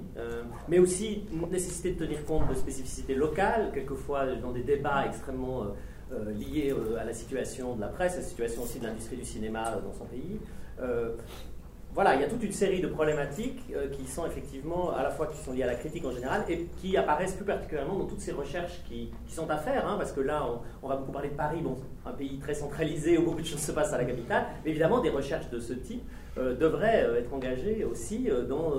mais 0.67 0.77
aussi 0.77 1.23
nécessité 1.51 1.93
de 1.93 2.05
tenir 2.05 2.23
compte 2.23 2.47
de 2.49 2.53
spécificités 2.53 3.15
locales, 3.15 3.71
quelquefois 3.73 4.35
dans 4.35 4.51
des 4.51 4.61
débats 4.61 5.07
extrêmement 5.07 5.65
liés 6.37 6.73
à 6.99 7.03
la 7.03 7.13
situation 7.13 7.75
de 7.75 7.81
la 7.81 7.87
presse, 7.87 8.13
à 8.13 8.17
la 8.17 8.21
situation 8.21 8.61
aussi 8.61 8.79
de 8.79 8.85
l'industrie 8.85 9.17
du 9.17 9.25
cinéma 9.25 9.81
dans 9.83 9.91
son 9.91 10.05
pays 10.05 10.39
voilà, 12.01 12.15
il 12.15 12.21
y 12.21 12.23
a 12.23 12.29
toute 12.29 12.41
une 12.43 12.53
série 12.53 12.79
de 12.79 12.87
problématiques 12.87 13.61
euh, 13.75 13.89
qui 13.89 14.07
sont 14.07 14.25
effectivement 14.25 14.95
à 14.95 15.03
la 15.03 15.09
fois 15.09 15.27
qui 15.27 15.35
sont 15.35 15.51
liées 15.51 15.63
à 15.63 15.67
la 15.67 15.75
critique 15.75 16.05
en 16.05 16.13
général 16.13 16.45
et 16.47 16.69
qui 16.79 16.95
apparaissent 16.95 17.33
plus 17.33 17.43
particulièrement 17.43 17.97
dans 17.97 18.05
toutes 18.05 18.21
ces 18.21 18.31
recherches 18.31 18.81
qui, 18.87 19.11
sont 19.27 19.49
à 19.49 19.57
faire, 19.57 19.85
hein, 19.85 19.95
parce 19.97 20.13
que 20.13 20.21
là, 20.21 20.47
on, 20.81 20.87
va 20.87 20.95
beaucoup 20.95 21.11
parler 21.11 21.27
de 21.27 21.35
Paris, 21.35 21.59
bon, 21.61 21.75
un 22.05 22.13
pays 22.13 22.39
très 22.39 22.53
centralisé 22.53 23.17
où 23.17 23.25
beaucoup 23.25 23.41
de 23.41 23.45
choses 23.45 23.59
se 23.59 23.73
passent 23.73 23.91
à 23.91 23.97
la 23.97 24.05
capitale, 24.05 24.45
mais 24.63 24.71
évidemment, 24.71 25.01
des 25.01 25.09
recherches 25.09 25.49
de 25.49 25.59
ce 25.59 25.73
type 25.73 26.01
euh, 26.37 26.55
devraient 26.55 27.03
euh, 27.03 27.19
être 27.19 27.33
engagées 27.33 27.83
aussi 27.83 28.29
dans 28.47 28.75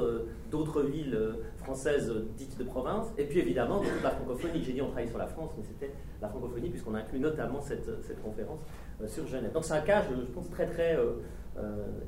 d'autres 0.50 0.80
villes 0.80 1.20
françaises 1.59 2.11
dites 2.38 2.56
de 2.56 2.64
province, 2.64 3.09
et 3.18 3.24
puis 3.24 3.40
évidemment 3.40 3.83
dans 3.83 3.90
toute 3.90 4.02
la 4.02 4.12
francophonie. 4.12 4.64
J'ai 4.64 4.72
dit 4.72 4.80
on 4.80 4.87
travaille 4.87 5.09
sur 5.09 5.18
la 5.18 5.26
France, 5.26 5.50
mais 5.59 5.64
c'était 5.64 5.92
la 6.22 6.30
francophonie, 6.30 6.70
puisqu'on 6.70 6.94
inclut 6.94 7.20
notamment 7.20 7.61
cette, 7.61 8.02
cette 8.02 8.22
conférence 8.22 8.61
sur 9.09 9.26
Genève. 9.26 9.52
Donc 9.52 9.64
c'est 9.64 9.74
un 9.74 9.83
cas, 9.83 10.04
je, 10.09 10.24
je 10.24 10.33
pense, 10.33 10.48
très 10.48 10.64
très 10.64 10.96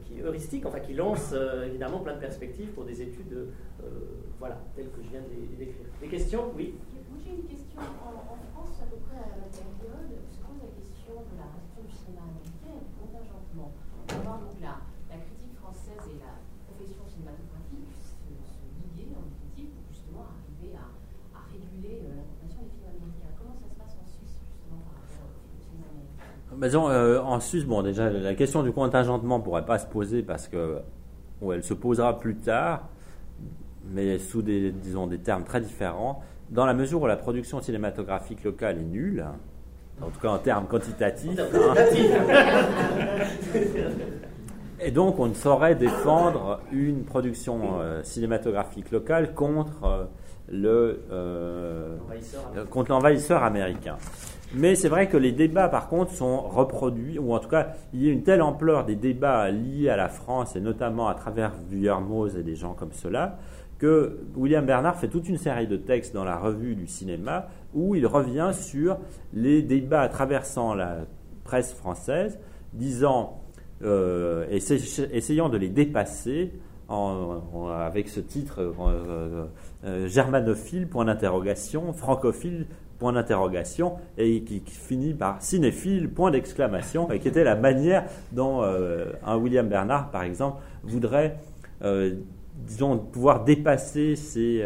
qui 0.05 0.19
est 0.19 0.23
heuristique, 0.23 0.67
enfin 0.67 0.81
qui 0.81 0.95
lance 0.95 1.31
euh, 1.33 1.67
évidemment 1.67 2.01
plein 2.01 2.15
de 2.15 2.21
perspectives 2.21 2.71
pour 2.71 2.85
des 2.85 3.01
études 3.03 3.33
euh, 3.33 3.89
voilà, 4.39 4.59
telles 4.75 4.91
que 4.91 5.03
je 5.03 5.09
viens 5.11 5.23
décrire. 5.59 5.87
Des 6.01 6.09
questions? 6.09 6.53
Oui 6.57 6.75
Moi 7.11 7.19
j'ai 7.23 7.35
une 7.35 7.47
question. 7.47 7.81
En, 7.81 8.37
France, 8.53 8.77
à 8.83 8.87
peu 8.91 9.01
près 9.09 9.17
à 9.17 9.29
la 9.33 9.37
même 9.43 9.51
période, 9.51 10.13
se 10.29 10.39
pose 10.43 10.59
la 10.61 10.73
question 10.77 11.15
de 11.17 11.35
la 11.39 11.49
réaction 11.49 11.83
du 11.87 11.95
cinéma 11.95 12.23
américain 12.29 12.75
et 12.77 12.85
du 12.85 12.95
contingentement. 12.99 13.71
On 13.73 14.07
va 14.13 14.19
voir 14.23 14.39
donc 14.43 14.57
la, 14.61 14.83
la 15.09 15.19
critique 15.23 15.57
française 15.57 16.03
et 16.11 16.19
la 16.21 16.43
profession 16.69 17.03
cinématographique 17.07 17.91
se, 17.97 18.13
se 18.45 18.65
liguer 18.79 19.15
en 19.17 19.25
définitive 19.27 19.73
pour 19.77 19.85
justement 19.89 20.25
arriver 20.29 20.77
à, 20.77 20.91
à 21.37 21.41
réguler 21.49 22.05
la 22.11 22.23
consommation 22.27 22.63
des 22.69 22.73
films 22.77 22.93
américains. 22.93 23.33
Comment 23.39 23.57
ça 23.57 23.69
se 23.71 23.77
passe 23.79 23.95
en 23.97 24.07
Suisse 24.07 24.37
justement 24.43 24.83
par 24.85 25.01
rapport 25.01 25.31
au 25.33 25.57
cinéma 25.59 25.89
américain 26.63 26.89
euh, 26.89 27.21
en 27.21 27.41
Suisse, 27.41 27.65
bon, 27.65 27.83
déjà, 27.83 28.09
la 28.09 28.35
question 28.35 28.63
du 28.63 28.71
contingentement 28.71 29.39
ne 29.39 29.43
pourrait 29.43 29.67
pas 29.67 29.81
se 29.81 29.87
poser 29.87 30.23
parce 30.23 30.47
que 30.47 30.79
elle 31.53 31.65
se 31.65 31.75
posera 31.75 32.21
plus 32.21 32.37
tard, 32.37 32.89
mais 33.91 34.21
sous 34.21 34.43
des, 34.43 34.71
disons, 34.71 35.09
des 35.09 35.19
termes 35.19 35.43
très 35.43 35.61
différents, 35.61 36.23
dans 36.51 36.65
la 36.65 36.73
mesure 36.73 37.03
où 37.03 37.09
la 37.09 37.17
production 37.17 37.61
cinématographique 37.61 38.45
locale 38.45 38.79
est 38.79 38.85
nulle, 38.85 39.27
en 40.01 40.11
tout 40.11 40.21
cas 40.21 40.29
en 40.29 40.39
termes 40.39 40.69
quantitatifs. 40.69 41.37
Hein. 41.37 41.75
et 44.81 44.93
donc, 44.93 45.19
on 45.19 45.27
ne 45.27 45.35
saurait 45.35 45.75
défendre 45.75 46.61
une 46.71 47.03
production 47.03 47.81
euh, 47.81 48.05
cinématographique 48.05 48.93
locale 48.93 49.35
contre 49.35 49.83
euh, 49.83 50.05
le 50.49 51.01
contre 52.71 52.93
l'envahisseur 52.93 53.43
américain. 53.43 53.97
Mais 54.55 54.75
c'est 54.75 54.89
vrai 54.89 55.09
que 55.09 55.17
les 55.17 55.33
débats, 55.33 55.69
par 55.69 55.89
contre, 55.89 56.13
sont 56.13 56.41
reproduits, 56.43 57.19
ou 57.19 57.33
en 57.33 57.39
tout 57.39 57.49
cas, 57.49 57.69
il 57.95 58.03
y 58.03 58.09
a 58.09 58.13
une 58.13 58.23
telle 58.23 58.43
ampleur 58.43 58.85
des 58.85 58.97
débats 58.97 59.51
liés 59.51 59.89
à 59.89 59.97
la 59.97 60.09
France, 60.09 60.57
et 60.57 60.61
notamment 60.61 61.09
à 61.09 61.15
travers 61.15 61.53
Vuillermoz 61.71 62.37
et 62.37 62.43
des 62.43 62.55
gens 62.55 62.75
comme 62.75 62.93
cela, 62.93 63.39
que 63.79 64.21
William 64.37 64.65
Bernard 64.65 64.97
fait 64.97 65.09
toute 65.09 65.29
une 65.29 65.39
série 65.39 65.67
de 65.67 65.77
textes 65.77 66.15
dans 66.15 66.25
la 66.25 66.37
revue 66.37 66.77
du 66.77 66.87
cinéma 66.87 67.49
où 67.75 67.97
il 67.97 68.07
revient 68.07 68.51
sur 68.53 68.99
les 69.33 69.63
débats 69.63 70.09
traversant 70.09 70.75
la 70.75 70.99
presse 71.43 71.73
française, 71.73 72.39
disant, 72.75 73.41
euh, 73.83 74.47
essayant 74.51 75.49
de 75.49 75.57
les 75.57 75.69
dépasser 75.69 76.53
avec 76.89 78.09
ce 78.09 78.21
titre 78.21 78.61
euh, 78.61 79.47
euh, 79.85 80.07
germanophile, 80.09 80.89
point 80.89 81.05
d'interrogation, 81.05 81.93
francophile, 81.93 82.67
point 83.03 83.13
d'interrogation, 83.13 83.95
et 84.17 84.43
qui, 84.43 84.63
finit 84.65 85.13
par 85.13 85.43
cinéphile, 85.43 86.09
point 86.09 86.31
d'exclamation, 86.31 87.11
et 87.11 87.19
qui 87.19 87.27
était 87.27 87.43
la 87.43 87.57
manière 87.57 88.05
dont 88.31 88.63
un 88.63 89.37
William 89.37 89.69
Bernard, 89.69 90.13
par 90.13 90.23
exemple, 90.23 90.63
voudrait 90.85 91.37
disons, 92.55 92.99
pouvoir 92.99 93.43
dépasser 93.43 94.15
ces, 94.15 94.65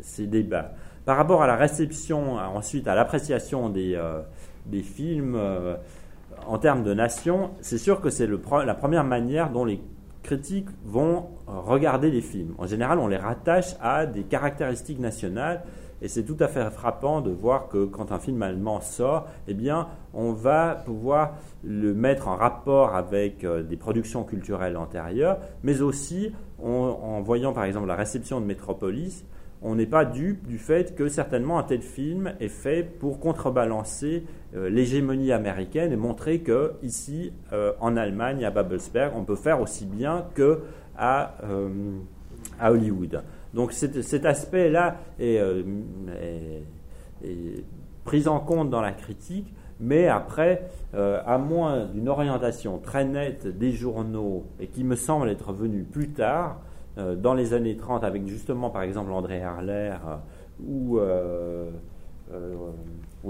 ces, 0.00 0.26
débats. 0.26 0.72
Par 1.06 1.16
rapport 1.16 1.42
à 1.42 1.46
la 1.46 1.56
réception, 1.56 2.34
ensuite 2.36 2.86
à 2.86 2.94
l'appréciation 2.94 3.70
des, 3.70 3.98
des 4.66 4.82
films 4.82 5.38
en 6.46 6.58
termes 6.58 6.84
de 6.84 6.92
nation, 6.92 7.52
c'est 7.62 7.78
sûr 7.78 8.02
que 8.02 8.10
c'est 8.10 8.28
la 8.28 8.74
première 8.74 9.04
manière 9.04 9.50
dont 9.50 9.64
les 9.64 9.80
critiques 10.26 10.68
vont 10.84 11.28
regarder 11.46 12.10
les 12.10 12.20
films. 12.20 12.54
En 12.58 12.66
général, 12.66 12.98
on 12.98 13.06
les 13.06 13.16
rattache 13.16 13.76
à 13.80 14.04
des 14.04 14.24
caractéristiques 14.24 14.98
nationales. 14.98 15.62
Et 16.02 16.08
c'est 16.08 16.24
tout 16.24 16.36
à 16.40 16.48
fait 16.48 16.68
frappant 16.70 17.20
de 17.20 17.30
voir 17.30 17.68
que 17.68 17.84
quand 17.84 18.12
un 18.12 18.18
film 18.18 18.42
allemand 18.42 18.80
sort, 18.80 19.26
eh 19.48 19.54
bien, 19.54 19.88
on 20.12 20.32
va 20.32 20.82
pouvoir 20.84 21.34
le 21.64 21.94
mettre 21.94 22.28
en 22.28 22.36
rapport 22.36 22.94
avec 22.94 23.44
euh, 23.44 23.62
des 23.62 23.76
productions 23.76 24.24
culturelles 24.24 24.76
antérieures, 24.76 25.38
mais 25.62 25.80
aussi 25.80 26.32
en 26.62 27.20
voyant 27.20 27.52
par 27.52 27.64
exemple 27.64 27.86
la 27.86 27.96
réception 27.96 28.40
de 28.40 28.46
Metropolis, 28.46 29.26
on 29.62 29.74
n'est 29.74 29.86
pas 29.86 30.04
dupe 30.04 30.46
du 30.46 30.58
fait 30.58 30.94
que 30.94 31.08
certainement 31.08 31.58
un 31.58 31.62
tel 31.62 31.80
film 31.80 32.34
est 32.40 32.48
fait 32.48 32.82
pour 32.82 33.18
contrebalancer 33.20 34.24
euh, 34.54 34.68
l'hégémonie 34.68 35.32
américaine 35.32 35.92
et 35.92 35.96
montrer 35.96 36.40
que 36.40 36.74
ici, 36.82 37.32
euh, 37.52 37.72
en 37.80 37.96
Allemagne, 37.96 38.44
à 38.44 38.50
Babelsberg, 38.50 39.12
on 39.16 39.24
peut 39.24 39.36
faire 39.36 39.60
aussi 39.60 39.86
bien 39.86 40.26
que 40.34 40.60
à, 40.96 41.34
Hollywood. 42.62 43.22
Donc 43.56 43.72
cet, 43.72 44.24
aspect-là 44.24 44.98
est, 45.18 45.42
pris 48.04 48.28
en 48.28 48.38
compte 48.38 48.70
dans 48.70 48.80
la 48.80 48.92
critique, 48.92 49.52
mais 49.80 50.06
après, 50.06 50.68
à 50.94 51.38
moins 51.38 51.86
d'une 51.86 52.08
orientation 52.08 52.78
très 52.78 53.04
nette 53.04 53.48
des 53.48 53.72
journaux 53.72 54.44
et 54.60 54.68
qui 54.68 54.84
me 54.84 54.94
semble 54.94 55.28
être 55.30 55.52
venue 55.52 55.82
plus 55.82 56.10
tard, 56.10 56.60
euh, 56.98 57.14
dans 57.14 57.34
les 57.34 57.52
années 57.52 57.76
30 57.76 58.04
avec 58.04 58.26
justement 58.26 58.70
par 58.70 58.80
exemple 58.80 59.12
André 59.12 59.42
Harler 59.42 59.92
euh, 60.06 60.16
ou 60.66 60.98
euh, 60.98 61.68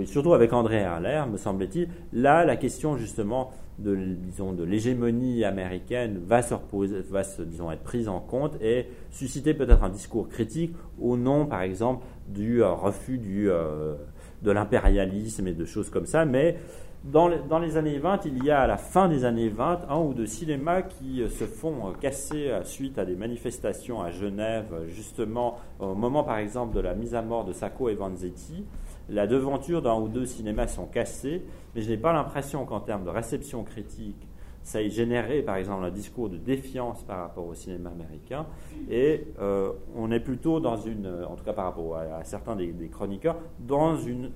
surtout 0.04 0.34
avec 0.34 0.52
André 0.52 0.84
Harler, 0.84 1.22
me 1.30 1.38
semble-t-il, 1.38 1.88
là 2.12 2.44
la 2.44 2.56
question 2.56 2.96
justement 2.96 3.52
de 3.78 3.94
disons 3.94 4.52
de 4.52 4.64
l'hégémonie 4.64 5.44
américaine 5.44 6.20
va 6.26 6.42
se 6.42 6.54
reposer, 6.54 7.02
va 7.10 7.22
disons 7.46 7.70
être 7.70 7.82
prise 7.82 8.08
en 8.08 8.20
compte 8.20 8.60
et 8.62 8.86
susciter 9.10 9.54
peut-être 9.54 9.82
un 9.82 9.90
discours 9.90 10.28
critique 10.28 10.74
au 11.00 11.16
nom 11.16 11.46
par 11.46 11.62
exemple 11.62 12.04
du 12.28 12.62
refus 12.62 13.18
du 13.18 13.50
de 14.42 14.50
l'impérialisme 14.50 15.46
et 15.46 15.52
de 15.52 15.64
choses 15.64 15.90
comme 15.90 16.06
ça, 16.06 16.24
mais 16.24 16.56
dans 17.04 17.28
les, 17.60 17.76
années 17.76 17.98
20, 17.98 18.24
il 18.24 18.44
y 18.44 18.50
a 18.50 18.62
à 18.62 18.66
la 18.66 18.76
fin 18.76 19.08
des 19.08 19.24
années 19.24 19.48
20 19.48 19.82
un 19.88 19.98
ou 19.98 20.12
deux 20.12 20.26
cinémas 20.26 20.82
qui 20.82 21.22
euh, 21.22 21.28
se 21.28 21.44
font 21.44 21.88
euh, 21.88 21.92
casser 22.00 22.48
euh, 22.48 22.64
suite 22.64 22.98
à 22.98 23.04
des 23.04 23.14
manifestations 23.14 24.02
à 24.02 24.10
Genève, 24.10 24.66
justement 24.88 25.58
au 25.78 25.94
moment 25.94 26.24
par 26.24 26.38
exemple 26.38 26.74
de 26.74 26.80
la 26.80 26.94
mise 26.94 27.14
à 27.14 27.22
mort 27.22 27.44
de 27.44 27.52
Sacco 27.52 27.88
et 27.88 27.94
Vanzetti. 27.94 28.64
La 29.08 29.26
devanture 29.26 29.82
d'un 29.82 29.94
ou 29.94 30.08
deux 30.08 30.26
cinémas 30.26 30.68
sont 30.68 30.86
cassées, 30.86 31.42
mais 31.74 31.82
je 31.82 31.90
n'ai 31.90 31.96
pas 31.96 32.12
l'impression 32.12 32.64
qu'en 32.64 32.80
termes 32.80 33.04
de 33.04 33.10
réception 33.10 33.62
critique, 33.62 34.28
ça 34.62 34.82
ait 34.82 34.90
généré 34.90 35.42
par 35.42 35.56
exemple 35.56 35.84
un 35.84 35.90
discours 35.90 36.28
de 36.28 36.36
défiance 36.36 37.04
par 37.04 37.20
rapport 37.20 37.46
au 37.46 37.54
cinéma 37.54 37.90
américain. 37.90 38.46
Et 38.90 39.24
on 39.94 40.10
est 40.10 40.18
plutôt 40.18 40.58
dans 40.58 40.76
une, 40.76 41.06
en 41.28 41.36
tout 41.36 41.44
cas 41.44 41.52
par 41.52 41.66
rapport 41.66 41.96
à, 41.96 42.24
certains 42.24 42.56
des 42.56 42.88
chroniqueurs, 42.88 43.36
dans 43.60 43.96
une 43.96 44.32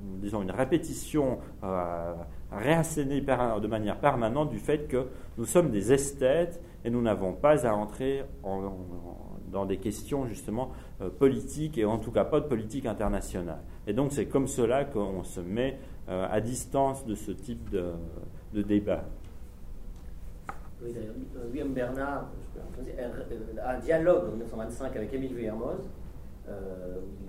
disons, 0.00 0.42
une 0.42 0.50
répétition 0.50 1.38
euh, 1.64 2.14
réassénée 2.52 3.20
de 3.20 3.66
manière 3.66 3.98
permanente 3.98 4.50
du 4.50 4.58
fait 4.58 4.88
que 4.88 5.06
nous 5.36 5.44
sommes 5.44 5.70
des 5.70 5.92
esthètes 5.92 6.60
et 6.88 6.90
nous 6.90 7.02
n'avons 7.02 7.34
pas 7.34 7.66
à 7.66 7.74
entrer 7.74 8.24
dans 9.52 9.66
des 9.66 9.76
questions 9.76 10.24
justement 10.24 10.72
euh, 11.02 11.10
politiques 11.10 11.76
et 11.76 11.84
en 11.84 11.98
tout 11.98 12.10
cas 12.10 12.24
pas 12.24 12.40
de 12.40 12.46
politique 12.46 12.86
internationale. 12.86 13.60
Et 13.86 13.92
donc 13.92 14.10
c'est 14.10 14.24
comme 14.24 14.46
cela 14.46 14.86
qu'on 14.86 15.22
se 15.22 15.40
met 15.40 15.78
euh, 16.08 16.26
à 16.30 16.40
distance 16.40 17.04
de 17.04 17.14
ce 17.14 17.30
type 17.30 17.68
de, 17.68 17.92
débat. 18.62 19.04
Oui, 20.82 20.94
William 21.50 21.74
Bernard 21.74 22.30
a 23.62 23.74
un 23.74 23.78
dialogue 23.80 24.24
en 24.24 24.30
1925 24.30 24.96
avec 24.96 25.12
Émile 25.12 25.34
Vuillermoz 25.34 25.74
euh, 25.74 26.07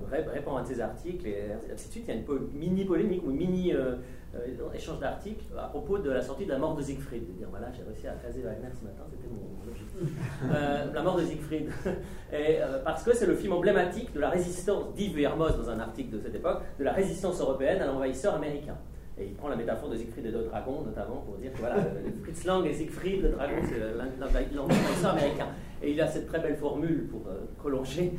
répond 0.09 0.55
à 0.55 0.65
ses 0.65 0.81
articles 0.81 1.27
et 1.27 1.51
ainsi 1.71 1.87
de 1.87 1.91
suite. 1.91 2.05
Il 2.07 2.15
y 2.15 2.17
a 2.17 2.21
une 2.21 2.47
mini 2.53 2.85
polémique 2.85 3.23
ou 3.25 3.31
mini 3.31 3.73
euh, 3.73 3.95
euh, 4.35 4.73
échange 4.73 4.99
d'articles 4.99 5.45
à 5.57 5.67
propos 5.67 5.97
de 5.97 6.09
la 6.09 6.21
sortie 6.21 6.45
de 6.45 6.51
la 6.51 6.57
mort 6.57 6.75
de 6.75 6.81
Siegfried. 6.81 7.27
De 7.27 7.33
dire 7.33 7.47
voilà, 7.49 7.67
j'ai 7.71 7.83
réussi 7.83 8.07
à 8.07 8.13
caser 8.13 8.41
Wagner 8.41 8.69
ce 8.79 8.85
matin, 8.85 9.03
c'était 9.09 9.27
mon, 9.27 9.69
objectif. 9.69 10.93
la 10.93 11.03
mort 11.03 11.17
de 11.17 11.23
Siegfried. 11.23 11.69
et, 12.33 12.59
parce 12.83 13.03
que 13.03 13.15
c'est 13.15 13.27
le 13.27 13.35
film 13.35 13.53
emblématique 13.53 14.13
de 14.13 14.19
la 14.19 14.29
résistance, 14.29 14.93
dit 14.95 15.13
Hermos 15.21 15.57
dans 15.57 15.69
un 15.69 15.79
article 15.79 16.17
de 16.17 16.19
cette 16.19 16.35
époque, 16.35 16.61
de 16.77 16.83
la 16.83 16.93
résistance 16.93 17.39
européenne 17.39 17.81
à 17.81 17.87
l'envahisseur 17.87 18.35
américain. 18.35 18.77
Et 19.19 19.25
il 19.25 19.33
prend 19.33 19.49
la 19.49 19.55
métaphore 19.55 19.89
de 19.89 19.97
Siegfried 19.97 20.25
et 20.25 20.31
de 20.31 20.43
Dragon, 20.43 20.81
notamment, 20.85 21.17
pour 21.17 21.35
dire 21.35 21.51
que 21.51 21.59
voilà, 21.59 21.75
Fritz 22.23 22.45
Lang 22.45 22.65
et 22.65 22.73
Siegfried, 22.73 23.21
le 23.21 23.29
dragon, 23.29 23.55
c'est 23.67 24.55
l'envahisseur 24.55 25.11
américain. 25.11 25.47
Et 25.81 25.91
il 25.91 26.01
a 26.01 26.07
cette 26.07 26.27
très 26.27 26.39
belle 26.39 26.55
formule 26.55 27.07
pour 27.07 27.23
prolonger 27.57 28.13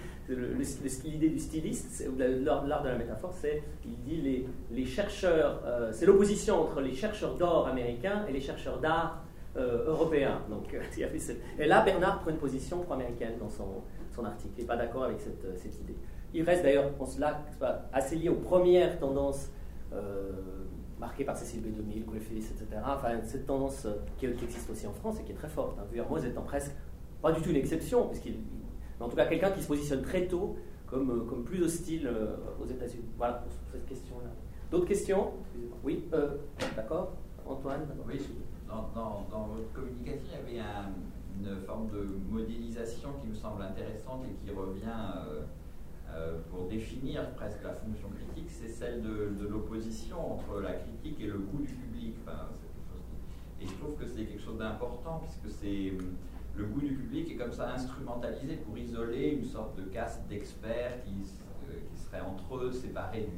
l'idée 1.05 1.29
du 1.29 1.39
styliste, 1.39 2.09
l'art 2.19 2.83
de 2.83 2.89
la 2.89 2.97
métaphore, 2.97 3.33
c'est, 3.35 3.63
il 3.85 3.99
dit, 4.03 4.21
les, 4.21 4.47
les 4.71 4.85
chercheurs, 4.85 5.63
euh, 5.65 5.91
c'est 5.93 6.07
l'opposition 6.07 6.61
entre 6.63 6.81
les 6.81 6.95
chercheurs 6.95 7.37
d'or 7.37 7.69
américains 7.69 8.25
et 8.29 8.33
les 8.33 8.41
chercheurs 8.41 8.79
d'art 8.79 9.23
euh, 9.57 9.89
européens. 9.89 10.41
Donc, 10.49 10.75
et 11.59 11.67
là, 11.67 11.83
Bernard 11.83 12.21
prend 12.21 12.31
une 12.31 12.37
position 12.37 12.81
pro-américaine 12.81 13.35
dans 13.39 13.51
son, 13.51 13.83
article. 14.23 14.53
Il 14.59 14.61
n'est 14.61 14.67
pas 14.67 14.77
d'accord 14.77 15.05
avec 15.05 15.19
cette, 15.19 15.43
euh, 15.47 15.55
cette, 15.57 15.81
idée. 15.81 15.97
Il 16.35 16.43
reste 16.43 16.63
d'ailleurs, 16.63 16.91
on 17.01 17.07
se 17.07 17.19
assez 17.91 18.17
lié 18.17 18.29
aux 18.29 18.35
premières 18.35 18.99
tendances 18.99 19.51
marquées 21.01 21.25
par 21.25 21.37
Cécile 21.37 21.63
B. 21.63 21.75
2000, 21.75 22.05
etc. 22.37 22.67
Enfin, 22.87 23.09
cette 23.25 23.47
tendance 23.47 23.89
qui, 24.19 24.27
existe 24.27 24.71
aussi 24.71 24.87
en 24.87 24.93
France 24.93 25.19
et 25.19 25.25
qui 25.25 25.33
est 25.33 25.35
très 25.35 25.49
forte. 25.49 25.79
Hein. 25.79 25.85
Vuillermoz 25.91 26.25
étant 26.25 26.43
presque 26.43 26.73
pas 27.23 27.33
du 27.33 27.41
tout 27.41 27.51
une 27.51 27.57
exception, 27.57 28.09
puisqu'il 28.09 28.37
en 29.01 29.09
tout 29.09 29.17
cas 29.17 29.27
quelqu'un 29.27 29.51
qui 29.51 29.63
se 29.63 29.67
positionne 29.67 30.03
très 30.03 30.27
tôt 30.27 30.57
comme, 30.87 31.11
euh, 31.11 31.25
comme 31.25 31.45
plus 31.45 31.63
hostile 31.63 32.07
euh, 32.07 32.37
aux 32.63 32.67
États-Unis. 32.67 33.09
Voilà 33.17 33.35
pour 33.35 33.53
cette 33.73 33.87
question-là. 33.87 34.31
D'autres 34.71 34.87
questions? 34.87 35.33
Oui, 35.83 36.05
euh, 36.13 36.37
d'accord. 36.77 37.13
Antoine 37.47 37.87
Oui, 38.07 38.21
dans, 38.69 38.89
dans, 38.95 39.47
votre 39.47 39.73
communication, 39.73 40.39
il 40.49 40.57
y 40.57 40.61
avait 40.61 40.69
une 41.41 41.57
forme 41.67 41.89
de 41.91 42.07
modélisation 42.31 43.09
qui 43.21 43.29
me 43.29 43.35
semble 43.35 43.63
intéressante 43.63 44.23
et 44.27 44.45
qui 44.45 44.55
revient 44.55 44.87
pour 46.51 46.67
définir 46.67 47.31
presque 47.35 47.63
la 47.63 47.73
fonction 47.73 48.09
critique, 48.11 48.51
c'est 48.51 48.69
celle 48.69 49.03
de, 49.03 49.47
l'opposition 49.49 50.35
entre 50.35 50.61
la 50.61 50.75
critique 50.75 51.21
et 51.21 51.27
le 51.27 51.39
goût 51.39 51.63
du 51.63 51.75
public. 51.75 52.15
et 53.61 53.67
je 53.67 53.75
trouve 53.75 53.97
que 53.97 54.07
c'est 54.07 54.25
quelque 54.25 54.43
chose 54.43 54.59
d'important 54.59 55.23
puisque 55.23 55.51
c'est 55.61 55.93
le 56.57 56.67
goût 56.67 56.81
du 56.81 56.95
public 56.95 57.31
est 57.31 57.37
comme 57.37 57.53
ça 57.53 57.73
instrumentalisé 57.73 58.57
pour 58.57 58.77
isoler 58.77 59.31
une 59.31 59.45
sorte 59.45 59.77
de 59.77 59.83
caste 59.85 60.27
d'experts 60.29 61.03
qui, 61.05 61.15
euh, 61.69 61.79
qui 61.89 62.01
serait 62.01 62.21
entre 62.21 62.57
eux 62.57 62.73
séparés 62.73 63.29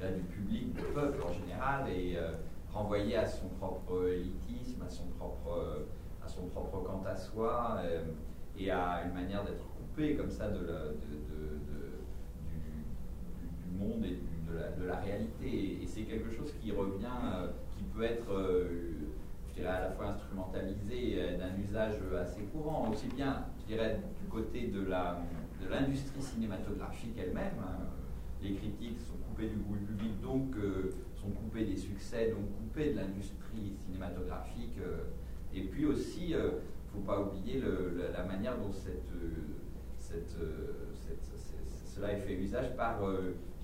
du, 0.00 0.06
du, 0.06 0.22
public, 0.24 0.74
du 0.74 0.82
peuple 0.94 1.22
en 1.22 1.32
général, 1.32 1.88
et 1.88 2.16
euh, 2.16 2.32
renvoyé 2.72 3.16
à 3.16 3.26
son 3.26 3.48
propre 3.60 4.08
élitisme, 4.08 4.82
à 4.82 4.88
son 4.90 5.06
propre, 5.18 5.52
euh, 5.52 5.86
à 6.24 6.28
son 6.28 6.46
propre 6.46 6.82
quant 6.84 7.02
à 7.06 7.16
soi, 7.16 7.80
et 8.56 8.70
à 8.70 9.04
une 9.06 9.14
manière 9.14 9.44
d'être 9.44 9.64
coupé 9.76 10.14
comme 10.14 10.30
ça 10.30 10.48
de, 10.48 10.96
monde 13.78 14.04
et 14.04 14.18
de, 14.80 14.86
la, 14.86 14.96
réalité. 14.96 15.82
Et, 15.82 15.86
c'est 15.86 16.02
quelque 16.02 16.30
chose 16.30 16.52
qui 16.60 16.72
revient, 16.72 17.50
qui 17.76 17.84
peut 17.84 18.02
être 18.02 18.30
à 19.66 19.80
la 19.80 19.90
fois 19.90 20.08
instrumentalisé 20.08 21.16
euh, 21.16 21.38
d'un 21.38 21.56
usage 21.60 21.94
assez 22.20 22.42
courant, 22.44 22.90
aussi 22.90 23.08
bien, 23.08 23.44
je 23.60 23.74
dirais, 23.74 24.00
du 24.20 24.28
côté 24.28 24.68
de 24.68 24.86
l'industrie 25.68 26.22
cinématographique 26.22 27.16
elle-même. 27.18 27.54
Hein. 27.60 27.86
Les 28.42 28.54
critiques 28.54 29.00
sont 29.00 29.16
coupées 29.28 29.48
du 29.48 29.56
goût 29.56 29.74
public, 29.74 30.20
donc 30.20 30.54
euh, 30.56 30.92
sont 31.20 31.30
coupées 31.30 31.64
des 31.64 31.76
succès, 31.76 32.30
donc 32.30 32.52
coupées 32.56 32.92
de 32.92 32.96
l'industrie 32.96 33.74
cinématographique. 33.84 34.78
Euh. 34.80 35.04
et 35.52 35.62
puis 35.62 35.86
aussi, 35.86 36.30
il 36.30 36.36
ne 36.36 36.50
faut 36.92 37.00
pas 37.00 37.20
oublier 37.20 37.62
la 38.12 38.24
manière 38.24 38.56
dont 38.58 38.72
cette, 38.72 39.12
cela 41.84 42.12
est 42.12 42.20
fait 42.20 42.34
usage 42.34 42.76
par, 42.76 43.00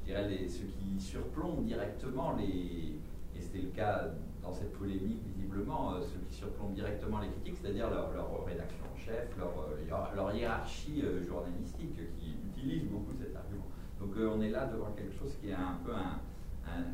dirais, 0.04 0.28
les, 0.28 0.48
ceux 0.48 0.66
qui 0.66 1.00
surplombent 1.00 1.64
directement 1.64 2.34
les, 2.36 2.96
et 3.36 3.40
c'était 3.40 3.62
le 3.62 3.70
cas 3.70 4.06
dans 4.42 4.52
cette 4.52 4.72
polémique 4.74 5.20
visiblement, 5.34 6.00
ceux 6.00 6.20
qui 6.28 6.34
surplombent 6.34 6.74
directement 6.74 7.20
les 7.20 7.28
critiques, 7.28 7.56
c'est-à-dire 7.60 7.90
leur, 7.90 8.44
rédaction 8.44 8.84
en 8.92 8.98
chef, 8.98 9.28
leur, 9.38 10.14
leur 10.14 10.34
hiérarchie 10.34 11.02
journalistique 11.26 11.96
qui 12.18 12.36
utilise 12.52 12.84
beaucoup 12.84 13.12
cet 13.18 13.34
argument. 13.34 13.64
Donc 14.00 14.10
on 14.18 14.42
est 14.42 14.50
là 14.50 14.66
devant 14.66 14.92
quelque 14.92 15.14
chose 15.18 15.34
qui 15.40 15.48
est 15.48 15.54
un 15.54 15.78
peu 15.84 15.92
un, 15.92 16.20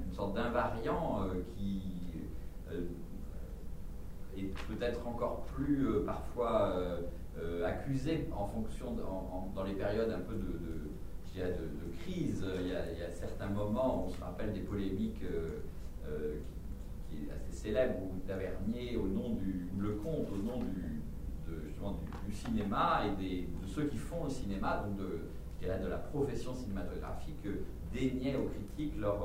une 0.06 0.14
sorte 0.14 0.34
d'invariant 0.34 1.26
qui 1.56 1.82
est 4.36 4.54
peut-être 4.68 5.06
encore 5.06 5.42
plus 5.54 5.86
euh, 5.86 6.04
parfois 6.04 6.72
euh, 6.76 7.00
euh, 7.38 7.66
accusé 7.66 8.28
en 8.34 8.46
fonction 8.46 8.96
dans 9.54 9.64
les 9.64 9.74
périodes 9.74 10.10
un 10.10 10.20
peu 10.20 10.34
de, 10.34 10.90
de, 11.36 11.98
crise. 12.00 12.44
Il 12.60 12.68
y, 12.68 13.02
a, 13.02 13.10
certains 13.10 13.48
moments, 13.48 14.06
on 14.06 14.08
se 14.08 14.20
rappelle 14.20 14.52
des 14.52 14.60
polémiques 14.60 15.20
qui, 15.20 17.16
qui, 17.16 17.30
assez 17.30 17.52
célèbres 17.52 17.96
où 18.02 18.18
Tavernier, 18.26 18.96
au 18.96 19.06
nom 19.06 19.34
du 19.34 19.68
le 19.78 19.92
compte, 19.92 20.28
au 20.32 20.42
nom 20.42 20.58
du, 20.58 21.00
du, 22.26 22.34
cinéma 22.34 23.02
et 23.06 23.22
de 23.22 23.66
ceux 23.66 23.84
qui 23.84 23.96
font 23.96 24.24
le 24.24 24.30
cinéma, 24.30 24.84
donc 24.86 24.96
de, 24.98 25.20
de 25.62 25.88
la 25.88 25.98
profession 25.98 26.54
cinématographique, 26.54 27.46
déniait 27.92 28.36
aux 28.36 28.48
critiques 28.48 28.98
leur, 28.98 29.18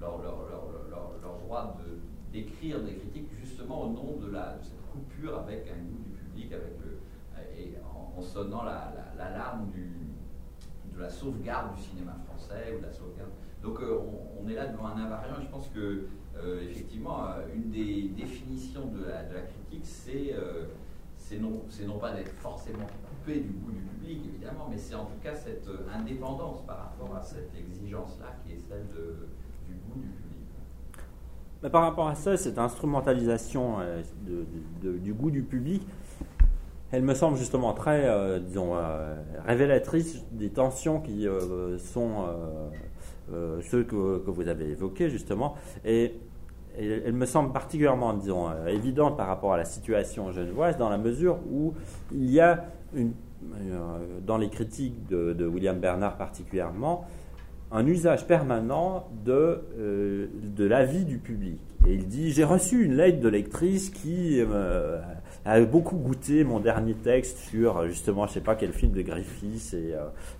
leur, 0.00 0.18
leur, 0.18 0.48
leur, 0.90 1.38
droit 1.38 1.78
de 1.78 1.98
d'écrire 2.32 2.82
des 2.82 2.94
critiques 2.94 3.30
justement 3.40 3.84
au 3.84 3.88
nom 3.88 4.16
de, 4.20 4.30
la, 4.30 4.58
cette 4.62 4.80
coupure 4.92 5.38
avec 5.38 5.66
un 5.68 5.78
goût 5.82 6.02
du 6.04 6.10
public, 6.10 6.52
avec 6.52 6.76
le, 6.84 6.98
et 7.58 7.74
en, 7.82 8.20
sonnant 8.20 8.64
l'alarme 8.64 9.66
la, 9.74 9.78
de 9.78 9.86
la 11.08 11.14
sauvegarde 11.14 11.74
du 11.74 11.82
cinéma 11.82 12.14
français 12.26 12.74
ou 12.74 12.80
de 12.80 12.86
la 12.86 12.92
sauvegarde. 12.92 13.30
Donc 13.62 13.80
euh, 13.80 13.98
on, 14.38 14.48
est 14.48 14.54
là 14.54 14.66
devant 14.66 14.86
un 14.88 14.98
invariant 14.98 15.40
je 15.40 15.48
pense 15.48 15.68
que 15.68 16.06
euh, 16.36 16.68
effectivement 16.70 17.24
euh, 17.24 17.54
une 17.54 17.70
des 17.70 18.10
définitions 18.14 18.86
de 18.86 19.06
la, 19.06 19.22
critique 19.40 19.84
c'est 19.84 20.34
c'est 21.16 21.38
non, 21.38 21.62
non 21.86 21.98
pas 21.98 22.12
d'être 22.12 22.32
forcément 22.36 22.86
coupé 23.08 23.40
du 23.40 23.48
goût 23.48 23.72
du 23.72 23.80
public 23.80 24.20
évidemment, 24.28 24.68
mais 24.70 24.78
c'est 24.78 24.94
en 24.94 25.04
tout 25.06 25.18
cas 25.22 25.34
cette 25.34 25.68
indépendance 25.92 26.62
par 26.66 26.78
rapport 26.78 27.16
à 27.16 27.22
cette 27.22 27.52
exigence-là 27.58 28.36
qui 28.44 28.52
est 28.52 28.58
celle 28.58 28.86
du 29.66 29.74
goût 29.74 29.98
du 30.00 30.08
public 30.08 30.24
par 31.72 31.82
rapport 31.82 32.06
à 32.06 32.14
ça, 32.14 32.36
cette 32.36 32.56
instrumentalisation 32.56 33.78
du 34.80 35.12
goût 35.12 35.32
du 35.32 35.42
public, 35.42 35.82
elle 36.90 37.02
me 37.02 37.14
semble 37.14 37.36
justement 37.36 37.72
très, 37.74 38.06
euh, 38.06 38.38
disons, 38.38 38.74
euh, 38.74 39.14
révélatrice 39.46 40.24
des 40.32 40.50
tensions 40.50 41.00
qui 41.00 41.26
sont 41.78 42.24
ceux 43.62 43.84
que, 43.84 43.96
vous 43.96 44.48
avez 44.48 44.70
évoqués 44.70 45.10
justement. 45.10 45.54
Et, 45.84 46.14
elle 46.80 47.14
me 47.14 47.26
semble 47.26 47.52
particulièrement, 47.52 48.14
disons, 48.14 48.50
évidente 48.68 49.16
par 49.16 49.26
rapport 49.26 49.52
à 49.52 49.56
la 49.56 49.64
situation 49.64 50.30
genevoise 50.30 50.76
dans 50.76 50.88
la 50.88 50.98
mesure 50.98 51.40
où 51.50 51.74
il 52.12 52.30
y 52.30 52.38
a 52.38 52.66
une, 52.94 53.14
dans 54.24 54.36
les 54.36 54.48
critiques 54.48 55.08
de, 55.08 55.46
William 55.46 55.78
Bernard 55.78 56.16
particulièrement, 56.16 57.04
un 57.70 57.86
usage 57.86 58.26
permanent 58.26 59.08
de, 59.24 59.60
euh, 59.78 60.26
de 60.56 60.64
l'avis 60.64 61.04
du 61.04 61.18
public. 61.18 61.60
Et 61.86 61.94
il 61.94 62.08
dit 62.08 62.32
J'ai 62.32 62.44
reçu 62.44 62.84
une 62.84 62.94
lettre 62.94 63.20
de 63.20 63.28
lectrice 63.28 63.90
qui 63.90 64.40
euh, 64.40 65.00
a 65.44 65.60
beaucoup 65.60 65.96
goûté 65.96 66.44
mon 66.44 66.60
dernier 66.60 66.94
texte 66.94 67.38
sur 67.38 67.86
justement, 67.86 68.26
je 68.26 68.30
ne 68.30 68.34
sais 68.34 68.40
pas 68.40 68.54
quel 68.54 68.72
film 68.72 68.92
de 68.92 69.02
Griffiths, 69.02 69.74
et 69.74 69.94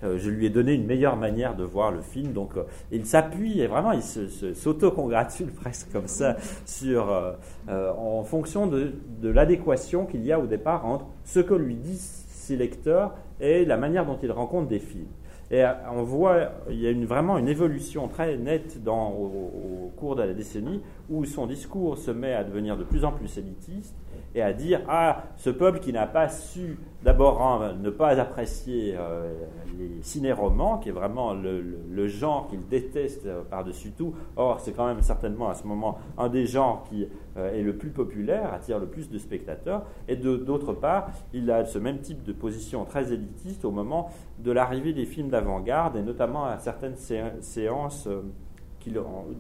euh, 0.04 0.18
je 0.18 0.30
lui 0.30 0.46
ai 0.46 0.50
donné 0.50 0.74
une 0.74 0.86
meilleure 0.86 1.16
manière 1.16 1.56
de 1.56 1.64
voir 1.64 1.90
le 1.90 2.00
film. 2.00 2.32
Donc 2.32 2.52
il 2.92 3.06
s'appuie 3.06 3.60
et 3.60 3.66
vraiment 3.66 3.92
il 3.92 4.02
s'auto-congratule 4.02 5.52
presque 5.60 5.90
comme 5.92 6.08
ça 6.08 6.36
sur, 6.66 7.36
en 7.68 8.24
fonction 8.24 8.66
de, 8.66 8.92
de 9.20 9.28
l'adéquation 9.28 10.06
qu'il 10.06 10.24
y 10.24 10.32
a 10.32 10.40
au 10.40 10.46
départ 10.46 10.86
entre 10.86 11.06
ce 11.24 11.40
que 11.40 11.54
lui 11.54 11.74
disent 11.74 12.24
ses 12.28 12.56
lecteurs 12.56 13.14
et 13.40 13.64
la 13.64 13.76
manière 13.76 14.06
dont 14.06 14.18
il 14.22 14.32
rencontre 14.32 14.68
des 14.68 14.78
films. 14.78 15.06
Et 15.50 15.64
euh, 15.64 15.72
on 15.90 16.02
voit, 16.02 16.52
il 16.70 16.80
y 16.80 16.88
a 16.88 17.06
vraiment 17.06 17.38
une 17.38 17.48
évolution 17.48 18.08
très 18.08 18.36
nette 18.36 18.82
dans, 18.82 19.10
au, 19.10 19.92
cours 19.96 20.14
de 20.16 20.22
la 20.22 20.34
décennie 20.34 20.80
où 21.08 21.24
son 21.24 21.46
discours 21.46 21.96
se 21.96 22.10
met 22.10 22.34
à 22.34 22.44
devenir 22.44 22.76
de 22.76 22.84
plus 22.84 23.04
en 23.04 23.12
plus 23.12 23.38
élitiste 23.38 23.94
et 24.38 24.42
à 24.42 24.52
dire 24.52 24.80
Ah, 24.88 25.24
ce 25.36 25.50
peuple 25.50 25.80
qui 25.80 25.92
n'a 25.92 26.06
pas 26.06 26.28
su 26.28 26.78
d'abord 27.02 27.62
ne 27.80 27.90
pas 27.90 28.18
apprécier 28.20 28.94
euh, 28.96 29.32
les 29.78 30.02
ciné-romans, 30.02 30.78
qui 30.78 30.88
est 30.88 30.92
vraiment 30.92 31.32
le, 31.32 32.08
genre 32.08 32.48
qu'il 32.48 32.66
déteste 32.66 33.26
euh, 33.26 33.42
par-dessus 33.48 33.92
tout. 33.92 34.14
Or, 34.36 34.60
c'est 34.60 34.72
quand 34.72 34.86
même 34.86 35.02
certainement 35.02 35.48
à 35.48 35.54
ce 35.54 35.66
moment 35.66 35.98
un 36.16 36.28
des 36.28 36.46
genres 36.46 36.84
qui 36.88 37.06
euh, 37.36 37.52
est 37.52 37.62
le 37.62 37.76
plus 37.76 37.90
populaire, 37.90 38.52
attire 38.52 38.78
le 38.78 38.86
plus 38.86 39.10
de 39.10 39.18
spectateurs. 39.18 39.84
Et 40.08 40.16
d'autre 40.16 40.72
part, 40.72 41.10
il 41.32 41.50
a 41.50 41.64
ce 41.64 41.78
même 41.78 41.98
type 41.98 42.22
de 42.24 42.32
position 42.32 42.84
très 42.84 43.12
élitiste 43.12 43.64
au 43.64 43.70
moment 43.70 44.10
de 44.38 44.50
l'arrivée 44.50 44.92
des 44.92 45.04
films 45.04 45.28
d'avant-garde, 45.28 45.96
et 45.96 46.02
notamment 46.02 46.46
à 46.46 46.58
certaines 46.58 46.96
séances 47.40 48.08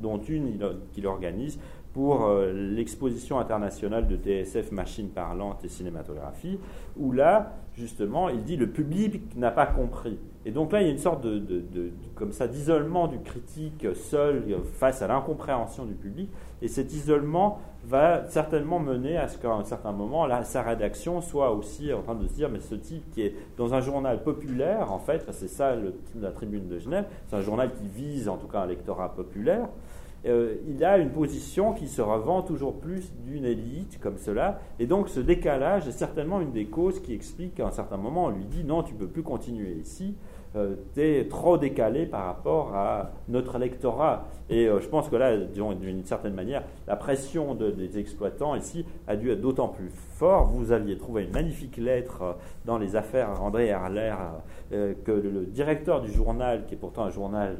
dont 0.02 0.18
une 0.18 0.58
qu'il 0.92 1.06
organise 1.06 1.58
pour 1.98 2.26
euh, 2.26 2.52
l'exposition 2.52 3.40
internationale 3.40 4.06
de 4.06 4.14
TSF 4.14 4.70
Machines 4.70 5.08
parlantes 5.08 5.64
et 5.64 5.68
cinématographie, 5.68 6.60
où 6.96 7.10
là, 7.10 7.54
justement, 7.74 8.28
il 8.28 8.44
dit 8.44 8.54
le 8.56 8.68
public 8.68 9.34
n'a 9.34 9.50
pas 9.50 9.66
compris. 9.66 10.16
Et 10.46 10.52
donc 10.52 10.70
là, 10.70 10.80
il 10.80 10.86
y 10.86 10.88
a 10.90 10.92
une 10.92 10.98
sorte 10.98 11.22
de, 11.22 11.92
comme 12.14 12.30
ça 12.30 12.46
d'isolement 12.46 13.08
du 13.08 13.18
critique 13.18 13.84
seul 13.96 14.44
face 14.74 15.02
à 15.02 15.08
l'incompréhension 15.08 15.86
du 15.86 15.94
public, 15.94 16.30
et 16.62 16.68
cet 16.68 16.92
isolement 16.92 17.58
va 17.84 18.24
certainement 18.28 18.78
mener 18.78 19.16
à 19.16 19.26
ce 19.26 19.36
qu'à 19.36 19.50
un 19.50 19.64
certain 19.64 19.90
moment, 19.90 20.24
là, 20.24 20.44
sa 20.44 20.62
rédaction 20.62 21.20
soit 21.20 21.50
aussi 21.50 21.92
en 21.92 22.02
train 22.02 22.14
de 22.14 22.28
se 22.28 22.32
dire, 22.34 22.48
mais 22.48 22.60
ce 22.60 22.76
type 22.76 23.10
qui 23.10 23.22
est 23.22 23.34
dans 23.56 23.74
un 23.74 23.80
journal 23.80 24.22
populaire, 24.22 24.92
en 24.92 25.00
fait, 25.00 25.26
c'est 25.32 25.48
ça 25.48 25.74
la 26.20 26.30
tribune 26.30 26.68
de 26.68 26.78
Genève, 26.78 27.06
c'est 27.26 27.34
un 27.34 27.40
journal 27.40 27.72
qui 27.72 27.88
vise 27.88 28.28
en 28.28 28.36
tout 28.36 28.46
cas 28.46 28.60
un 28.60 28.66
lectorat 28.66 29.16
populaire, 29.16 29.66
euh, 30.26 30.56
il 30.68 30.84
a 30.84 30.98
une 30.98 31.10
position 31.10 31.72
qui 31.72 31.86
se 31.86 32.02
revend 32.02 32.42
toujours 32.42 32.74
plus 32.74 33.12
d'une 33.24 33.44
élite 33.44 34.00
comme 34.00 34.18
cela. 34.18 34.60
Et 34.78 34.86
donc 34.86 35.08
ce 35.08 35.20
décalage 35.20 35.86
est 35.86 35.92
certainement 35.92 36.40
une 36.40 36.52
des 36.52 36.66
causes 36.66 37.00
qui 37.00 37.14
explique 37.14 37.54
qu'à 37.54 37.66
un 37.66 37.70
certain 37.70 37.96
moment 37.96 38.26
on 38.26 38.30
lui 38.30 38.44
dit 38.44 38.64
non, 38.64 38.82
tu 38.82 38.94
ne 38.94 38.98
peux 38.98 39.06
plus 39.06 39.22
continuer 39.22 39.74
ici, 39.74 40.16
euh, 40.56 40.74
tu 40.94 41.02
es 41.02 41.28
trop 41.28 41.56
décalé 41.56 42.06
par 42.06 42.24
rapport 42.24 42.74
à 42.74 43.12
notre 43.28 43.56
électorat. 43.56 44.26
Et 44.50 44.66
euh, 44.66 44.80
je 44.80 44.88
pense 44.88 45.08
que 45.08 45.16
là, 45.16 45.36
d'une 45.36 46.04
certaine 46.04 46.34
manière, 46.34 46.64
la 46.86 46.96
pression 46.96 47.54
des 47.54 47.98
exploitants 47.98 48.56
ici 48.56 48.84
a 49.06 49.14
dû 49.14 49.30
être 49.30 49.40
d'autant 49.40 49.68
plus 49.68 49.90
fort. 50.14 50.46
Vous 50.46 50.72
aviez 50.72 50.98
trouvé 50.98 51.24
une 51.24 51.32
magnifique 51.32 51.76
lettre 51.76 52.36
dans 52.64 52.78
les 52.78 52.96
affaires 52.96 53.40
André 53.42 53.66
Herler 53.66 54.14
que 54.70 55.12
le 55.12 55.46
directeur 55.46 56.00
du 56.00 56.10
journal, 56.10 56.64
qui 56.66 56.74
est 56.74 56.78
pourtant 56.78 57.04
un 57.04 57.10
journal 57.10 57.56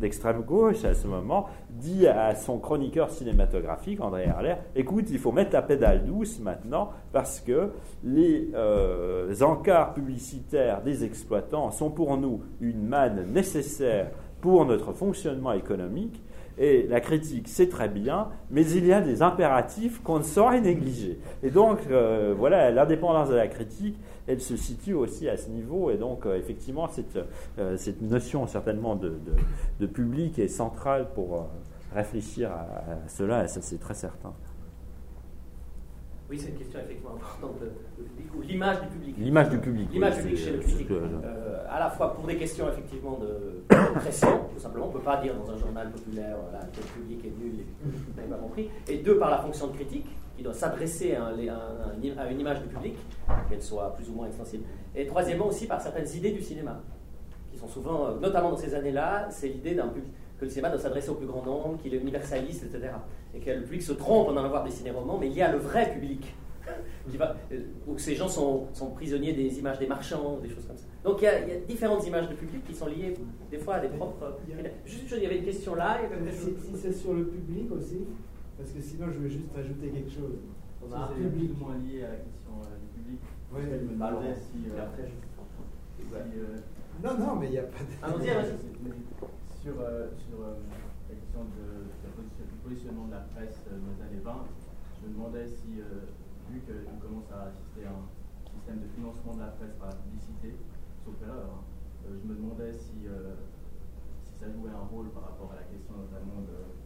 d'extrême 0.00 0.42
gauche 0.42 0.84
à 0.84 0.94
ce 0.94 1.06
moment, 1.06 1.46
dit 1.70 2.06
à 2.06 2.34
son 2.34 2.58
chroniqueur 2.58 3.10
cinématographique, 3.10 4.00
André 4.00 4.24
Herler, 4.24 4.56
écoute, 4.74 5.06
il 5.10 5.18
faut 5.18 5.32
mettre 5.32 5.52
la 5.52 5.62
pédale 5.62 6.04
douce 6.04 6.40
maintenant 6.40 6.90
parce 7.12 7.40
que 7.40 7.70
les 8.02 8.50
euh, 8.54 9.32
encarts 9.42 9.94
publicitaires 9.94 10.82
des 10.82 11.04
exploitants 11.04 11.70
sont 11.70 11.90
pour 11.90 12.16
nous 12.16 12.42
une 12.60 12.86
manne 12.86 13.32
nécessaire 13.32 14.10
pour 14.40 14.64
notre 14.64 14.92
fonctionnement 14.92 15.52
économique. 15.52 16.22
Et 16.58 16.86
la 16.88 17.00
critique, 17.00 17.48
c'est 17.48 17.70
très 17.70 17.88
bien, 17.88 18.28
mais 18.50 18.68
il 18.70 18.86
y 18.86 18.92
a 18.92 19.00
des 19.00 19.22
impératifs 19.22 20.02
qu'on 20.02 20.18
ne 20.18 20.22
saurait 20.22 20.60
négliger. 20.60 21.18
Et 21.42 21.50
donc, 21.50 21.78
euh, 21.90 22.34
voilà, 22.36 22.70
l'indépendance 22.70 23.30
de 23.30 23.34
la 23.34 23.48
critique, 23.48 23.98
elle 24.26 24.40
se 24.40 24.56
situe 24.56 24.94
aussi 24.94 25.28
à 25.28 25.36
ce 25.36 25.48
niveau. 25.48 25.90
Et 25.90 25.96
donc, 25.96 26.26
euh, 26.26 26.36
effectivement, 26.36 26.88
cette, 26.88 27.18
euh, 27.58 27.76
cette, 27.76 28.02
notion 28.02 28.46
certainement 28.46 28.96
de, 28.96 29.14
de, 29.78 29.86
public 29.86 30.38
est 30.38 30.48
centrale 30.48 31.08
pour 31.14 31.34
euh, 31.36 31.40
réfléchir 31.94 32.50
à, 32.50 33.08
cela, 33.08 33.44
et 33.44 33.48
ça, 33.48 33.60
c'est 33.60 33.78
très 33.80 33.94
certain. 33.94 34.32
Oui, 36.28 36.38
c'est 36.38 36.50
une 36.50 36.58
question 36.58 36.78
effectivement 36.78 37.16
importante 37.16 37.56
ou 38.36 38.40
l'image 38.42 38.80
du 38.82 38.86
public. 38.86 39.16
L'image 39.18 39.50
du 39.50 39.58
public. 39.58 39.88
L'image 39.92 40.16
du 40.16 40.22
public 40.22 40.38
chez 40.38 40.52
le 40.52 40.58
public. 40.60 40.88
à 41.68 41.80
la 41.80 41.90
fois 41.90 42.14
pour 42.14 42.24
des 42.24 42.36
questions 42.36 42.68
effectivement 42.68 43.18
de 43.18 43.64
pression, 43.96 44.42
tout 44.54 44.60
simplement, 44.60 44.84
on 44.84 44.88
ne 44.90 44.92
peut 44.92 45.00
pas 45.00 45.20
dire 45.20 45.34
dans 45.34 45.50
un 45.50 45.56
journal 45.56 45.90
populaire 45.90 46.36
que 46.72 46.76
le 46.76 47.02
public 47.02 47.24
est 47.24 47.44
nul, 47.44 47.64
vous 47.82 48.16
n'avez 48.16 48.28
pas 48.28 48.36
compris. 48.36 48.70
Et 48.88 48.98
deux, 48.98 49.18
par 49.18 49.30
la 49.30 49.38
fonction 49.38 49.66
de 49.66 49.72
critique, 49.72 50.06
qui 50.40 50.44
doit 50.44 50.54
s'adresser 50.54 51.14
à, 51.16 51.32
une 52.00 52.40
image 52.40 52.62
du 52.62 52.68
public, 52.68 52.94
qu'elle 53.50 53.60
soit 53.60 53.94
plus 53.94 54.08
ou 54.08 54.14
moins 54.14 54.26
extensible. 54.26 54.64
Et 54.96 55.06
troisièmement 55.06 55.48
aussi 55.48 55.66
par 55.66 55.82
certaines 55.82 56.08
idées 56.16 56.32
du 56.32 56.40
cinéma, 56.40 56.80
qui 57.52 57.58
sont 57.58 57.68
souvent, 57.68 58.06
euh, 58.06 58.18
notamment 58.18 58.48
dans 58.48 58.56
ces 58.56 58.74
années-là, 58.74 59.28
c'est 59.28 59.48
l'idée 59.48 59.74
d'un 59.74 59.88
que 60.38 60.46
le 60.46 60.48
cinéma 60.48 60.70
doit 60.70 60.78
s'adresser 60.78 61.10
au 61.10 61.16
plus 61.16 61.26
grand 61.26 61.44
nombre, 61.44 61.76
qu'il 61.82 61.92
est 61.92 61.98
universaliste, 61.98 62.64
etc. 62.64 62.94
Et 63.34 63.40
que 63.40 63.50
le 63.50 63.64
public 63.64 63.82
se 63.82 63.92
trompe 63.92 64.28
en 64.28 64.36
allant 64.38 64.48
voir 64.48 64.64
des 64.64 64.70
ciné-romans, 64.70 65.18
mais 65.18 65.26
il 65.26 65.34
y 65.34 65.42
a 65.42 65.52
le 65.52 65.58
vrai 65.58 65.92
public 65.92 66.34
qui 67.10 67.18
va, 67.18 67.36
euh, 67.52 67.60
où 67.86 67.98
ces 67.98 68.14
gens 68.14 68.28
sont, 68.28 68.68
sont, 68.72 68.92
prisonniers 68.92 69.34
des 69.34 69.58
images 69.58 69.78
des 69.78 69.88
marchands, 69.88 70.38
des 70.42 70.48
choses 70.48 70.64
comme 70.66 70.78
ça. 70.78 70.86
Donc 71.04 71.20
il 71.20 71.24
y, 71.24 71.28
a, 71.28 71.40
il 71.40 71.48
y, 71.50 71.52
a, 71.52 71.60
différentes 71.68 72.06
images 72.06 72.30
de 72.30 72.34
public 72.34 72.64
qui 72.64 72.74
sont 72.74 72.86
liées 72.86 73.14
des 73.50 73.58
fois 73.58 73.74
à 73.74 73.80
des 73.80 73.88
propres. 73.88 74.38
Juste 74.86 75.12
il 75.18 75.22
y 75.22 75.26
avait 75.26 75.36
une 75.36 75.44
question 75.44 75.74
là. 75.74 75.98
si, 76.32 76.46
si 76.46 76.80
c'est 76.80 76.94
sur 76.94 77.12
le 77.12 77.26
public 77.26 77.70
aussi, 77.72 78.06
parce 78.60 78.72
que 78.72 78.80
sinon 78.82 79.08
je 79.08 79.18
veux 79.24 79.28
juste 79.28 79.48
ajouter 79.56 79.88
quelque 79.88 80.12
chose. 80.12 80.36
On 80.84 80.92
a 80.92 81.08
c'est 81.08 81.24
publiquement 81.24 81.72
lié 81.80 82.04
à 82.04 82.12
la 82.12 82.20
question 82.20 82.60
euh, 82.60 82.76
du 82.76 82.88
public. 82.92 83.20
Oui, 83.52 83.62
je 83.64 83.88
me 83.88 83.96
demandais 83.96 84.36
si. 84.36 84.68
Euh, 84.68 84.84
après, 84.84 85.08
je... 85.08 85.16
si 85.96 86.04
euh, 86.12 86.60
non, 87.02 87.16
non, 87.16 87.36
mais 87.36 87.46
il 87.48 87.52
n'y 87.52 87.58
a 87.58 87.64
pas 87.64 87.80
de. 87.80 87.96
Ah, 88.04 88.12
sur, 89.60 89.76
euh, 89.80 90.08
sur 90.16 90.40
la 90.40 91.14
question 91.16 91.44
de, 91.56 91.88
de, 91.88 92.44
du 92.48 92.56
positionnement 92.64 93.06
de 93.08 93.12
la 93.12 93.24
presse 93.32 93.64
dans 93.64 93.92
les 93.96 94.00
années 94.04 94.24
20, 94.24 94.44
je 95.00 95.08
me 95.08 95.12
demandais 95.12 95.48
si, 95.48 95.80
vu 96.48 96.60
qu'on 96.64 96.96
commence 97.00 97.28
à 97.32 97.48
assister 97.48 97.84
à 97.88 97.92
un 97.96 98.04
système 98.44 98.80
de 98.80 98.88
financement 98.92 99.36
de 99.36 99.40
la 99.40 99.52
presse 99.56 99.76
par 99.80 99.88
la 99.88 99.96
publicité, 99.96 100.56
sauf 101.04 101.16
erreur, 101.24 101.60
hein, 101.60 101.64
je 102.08 102.24
me 102.28 102.36
demandais 102.36 102.72
si, 102.72 103.04
si 104.24 104.32
ça 104.40 104.48
jouait 104.48 104.72
un 104.72 104.88
rôle 104.88 105.12
par 105.12 105.28
rapport 105.28 105.52
à 105.52 105.60
la 105.60 105.66
question 105.68 105.92
notamment 105.92 106.40
de, 106.48 106.79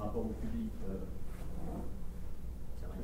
rapport 0.00 0.26
au 0.26 0.34
public 0.40 0.70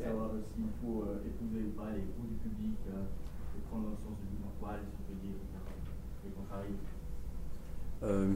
savoir 0.03 0.31
s'il 0.55 0.65
faut 0.83 1.03
euh, 1.03 1.27
épouser 1.27 1.65
ou 1.67 1.81
pas 1.81 1.91
les 1.95 2.01
goûts 2.01 2.29
du 2.29 2.37
public, 2.37 2.77
euh, 2.89 3.57
et 3.57 3.61
prendre 3.69 3.85
dans 3.85 3.91
le 3.91 3.97
sens 3.97 4.19
du 4.21 4.27
mouvement 4.33 4.53
poil, 4.61 4.79
si 4.85 4.97
on 5.01 5.13
peut 5.13 5.21
dire, 5.27 5.37
et 6.27 6.31
contrarier. 6.31 6.75
Euh, 8.03 8.35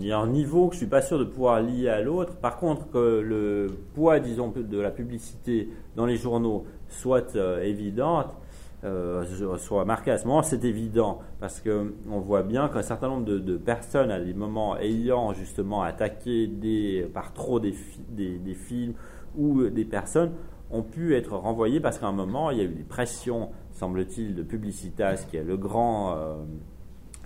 il 0.00 0.06
y 0.06 0.12
a 0.12 0.18
un 0.18 0.28
niveau 0.28 0.68
que 0.68 0.74
je 0.74 0.78
ne 0.78 0.84
suis 0.84 0.90
pas 0.90 1.02
sûr 1.02 1.18
de 1.18 1.24
pouvoir 1.24 1.60
lier 1.60 1.88
à 1.88 2.00
l'autre. 2.00 2.36
Par 2.36 2.56
contre, 2.56 2.90
que 2.90 3.20
le 3.20 3.66
poids, 3.94 4.18
disons, 4.18 4.50
de 4.50 4.80
la 4.80 4.90
publicité 4.90 5.68
dans 5.94 6.06
les 6.06 6.16
journaux 6.16 6.64
soit 6.88 7.36
évidente, 7.62 8.34
euh, 8.84 9.56
soit 9.58 9.84
marqué 9.84 10.10
à 10.10 10.18
ce 10.18 10.26
moment, 10.26 10.42
c'est 10.42 10.64
évident 10.64 11.20
parce 11.38 11.60
que 11.60 11.94
on 12.10 12.18
voit 12.18 12.42
bien 12.42 12.68
qu'un 12.68 12.82
certain 12.82 13.08
nombre 13.08 13.24
de, 13.24 13.56
personnes 13.56 14.10
à 14.10 14.18
des 14.18 14.34
moments 14.34 14.76
ayant 14.76 15.32
justement 15.32 15.82
attaqué 15.82 16.48
des, 16.48 17.08
par 17.14 17.32
trop 17.32 17.60
des, 17.60 17.74
des, 18.08 18.54
films 18.54 18.94
ou 19.36 19.68
des 19.68 19.84
personnes 19.84 20.32
ont 20.72 20.82
pu 20.82 21.14
être 21.14 21.36
renvoyées 21.36 21.78
parce 21.78 21.98
qu'à 21.98 22.08
un 22.08 22.12
moment 22.12 22.50
il 22.50 22.58
y 22.58 22.60
a 22.60 22.64
eu 22.64 22.74
des 22.74 22.82
pressions, 22.82 23.50
semble-t-il, 23.70 24.34
de 24.34 24.42
Publicitas, 24.42 25.26
qui 25.30 25.36
est 25.36 25.44
le 25.44 25.56
grand, 25.56 26.16
euh, 26.16 26.34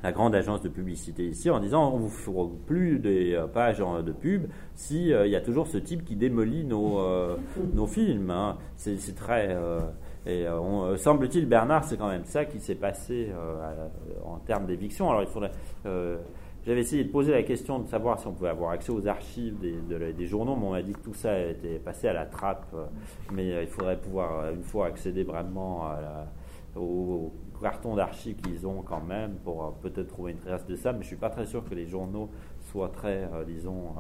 la 0.03 0.13
grande 0.13 0.35
agence 0.35 0.61
de 0.61 0.69
publicité 0.69 1.27
ici, 1.27 1.49
en 1.49 1.61
disant 1.61 1.91
on 1.91 1.97
vous 1.97 2.11
fera 2.11 2.51
plus 2.67 2.99
des 2.99 3.33
euh, 3.33 3.47
pages 3.47 3.79
de 3.79 4.13
pub 4.13 4.45
si 4.75 5.07
il 5.09 5.31
y 5.31 5.37
a 5.37 5.41
toujours 5.41 5.69
ce 5.69 5.79
type 5.79 6.05
qui 6.05 6.17
démolit 6.17 6.65
nos, 6.65 7.01
nos 7.73 7.87
films. 7.87 8.29
Hein. 8.31 8.59
C'est 8.77 9.15
très 9.15 9.57
et 10.27 10.45
euh, 10.45 10.61
euh, 10.61 10.97
semble-t-il, 10.97 11.47
Bernard, 11.47 11.85
c'est 11.85 11.97
quand 11.97 12.09
même 12.09 12.25
ça 12.25 12.45
qui 12.45 12.59
s'est 12.59 12.75
passé 12.75 13.29
euh, 13.33 13.89
en 14.25 14.39
termes 14.39 14.67
d'éviction. 14.67 15.09
Alors, 15.09 15.23
il 15.23 15.29
faudrait. 15.29 15.53
j'avais 16.67 16.81
essayé 16.81 17.05
de 17.05 17.13
poser 17.13 17.31
la 17.31 17.45
question 17.45 17.79
de 17.79 17.87
savoir 17.87 18.19
si 18.19 18.27
on 18.27 18.33
pouvait 18.33 18.49
avoir 18.49 18.73
accès 18.73 18.91
aux 18.91 19.07
archives 19.07 19.57
des, 19.61 20.13
des 20.13 20.27
journaux, 20.27 20.57
mais 20.57 20.67
on 20.67 20.71
m'a 20.73 20.83
dit 20.83 20.93
que 20.93 20.99
tout 20.99 21.15
ça 21.15 21.39
était 21.39 21.79
passé 21.79 22.09
à 22.09 22.13
la 22.13 22.27
trappe. 22.27 22.67
mais 23.33 23.63
il 23.63 23.69
faudrait 23.69 23.99
pouvoir, 23.99 24.51
une 24.53 24.65
fois, 24.65 24.87
accéder 24.87 25.23
vraiment 25.23 25.91
au, 26.75 27.33
carton 27.63 27.95
d'archives 27.95 28.37
qu'ils 28.43 28.67
ont 28.67 28.83
quand 28.83 29.01
même 29.01 29.37
pour 29.43 29.75
peut-être 29.81 30.09
trouver 30.09 30.33
une 30.33 30.39
trace 30.39 30.67
de 30.67 30.75
ça. 30.75 30.93
Mais 30.93 30.99
je 30.99 31.05
ne 31.05 31.07
suis 31.07 31.17
pas 31.17 31.31
très 31.31 31.47
sûr 31.47 31.65
que 31.65 31.75
les 31.75 31.87
journaux 31.87 32.31
soient 32.73 32.91
très, 32.91 33.31
disons, 33.47 33.95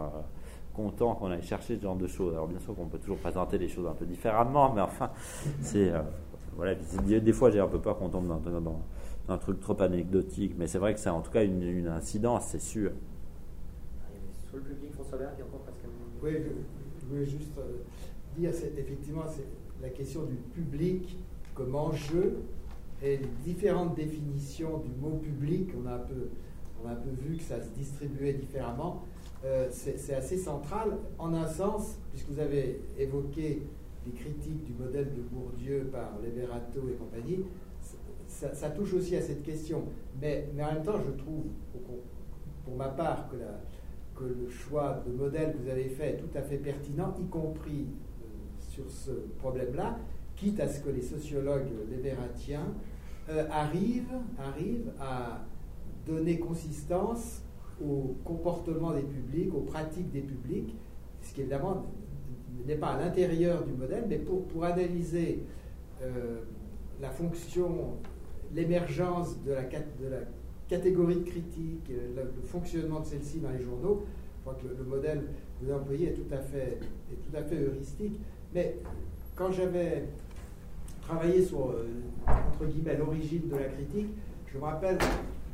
content 0.77 1.15
qu'on 1.15 1.31
aille 1.31 1.43
chercher 1.43 1.77
ce 1.77 1.83
genre 1.83 1.97
de 1.97 2.07
choses. 2.07 2.35
Alors 2.35 2.47
bien 2.47 2.61
sûr 2.61 2.75
qu'on 2.75 2.87
peut 2.87 2.99
toujours 2.99 3.17
présenter 3.17 3.57
les 3.57 3.69
choses 3.69 3.87
un 3.87 3.95
peu 3.95 4.05
différemment, 4.05 4.73
mais 4.73 4.83
enfin, 4.83 5.11
c'est 5.61 5.91
euh, 5.91 6.03
voilà, 6.55 6.75
des 6.75 7.33
fois 7.33 7.51
j'ai 7.51 7.61
un 7.61 7.67
peu 7.67 7.81
peur 7.81 7.99
qu'on 7.99 8.11
tombe 8.11 8.29
dans, 8.29 8.61
dans, 8.61 8.81
un 9.29 9.39
truc 9.39 9.59
trop 9.59 9.81
anecdotique, 9.83 10.55
mais 10.57 10.69
c'est 10.69 10.79
vrai 10.79 10.95
que 10.95 11.01
c'est 11.01 11.11
en 11.11 11.21
tout 11.21 11.33
cas 11.33 11.43
une, 11.43 11.63
une 11.63 11.89
incidence, 11.89 12.47
c'est 12.49 12.61
sûr. 12.61 12.93
Sur 14.49 14.59
le 14.59 14.63
public, 14.63 14.93
François 14.93 15.19
Berg, 15.19 15.33
encore 15.43 15.61
Pascal. 15.61 15.91
Oui, 16.23 16.33
je, 17.01 17.07
voulais 17.07 17.27
juste 17.27 17.59
euh, 17.59 17.83
dire, 18.39 18.51
c'est 18.55 18.79
effectivement, 18.79 19.25
c'est 19.29 19.47
la 19.83 19.89
question 19.89 20.23
du 20.23 20.37
public 20.37 21.19
comme 21.55 21.75
enjeu 21.75 22.39
et 23.03 23.17
les 23.17 23.29
différentes 23.45 23.97
définitions 23.97 24.79
du 24.79 24.91
mot 25.01 25.17
public. 25.17 25.71
On 25.83 25.89
a 25.89 25.95
un 25.95 25.99
peu, 25.99 26.29
on 26.83 26.89
a 26.89 26.93
un 26.93 26.97
peu 26.97 27.11
vu 27.11 27.37
que 27.37 27.43
ça 27.43 27.61
se 27.61 27.69
distribuait 27.71 28.35
différemment. 28.35 29.05
Euh, 29.47 29.69
c'est 29.71 30.15
assez 30.15 30.37
central, 30.37 30.99
en 31.19 31.33
un 31.33 31.47
sens, 31.47 31.99
puisque 32.11 32.31
vous 32.31 32.41
avez 32.41 32.81
évoqué 32.99 33.63
les 34.05 34.13
critiques 34.13 34.65
du 34.65 34.73
modèle 34.73 35.13
de 35.15 35.21
Bourdieu 35.21 35.89
par 35.93 36.15
Liberato 36.25 36.81
et 36.89 36.95
compagnie, 36.95 37.45
ça, 38.27 38.71
touche 38.71 38.95
aussi 38.95 39.15
à 39.15 39.23
cette 39.23 39.45
question. 39.45 39.85
Mais, 40.21 40.49
en 40.55 40.75
même 40.75 40.83
temps, 40.83 40.99
je 40.99 41.13
trouve, 41.13 41.45
pour 42.65 42.77
ma 42.77 42.89
part, 42.89 43.29
que, 43.29 44.25
le 44.25 44.49
choix 44.49 45.03
de 45.07 45.13
modèle 45.13 45.53
que 45.53 45.59
vous 45.59 45.69
avez 45.69 45.91
fait 45.91 46.15
est 46.15 46.17
tout 46.17 46.37
à 46.37 46.43
fait 46.43 46.57
pertinent, 46.57 47.15
y 47.21 47.27
compris 47.27 47.85
euh, 47.85 48.27
sur 48.59 48.91
ce 48.91 49.11
problème-là, 49.39 49.99
quitte 50.35 50.59
à 50.59 50.67
ce 50.67 50.81
que 50.81 50.89
les 50.89 51.03
sociologues 51.03 51.69
libératiens 51.91 52.73
euh, 53.29 53.47
arrivent, 53.51 54.19
arrivent 54.39 54.91
à 54.99 55.45
donner 56.07 56.39
consistance 56.39 57.43
au 57.85 58.17
comportement 58.25 58.93
des 58.93 59.03
publics, 59.03 59.55
aux 59.55 59.61
pratiques 59.61 60.11
des 60.11 60.21
publics, 60.21 60.75
ce 61.23 61.35
qui 61.35 61.41
évidemment 61.43 61.85
n'est 62.67 62.77
pas 62.77 62.89
à 62.89 63.01
l'intérieur 63.01 63.65
du 63.65 63.73
modèle, 63.73 64.05
mais 64.09 64.19
pour, 64.19 64.65
analyser 64.65 65.43
euh, 66.03 66.41
la 67.01 67.11
fonction, 67.11 67.95
l'émergence 68.55 69.43
de 69.45 69.53
la, 69.53 69.63
de 69.63 70.25
catégorie 70.69 71.23
critique, 71.23 71.91
euh, 71.91 72.25
le, 72.25 72.43
fonctionnement 72.43 73.01
de 73.01 73.07
celle-ci 73.07 73.39
dans 73.39 73.51
les 73.51 73.63
journaux, 73.63 74.05
je 74.37 74.41
crois 74.41 74.55
que 74.55 74.67
le, 74.67 74.85
modèle 74.85 75.25
que 75.61 75.67
vous 75.67 75.73
employé 75.73 76.09
est 76.09 76.15
tout 76.15 76.33
à 76.33 76.39
fait, 76.39 76.79
heuristique. 77.55 78.19
Mais 78.55 78.77
quand 79.35 79.53
j'avais 79.53 80.05
travaillé 81.03 81.45
sur, 81.45 81.71
euh, 81.71 81.87
entre 82.27 82.65
guillemets, 82.67 82.97
l'origine 82.97 83.49
de 83.49 83.57
la 83.57 83.65
critique, 83.65 84.09
je 84.47 84.59
me 84.59 84.65
rappelle 84.65 84.99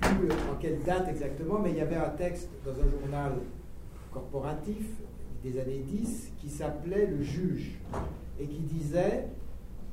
en 0.02 0.56
quelle 0.60 0.82
date 0.82 1.08
exactement, 1.08 1.58
mais 1.58 1.70
il 1.70 1.76
y 1.76 1.80
avait 1.80 1.96
un 1.96 2.10
texte 2.10 2.50
dans 2.64 2.72
un 2.72 2.90
journal 2.90 3.32
corporatif 4.12 4.86
des 5.42 5.58
années 5.58 5.82
10 5.86 6.32
qui 6.38 6.48
s'appelait 6.48 7.06
Le 7.06 7.22
Juge 7.22 7.78
et 8.40 8.46
qui 8.46 8.60
disait 8.60 9.26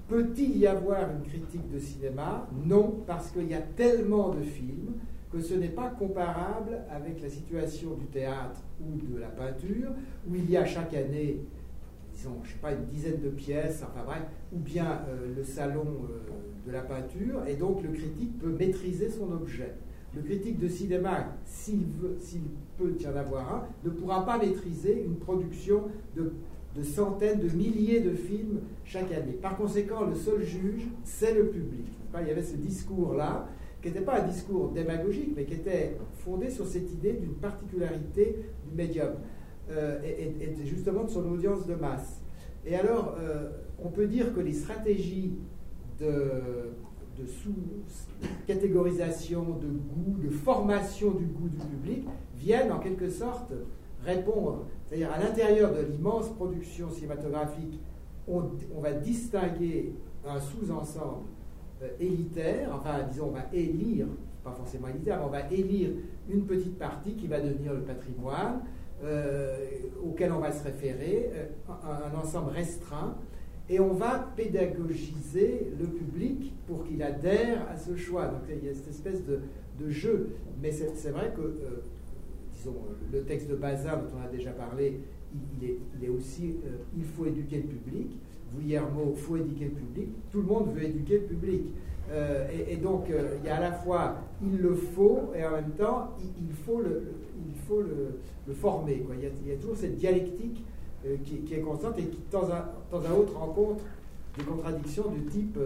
Peut-il 0.08 0.58
y 0.58 0.66
avoir 0.66 1.12
une 1.12 1.22
critique 1.22 1.70
de 1.72 1.80
cinéma? 1.80 2.48
Non, 2.66 3.04
parce 3.06 3.30
qu'il 3.30 3.48
y 3.48 3.54
a 3.54 3.62
tellement 3.62 4.30
de 4.30 4.42
films 4.42 4.94
que 5.32 5.40
ce 5.40 5.54
n'est 5.54 5.70
pas 5.70 5.90
comparable 5.90 6.80
avec 6.90 7.22
la 7.22 7.30
situation 7.30 7.94
du 7.94 8.06
théâtre 8.08 8.60
ou 8.82 8.98
de 8.98 9.20
la 9.20 9.28
peinture, 9.28 9.92
où 10.28 10.34
il 10.34 10.50
y 10.50 10.58
a 10.58 10.66
chaque 10.66 10.96
année, 10.96 11.42
disons, 12.12 12.40
je 12.44 12.54
sais 12.54 12.58
pas, 12.58 12.72
une 12.72 12.86
dizaine 12.86 13.22
de 13.22 13.30
pièces, 13.30 13.84
enfin 13.84 14.04
bref, 14.04 14.24
ou 14.52 14.58
bien 14.58 15.02
euh, 15.08 15.36
le 15.38 15.44
salon 15.44 15.86
euh, 15.86 16.68
de 16.68 16.72
la 16.72 16.82
peinture, 16.82 17.46
et 17.48 17.56
donc 17.56 17.84
le 17.84 17.90
critique 17.90 18.40
peut 18.40 18.50
maîtriser 18.50 19.12
son 19.12 19.32
objet 19.32 19.76
le 20.16 20.22
critique 20.22 20.60
de 20.60 20.68
cinéma, 20.68 21.36
s'il 21.46 21.86
peut 22.78 22.96
y 23.00 23.08
en 23.08 23.16
avoir 23.16 23.56
un, 23.56 23.68
ne 23.84 23.90
pourra 23.92 24.26
pas 24.26 24.38
maîtriser 24.38 25.04
une 25.04 25.18
production 25.18 25.84
de, 26.16 26.32
centaines, 26.84 27.40
de 27.40 27.50
milliers 27.50 28.00
de 28.00 28.16
films 28.16 28.62
chaque 28.86 29.12
année. 29.12 29.34
Par 29.34 29.58
conséquent, 29.58 30.06
le 30.06 30.16
seul 30.16 30.42
juge, 30.42 30.88
c'est 31.04 31.34
le 31.34 31.48
public. 31.48 31.86
Il 32.22 32.28
y 32.28 32.32
avait 32.32 32.44
ce 32.44 32.56
discours-là, 32.56 33.48
qui 33.82 33.90
n'était 33.90 34.02
pas 34.02 34.22
un 34.22 34.28
discours 34.28 34.70
démagogique, 34.70 35.32
mais 35.36 35.46
qui 35.46 35.54
était 35.54 35.98
fondé 36.24 36.50
sur 36.50 36.66
cette 36.66 36.92
idée 36.92 37.14
d'une 37.14 37.36
particularité 37.36 38.38
du 38.68 38.76
médium, 38.76 39.14
euh, 39.70 40.00
et, 40.04 40.66
justement 40.66 41.04
de 41.04 41.10
son 41.10 41.30
audience 41.32 41.68
de 41.68 41.76
masse. 41.76 42.22
Et 42.66 42.76
alors, 42.76 43.16
euh, 43.20 43.50
on 43.84 43.90
peut 43.90 44.08
dire 44.08 44.34
que 44.34 44.40
les 44.40 44.54
stratégies 44.54 45.34
de 46.00 46.72
de 47.20 47.26
sous-catégorisation, 47.26 49.42
de 49.42 49.68
goût, 49.68 50.18
de 50.24 50.30
formation 50.30 51.12
du 51.12 51.26
goût 51.26 51.50
du 51.50 51.58
public, 51.58 52.08
viennent 52.36 52.72
en 52.72 52.80
quelque 52.80 53.10
sorte 53.10 53.52
répondre. 54.04 54.66
C'est-à-dire 54.86 55.12
à, 55.12 55.20
l'intérieur 55.20 55.74
de 55.74 55.82
l'immense 55.82 56.30
production 56.30 56.90
cinématographique, 56.90 57.82
on, 58.28 58.50
va 58.80 58.94
distinguer 58.94 59.94
un 60.26 60.40
sous-ensemble 60.40 61.26
euh, 61.82 61.90
élitaire, 62.00 62.70
enfin 62.74 63.04
disons 63.10 63.30
on 63.30 63.32
va 63.32 63.46
élire, 63.52 64.06
pas 64.44 64.52
forcément 64.52 64.88
élitaire, 64.88 65.18
mais 65.20 65.26
on 65.26 65.30
va 65.30 65.50
élire 65.52 65.90
une 66.30 66.46
petite 66.46 66.78
partie 66.78 67.16
qui 67.16 67.26
va 67.28 67.42
devenir 67.42 67.74
le 67.74 67.82
patrimoine, 67.82 68.62
euh, 69.04 69.58
auquel 70.04 70.32
on 70.32 70.40
va 70.40 70.52
se 70.52 70.64
référer, 70.64 71.32
euh, 71.34 71.46
un, 71.70 72.14
un 72.14 72.20
ensemble 72.20 72.52
restreint 72.52 73.18
et 73.70 73.80
on 73.80 73.94
va 73.94 74.32
pédagogiser 74.36 75.72
le 75.80 75.86
public 75.86 76.54
pour 76.66 76.86
qu'il 76.86 77.04
adhère 77.04 77.68
à 77.70 77.78
ce 77.78 77.96
choix. 77.96 78.26
Donc 78.26 78.42
il 78.50 78.68
y 78.68 78.70
a 78.70 78.74
cette 78.74 78.90
espèce 78.90 79.24
de, 79.26 79.40
jeu. 79.90 80.32
Mais 80.62 80.72
c'est 80.72 81.12
vrai 81.12 81.32
que, 81.34 81.42
euh, 81.42 81.84
disons, 82.52 82.76
le 83.14 83.22
texte 83.24 83.50
de 83.50 83.56
Bazin 83.56 83.96
dont 83.96 84.18
on 84.20 84.28
a 84.28 84.28
déjà 84.28 84.52
parlé, 84.52 85.00
il, 85.62 86.04
est, 86.04 86.10
aussi, 86.10 86.58
euh, 86.66 86.80
il 86.98 87.06
faut 87.06 87.26
éduquer 87.26 87.58
le 87.58 87.64
public, 87.64 88.18
vulgairement, 88.54 89.14
faut 89.16 89.38
éduquer 89.38 89.66
le 89.66 89.72
public. 89.72 90.10
Tout 90.32 90.42
le 90.42 90.48
monde 90.48 90.74
veut 90.74 90.84
éduquer 90.84 91.20
le 91.20 91.26
public. 91.26 91.62
Euh, 92.12 92.48
et, 92.68 92.76
donc, 92.76 93.06
il 93.08 93.48
y 93.48 93.50
a 93.50 93.58
à 93.58 93.60
la 93.62 93.72
fois 93.72 94.18
il 94.44 94.58
le 94.58 94.74
faut 94.74 95.32
et 95.36 95.46
en 95.46 95.52
même 95.52 95.72
temps 95.78 96.16
il, 96.20 96.54
faut 96.66 96.82
le, 96.82 97.04
il 97.48 97.56
faut 97.68 97.82
le, 97.82 98.54
former. 98.54 98.98
Quoi. 99.02 99.16
Il, 99.16 99.48
y 99.48 99.54
a, 99.54 99.58
toujours 99.58 99.78
cette 99.78 99.96
dialectique 99.96 100.66
euh, 101.06 101.18
qui, 101.24 101.54
est 101.54 101.60
constante 101.62 101.98
et 101.98 102.04
qui, 102.04 102.18
de 102.18 102.32
temps 102.32 102.50
à, 102.52 102.74
temps 102.92 103.18
autre, 103.18 103.38
rencontre 103.38 103.84
des 104.38 104.44
contradictions 104.44 105.10
du 105.10 105.26
type, 105.26 105.60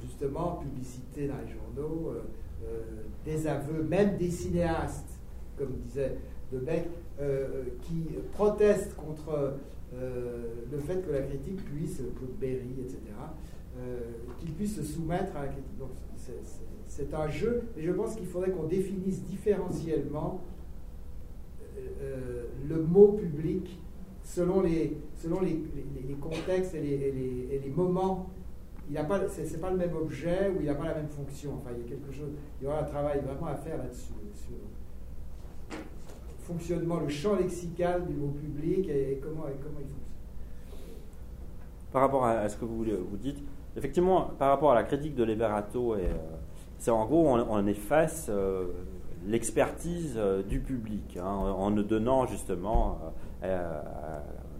justement, 0.00 0.62
publicité 0.62 1.28
dans 1.28 1.34
les 1.44 1.52
journaux, 1.52 2.14
des 3.24 3.46
aveux, 3.46 3.82
même 3.82 4.16
des 4.16 4.30
cinéastes, 4.30 5.18
comme 5.58 5.72
disait 5.84 6.16
Debec, 6.50 6.88
qui 7.82 8.06
protestent 8.32 8.96
contre 8.96 9.56
le 9.92 10.78
fait 10.78 11.04
que 11.04 11.12
la 11.12 11.20
critique 11.22 11.62
puisse, 11.66 11.96
Claude 12.16 12.38
Berry, 12.40 12.76
etc., 12.80 12.98
euh, 13.78 13.98
qu'il 14.38 14.50
puisse 14.52 14.76
se 14.76 14.82
soumettre 14.82 15.36
à 15.36 15.42
la 15.42 15.48
critique. 15.48 15.78
Donc, 15.78 15.90
c'est 16.86 17.14
un 17.14 17.28
jeu, 17.28 17.62
et 17.76 17.82
je 17.82 17.92
pense 17.92 18.16
qu'il 18.16 18.26
faudrait 18.26 18.50
qu'on 18.50 18.64
définisse 18.64 19.22
différentiellement 19.22 20.40
euh, 21.78 21.80
euh, 22.02 22.44
le 22.68 22.82
mot 22.82 23.12
public 23.12 23.78
selon 24.34 24.62
les, 24.62 24.96
selon 25.16 25.40
les, 25.40 25.60
contextes 26.20 26.74
et 26.74 26.80
les, 26.80 27.72
moments. 27.74 28.30
Il 28.88 28.94
n'a 28.94 29.04
pas, 29.04 29.20
c'est, 29.28 29.60
pas 29.60 29.70
le 29.70 29.76
même 29.76 29.94
objet 29.94 30.50
ou 30.50 30.60
il 30.60 30.66
n'a 30.66 30.74
pas 30.74 30.86
la 30.86 30.94
même 30.94 31.08
fonction. 31.08 31.54
Enfin, 31.54 31.70
il 31.76 31.82
y 31.82 31.86
a 31.86 31.96
quelque 31.96 32.12
chose, 32.12 32.30
il 32.60 32.64
y 32.64 32.66
aura 32.66 32.80
un 32.80 32.84
travail 32.84 33.20
vraiment 33.20 33.46
à 33.46 33.54
faire 33.54 33.78
là-dessus, 33.78 34.12
sur 34.34 34.56
le 35.70 35.76
fonctionnement, 36.40 36.98
le 36.98 37.08
champ 37.08 37.36
lexical 37.36 38.04
du 38.06 38.14
mot 38.14 38.32
public 38.32 38.88
et, 38.88 39.20
comment, 39.22 39.42
comment 39.42 39.78
il 39.80 39.86
fonctionne. 39.86 40.96
Par 41.92 42.02
rapport 42.02 42.24
à, 42.24 42.48
ce 42.48 42.56
que 42.56 42.64
vous, 42.64 42.84
vous 42.84 43.16
dites, 43.16 43.38
Effectivement, 43.76 44.30
par 44.38 44.48
rapport 44.48 44.72
à 44.72 44.74
la 44.74 44.82
critique 44.82 45.14
de 45.14 45.22
Liberato, 45.22 45.94
euh, 45.94 45.98
c'est 46.78 46.90
en 46.90 47.04
gros, 47.06 47.28
on, 47.28 47.66
efface 47.66 48.26
euh, 48.28 48.66
l'expertise 49.26 50.14
euh, 50.16 50.42
du 50.42 50.58
public 50.58 51.16
hein, 51.22 51.24
en, 51.24 51.70
ne 51.70 51.82
donnant 51.82 52.26
justement, 52.26 52.98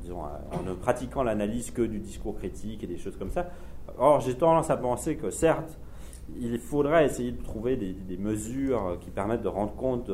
disons, 0.01 0.21
en 0.23 0.63
ne 0.63 0.75
pratiquant 0.75 1.23
l'analyse 1.23 1.71
que 1.71 1.83
du 1.83 1.99
discours 1.99 2.37
critique 2.37 2.83
et 2.85 2.87
des 2.87 2.99
choses 2.99 3.17
comme 3.17 3.31
ça. 3.31 3.51
Or, 3.99 4.21
j'ai 4.21 4.35
tendance 4.35 4.71
à 4.71 4.77
penser 4.77 5.17
que 5.17 5.31
certes, 5.31 5.79
il 6.41 6.59
faudrait 6.59 7.07
essayer 7.07 7.33
de 7.33 7.43
trouver 7.43 7.77
des, 7.77 8.17
mesures 8.17 8.99
qui 9.01 9.11
permettent 9.11 9.43
de 9.43 9.49
rendre 9.49 9.75
compte 9.75 10.11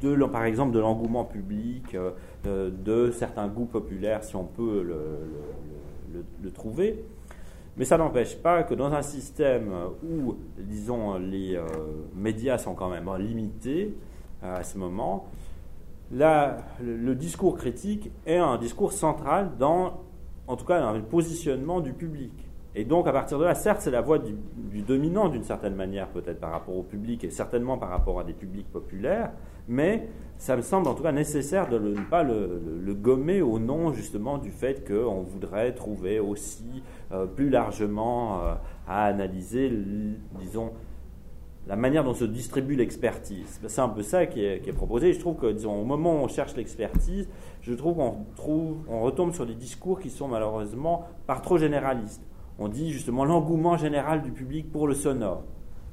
de, 0.00 0.24
par 0.26 0.44
exemple, 0.44 0.72
de 0.72 0.78
l'engouement 0.78 1.24
public, 1.24 1.96
de 2.44 3.10
certains 3.10 3.48
goûts 3.48 3.66
populaires, 3.66 4.22
si 4.24 4.36
on 4.36 4.44
peut 4.44 4.82
le 6.42 6.50
trouver. 6.52 7.04
Mais 7.76 7.84
ça 7.84 7.98
n'empêche 7.98 8.36
pas 8.36 8.62
que 8.62 8.74
dans 8.74 8.92
un 8.92 9.02
système 9.02 9.70
où, 10.02 10.36
disons, 10.58 11.18
les 11.18 11.56
euh, 11.56 11.66
médias 12.14 12.56
sont 12.56 12.74
quand 12.74 12.88
même 12.88 13.08
limités 13.18 13.94
euh, 14.42 14.56
à 14.56 14.64
ce 14.64 14.78
moment, 14.78 15.26
le, 16.12 17.14
discours 17.14 17.56
critique 17.56 18.10
est 18.26 18.36
un 18.36 18.58
discours 18.58 18.92
central 18.92 19.52
dans, 19.58 20.04
en 20.46 20.56
tout 20.56 20.64
cas, 20.64 20.80
dans 20.80 20.92
le 20.92 21.02
positionnement 21.02 21.80
du 21.80 21.92
public. 21.92 22.32
Et 22.74 22.84
donc, 22.84 23.06
à 23.06 23.12
partir 23.12 23.38
de 23.38 23.44
là, 23.44 23.54
certes, 23.54 23.80
c'est 23.80 23.90
la 23.90 24.02
voix 24.02 24.18
du, 24.18 24.34
du 24.56 24.82
dominant 24.82 25.28
d'une 25.28 25.44
certaine 25.44 25.74
manière, 25.74 26.08
peut-être 26.08 26.40
par 26.40 26.50
rapport 26.50 26.76
au 26.76 26.82
public 26.82 27.24
et 27.24 27.30
certainement 27.30 27.78
par 27.78 27.88
rapport 27.88 28.20
à 28.20 28.24
des 28.24 28.34
publics 28.34 28.70
populaires, 28.70 29.32
mais 29.66 30.08
ça 30.38 30.56
me 30.56 30.62
semble 30.62 30.88
en 30.88 30.94
tout 30.94 31.02
cas 31.02 31.12
nécessaire 31.12 31.68
de 31.68 31.78
ne 31.78 32.02
pas 32.02 32.22
le, 32.22 32.94
gommer 32.94 33.40
au 33.42 33.58
nom 33.58 33.92
justement 33.92 34.38
du 34.38 34.50
fait 34.50 34.86
qu'on 34.86 35.22
voudrait 35.22 35.72
trouver 35.72 36.20
aussi 36.20 36.82
euh, 37.12 37.26
plus 37.26 37.48
largement 37.48 38.42
euh, 38.42 38.54
à 38.86 39.04
analyser, 39.04 39.72
disons, 40.38 40.72
la 41.66 41.76
manière 41.76 42.04
dont 42.04 42.14
se 42.14 42.24
distribue 42.24 42.76
l'expertise. 42.76 43.60
C'est 43.66 43.80
un 43.80 43.88
peu 43.88 44.02
ça 44.02 44.26
qui 44.26 44.44
est, 44.44 44.72
proposé. 44.72 45.12
Je 45.12 45.18
trouve 45.18 45.36
que, 45.36 45.66
moment 45.66 46.14
où 46.14 46.24
on 46.24 46.28
cherche 46.28 46.54
l'expertise, 46.56 47.28
je 47.60 47.74
trouve 47.74 47.96
qu'on 47.96 48.84
on 48.88 49.00
retombe 49.00 49.32
sur 49.32 49.46
des 49.46 49.54
discours 49.54 49.98
qui 49.98 50.10
sont 50.10 50.28
malheureusement 50.28 51.06
par 51.26 51.42
trop 51.42 51.58
généralistes. 51.58 52.22
On 52.58 52.68
dit 52.68 52.92
justement 52.92 53.24
l'engouement 53.24 53.76
général 53.76 54.22
du 54.22 54.30
public 54.30 54.70
pour 54.70 54.86
le 54.86 54.94
sonore. 54.94 55.42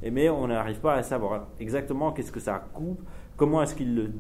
Mais 0.03 0.29
on 0.29 0.47
n'arrive 0.47 0.79
pas 0.79 0.95
à 0.95 1.03
savoir 1.03 1.47
exactement 1.59 2.11
qu'est-ce 2.11 2.31
que 2.31 2.39
ça 2.39 2.63
coupe, 2.73 3.01
Comment 3.35 3.63
est-ce 3.63 3.73
qu'ils 3.73 4.11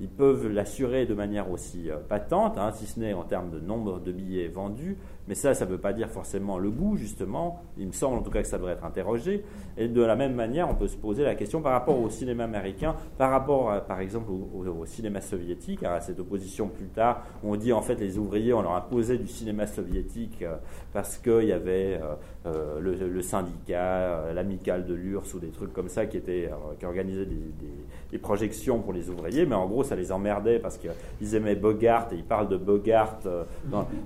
ils 0.00 0.08
peuvent 0.08 0.48
l'assurer 0.48 1.06
de 1.06 1.14
manière 1.14 1.50
aussi 1.50 1.90
euh, 1.90 1.96
patente, 1.96 2.58
hein, 2.58 2.72
si 2.72 2.86
ce 2.86 2.98
n'est 2.98 3.12
en 3.14 3.22
termes 3.22 3.50
de 3.50 3.60
nombre 3.60 4.00
de 4.00 4.10
billets 4.10 4.48
vendus, 4.48 4.98
mais 5.28 5.34
ça, 5.34 5.54
ça 5.54 5.64
ne 5.64 5.70
veut 5.70 5.78
pas 5.78 5.92
dire 5.92 6.08
forcément 6.08 6.58
le 6.58 6.70
goût, 6.70 6.96
justement. 6.96 7.62
Il 7.78 7.86
me 7.86 7.92
semble 7.92 8.18
en 8.18 8.22
tout 8.22 8.30
cas 8.30 8.42
que 8.42 8.48
ça 8.48 8.58
devrait 8.58 8.72
être 8.72 8.84
interrogé. 8.84 9.44
Et 9.76 9.88
de 9.88 10.02
la 10.02 10.16
même 10.16 10.34
manière, 10.34 10.68
on 10.68 10.74
peut 10.74 10.88
se 10.88 10.96
poser 10.96 11.24
la 11.24 11.34
question 11.34 11.62
par 11.62 11.72
rapport 11.72 11.98
au 11.98 12.10
cinéma 12.10 12.44
américain, 12.44 12.94
par 13.18 13.30
rapport, 13.30 13.82
par 13.84 14.00
exemple, 14.00 14.30
au, 14.30 14.84
cinéma 14.86 15.20
soviétique, 15.20 15.82
à 15.82 16.00
cette 16.00 16.20
opposition 16.20 16.68
plus 16.68 16.86
tard, 16.86 17.22
on 17.42 17.56
dit 17.56 17.72
en 17.72 17.82
fait 17.82 17.94
les 17.96 18.18
ouvriers, 18.18 18.52
on 18.52 18.62
leur 18.62 18.74
imposait 18.74 19.18
du 19.18 19.26
cinéma 19.26 19.66
soviétique 19.66 20.42
euh, 20.42 20.56
parce 20.92 21.18
qu'il 21.18 21.44
y 21.44 21.52
avait 21.52 22.00
euh, 22.00 22.14
euh, 22.46 22.80
le, 22.80 23.22
syndicat, 23.22 24.32
l'amicale 24.32 24.84
de 24.84 24.94
l'URSS 24.94 25.34
ou 25.34 25.38
des 25.38 25.50
trucs 25.50 25.72
comme 25.72 25.88
ça 25.88 26.06
qui, 26.06 26.16
étaient, 26.16 26.50
qui 26.78 26.86
organisaient 26.86 27.26
des, 27.26 28.18
projections 28.18 28.80
pour 28.80 28.92
les 28.92 29.08
ouvriers, 29.08 29.46
mais 29.46 29.54
en 29.54 29.66
gros, 29.66 29.82
ça 29.82 29.96
les 29.96 30.12
emmerdait 30.12 30.58
parce 30.58 30.78
qu'ils 30.78 31.34
aimaient 31.34 31.56
Bogart 31.56 32.08
et 32.12 32.16
ils 32.16 32.24
parlent 32.24 32.48
de 32.48 32.56
Bogart. 32.56 33.18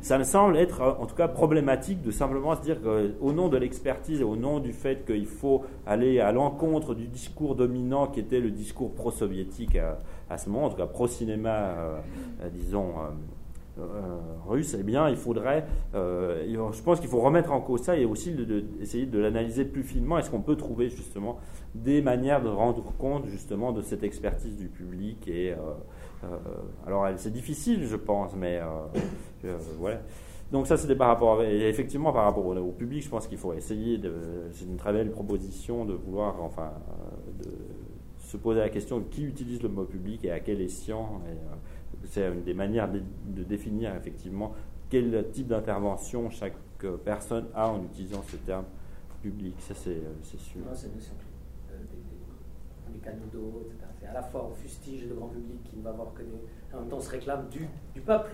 ça 0.01 0.19
me 0.19 0.25
semble 0.25 0.57
être 0.57 0.97
cas 1.17 1.29
problématique 1.29 2.03
de 2.03 2.11
simplement 2.11 2.55
se 2.55 2.63
dire 2.63 2.79
qu'au 2.83 3.33
nom 3.33 3.49
de 3.49 3.57
l'expertise 3.57 4.21
et 4.21 4.25
au 4.25 4.37
nom 4.37 4.61
du 4.61 4.73
fait 4.73 5.05
qu'il 5.07 5.27
faut 5.27 5.65
aller 5.87 6.21
à 6.21 6.33
l'encontre 6.33 6.95
du 6.95 7.07
discours 7.07 7.55
dominant 7.55 8.07
qui 8.07 8.21
était 8.21 8.41
le 8.41 8.51
discours 8.51 8.95
pro-soviétique 8.95 9.79
à, 10.31 10.39
ce 10.39 10.49
moment, 10.49 10.67
en 10.67 10.71
tout 10.71 10.77
cas 10.77 10.87
pro-cinéma, 10.87 11.51
euh, 11.51 11.99
euh, 12.43 12.49
disons, 12.51 12.95
euh, 13.79 13.83
russe, 14.47 14.77
eh 14.79 14.83
bien, 14.83 15.09
il 15.09 15.17
faudrait, 15.17 15.67
je 15.95 16.83
pense 16.83 17.01
qu'il 17.01 17.11
faut 17.11 17.21
remettre 17.21 17.53
en 17.53 17.61
cause 17.61 17.83
ça 17.83 17.97
et 17.97 18.05
aussi 18.05 18.33
de, 18.33 18.65
essayer 18.81 19.07
de 19.07 19.19
l'analyser 19.19 19.65
plus 19.65 19.83
finement. 19.83 20.19
Est-ce 20.19 20.31
qu'on 20.31 20.41
peut 20.41 20.57
trouver 20.57 20.89
justement 20.89 21.39
des 21.75 22.01
manières 22.01 22.43
de 22.43 22.49
rendre 22.49 22.93
compte 22.99 23.27
justement 23.27 23.73
de 23.73 23.83
cette 23.83 24.03
expertise 24.03 24.57
du 24.57 24.69
public 24.69 25.29
et 25.29 25.55
alors 26.87 27.07
c'est 27.17 27.33
difficile, 27.33 27.87
je 27.87 27.97
pense, 27.97 28.35
mais 28.35 28.61
voilà. 29.79 30.01
Donc 30.53 30.67
ça, 30.67 30.77
c'était 30.77 30.95
par 30.95 31.09
rapport, 31.09 31.43
effectivement, 31.43 32.13
par 32.13 32.25
rapport 32.25 32.47
au, 32.47 32.73
public, 32.73 33.03
je 33.03 33.09
pense 33.09 33.27
qu'il 33.27 33.39
faut 33.39 33.53
essayer, 33.53 33.99
de, 33.99 34.13
c'est 34.53 34.65
une 34.65 34.77
très 34.77 34.93
belle 34.93 35.11
proposition 35.11 35.85
de 35.85 35.95
vouloir, 35.95 36.41
enfin, 36.41 36.73
euh, 36.73 37.45
de 37.45 37.51
se 38.19 38.37
poser 38.37 38.61
la 38.61 38.69
question 38.69 38.99
de 38.99 39.05
qui 39.05 39.25
utilise 39.25 39.63
le 39.63 39.69
mot 39.69 39.85
public 39.85 40.25
et 40.25 40.31
à 40.31 40.39
quel 40.39 40.61
escient. 40.61 41.21
Et, 41.27 41.31
euh, 41.31 41.57
c'est 42.05 42.29
une 42.29 42.43
des 42.43 42.55
manières 42.55 42.89
de, 42.89 43.43
définir 43.43 43.95
effectivement 43.97 44.55
quel 44.89 45.29
type 45.33 45.49
d'intervention 45.49 46.31
chaque 46.31 46.55
personne 47.05 47.47
a 47.55 47.69
en 47.69 47.83
utilisant 47.83 48.23
ce 48.29 48.37
terme 48.37 48.67
public. 49.23 49.55
Ça, 49.59 49.75
c'est, 49.75 49.91
euh, 49.91 50.15
c'est 50.23 50.39
sûr. 50.39 50.61
Non, 50.61 50.75
c'est 50.75 50.93
des, 50.95 51.01
canaux 53.03 53.27
d'eau, 53.33 53.63
etc. 53.67 53.85
C'est 54.01 54.07
à 54.07 54.13
la 54.13 54.23
fois 54.23 54.49
on 54.51 54.55
fustige 54.55 55.07
le 55.09 55.15
grand 55.17 55.29
public 55.29 55.63
qui 55.65 55.77
ne 55.77 55.83
va 55.83 55.93
voir 55.93 56.15
que 56.15 56.23
des. 56.23 56.31
En 56.73 56.81
même 56.81 56.89
temps, 56.89 56.97
on 56.97 57.01
se 57.01 57.11
réclame 57.11 57.49
du, 57.49 57.69
du 57.95 58.01
peuple. 58.01 58.31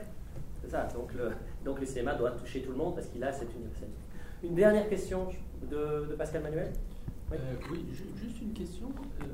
C'est 0.63 0.71
ça. 0.71 0.89
Donc 0.95 1.13
le, 1.15 1.33
donc 1.65 1.81
le 1.81 1.87
cinéma 1.87 2.15
doit 2.15 2.31
toucher 2.33 2.63
tout 2.63 2.71
le 2.71 2.79
monde 2.79 2.95
parce 2.95 3.09
qu'il 3.09 3.23
a 3.23 3.33
cette 3.33 3.53
universalité. 3.55 3.99
Une 4.43 4.55
dernière 4.55 4.89
question 4.89 5.29
de, 5.71 6.15
Pascal 6.17 6.43
Manuel? 6.43 6.73
Oui, 7.31 7.39
euh, 7.39 8.17
juste 8.21 8.41
une 8.41 8.53
question. 8.53 8.89
Euh, 9.21 9.25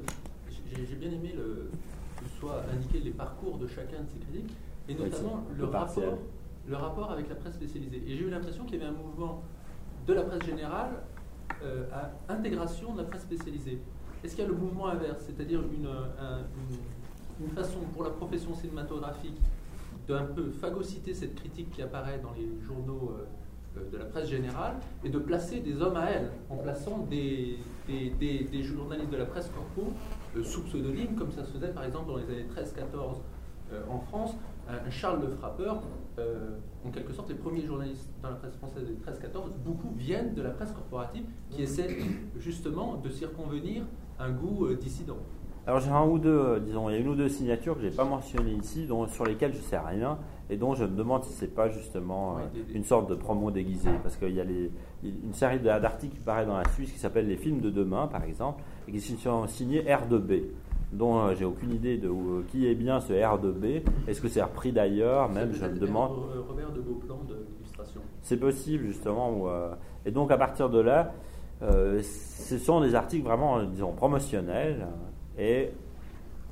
j'ai 0.74 0.96
bien 0.96 1.10
aimé 1.10 1.34
le, 1.36 1.70
que 2.16 2.28
soit 2.38 2.62
indiqué 2.72 3.00
les 3.00 3.10
parcours 3.10 3.58
de 3.58 3.66
chacun 3.66 4.02
de 4.02 4.08
ces 4.08 4.18
critiques, 4.18 4.54
et 4.88 4.94
notamment 4.94 5.44
le, 5.56 5.64
rapport, 5.64 6.18
le 6.66 6.76
rapport 6.76 7.10
avec 7.10 7.28
la 7.28 7.34
presse 7.34 7.54
spécialisée. 7.54 8.02
Et 8.06 8.16
j'ai 8.16 8.24
eu 8.24 8.30
l'impression 8.30 8.64
qu'il 8.64 8.78
y 8.78 8.82
avait 8.82 8.90
un 8.90 8.96
mouvement 8.96 9.42
de 10.06 10.14
la 10.14 10.22
presse 10.22 10.44
générale 10.44 10.90
euh, 11.62 11.86
à 11.92 12.32
intégration 12.32 12.92
de 12.92 12.98
la 12.98 13.04
presse 13.04 13.22
spécialisée. 13.22 13.78
Est-ce 14.22 14.34
qu'il 14.34 14.44
y 14.44 14.46
a 14.46 14.50
le 14.50 14.56
mouvement 14.56 14.88
inverse, 14.88 15.24
c'est-à-dire 15.26 15.60
une, 15.60 15.88
une, 17.40 17.50
façon 17.50 17.80
pour 17.94 18.04
la 18.04 18.10
profession 18.10 18.54
cinématographique 18.54 19.38
d'un 20.08 20.24
peu 20.24 20.50
phagocyter 20.50 21.12
cette 21.14 21.34
critique 21.34 21.70
qui 21.70 21.82
apparaît 21.82 22.18
dans 22.18 22.32
les 22.32 22.48
journaux 22.64 23.12
euh, 23.12 23.78
euh, 23.78 23.90
de 23.90 23.98
la 23.98 24.06
presse 24.06 24.28
générale 24.28 24.76
et 25.04 25.10
de 25.10 25.18
placer 25.18 25.60
des 25.60 25.80
hommes 25.82 25.96
à 25.96 26.10
elle, 26.10 26.30
en 26.48 26.56
plaçant 26.56 27.06
des, 27.10 27.58
des, 27.86 28.62
journalistes 28.62 29.10
de 29.10 29.16
la 29.18 29.26
presse 29.26 29.50
corpo 29.50 29.92
euh, 30.36 30.42
sous 30.42 30.62
pseudonyme, 30.62 31.14
comme 31.14 31.30
ça 31.30 31.44
se 31.44 31.52
faisait 31.52 31.68
par 31.72 31.84
exemple 31.84 32.08
dans 32.08 32.16
les 32.16 32.24
années 32.24 32.46
13-14 32.54 33.18
en 33.90 33.98
France. 33.98 34.34
Charles 34.90 35.20
Le 35.20 35.28
Frappeur, 35.28 35.82
en 36.86 36.90
quelque 36.90 37.12
sorte, 37.12 37.28
les 37.28 37.34
premiers 37.34 37.66
journalistes 37.66 38.08
dans 38.22 38.30
la 38.30 38.36
presse 38.36 38.54
française 38.54 38.86
des 38.86 38.94
13-14, 38.94 39.58
beaucoup 39.62 39.92
viennent 39.94 40.34
de 40.34 40.40
la 40.40 40.50
presse 40.50 40.72
corporative 40.72 41.24
qui 41.50 41.62
essaie 41.62 41.98
justement 42.38 42.96
de 42.96 43.10
circonvenir 43.10 43.84
un 44.18 44.30
goût 44.30 44.72
dissident. 44.74 45.18
Alors 45.68 45.80
j'ai 45.80 45.90
un 45.90 46.06
ou 46.06 46.18
deux, 46.18 46.30
euh, 46.30 46.60
disons, 46.60 46.88
il 46.88 46.94
y 46.94 46.96
a 46.96 46.98
une 46.98 47.08
ou 47.08 47.14
deux 47.14 47.28
signatures 47.28 47.74
que 47.74 47.82
je 47.82 47.88
n'ai 47.88 47.94
pas 47.94 48.04
mentionnées 48.04 48.54
ici, 48.54 48.86
dont, 48.86 49.06
sur 49.06 49.26
lesquelles 49.26 49.52
je 49.52 49.58
ne 49.58 49.62
sais 49.62 49.76
rien, 49.76 50.16
et 50.48 50.56
dont 50.56 50.74
je 50.74 50.84
me 50.84 50.96
demande 50.96 51.24
si 51.24 51.34
c'est 51.34 51.54
pas 51.54 51.68
justement 51.68 52.38
une 52.72 52.84
sorte 52.84 53.10
de 53.10 53.14
promo 53.14 53.50
déguisée, 53.50 53.90
parce 54.02 54.16
qu'il 54.16 54.34
y 54.34 54.40
a 54.40 54.44
une 54.44 55.34
série 55.34 55.60
d'articles 55.60 56.16
qui 56.16 56.22
paraît 56.22 56.46
dans 56.46 56.56
la 56.56 56.66
Suisse 56.70 56.90
qui 56.90 56.98
s'appelle 56.98 57.28
Les 57.28 57.36
films 57.36 57.60
de 57.60 57.68
demain, 57.68 58.06
par 58.06 58.24
exemple, 58.24 58.64
et 58.88 58.92
qui 58.92 59.00
sont 59.00 59.46
signés 59.46 59.82
R2B 59.82 60.44
dont 60.90 61.18
euh, 61.18 61.34
j'ai 61.38 61.44
aucune 61.44 61.74
idée 61.74 61.98
de 61.98 62.08
qui 62.48 62.66
est 62.66 62.74
bien 62.74 62.98
ce 63.00 63.12
R2B. 63.12 63.82
Est-ce 64.06 64.22
que 64.22 64.28
c'est 64.28 64.42
repris 64.42 64.72
d'ailleurs? 64.72 65.28
Même, 65.28 65.52
je 65.52 65.62
me 65.66 65.78
demande. 65.78 66.12
Robert 66.48 66.72
de 66.72 66.80
Beauplan 66.80 67.18
de 67.28 67.34
l'illustration. 67.46 68.00
C'est 68.22 68.38
possible, 68.38 68.86
justement. 68.86 69.44
et 70.06 70.12
donc, 70.12 70.30
à 70.30 70.38
partir 70.38 70.70
de 70.70 70.80
là, 70.80 71.12
ce 71.60 72.56
sont 72.56 72.80
des 72.80 72.94
articles 72.94 73.26
vraiment, 73.26 73.62
disons, 73.64 73.92
promotionnels 73.92 74.86
et 75.38 75.70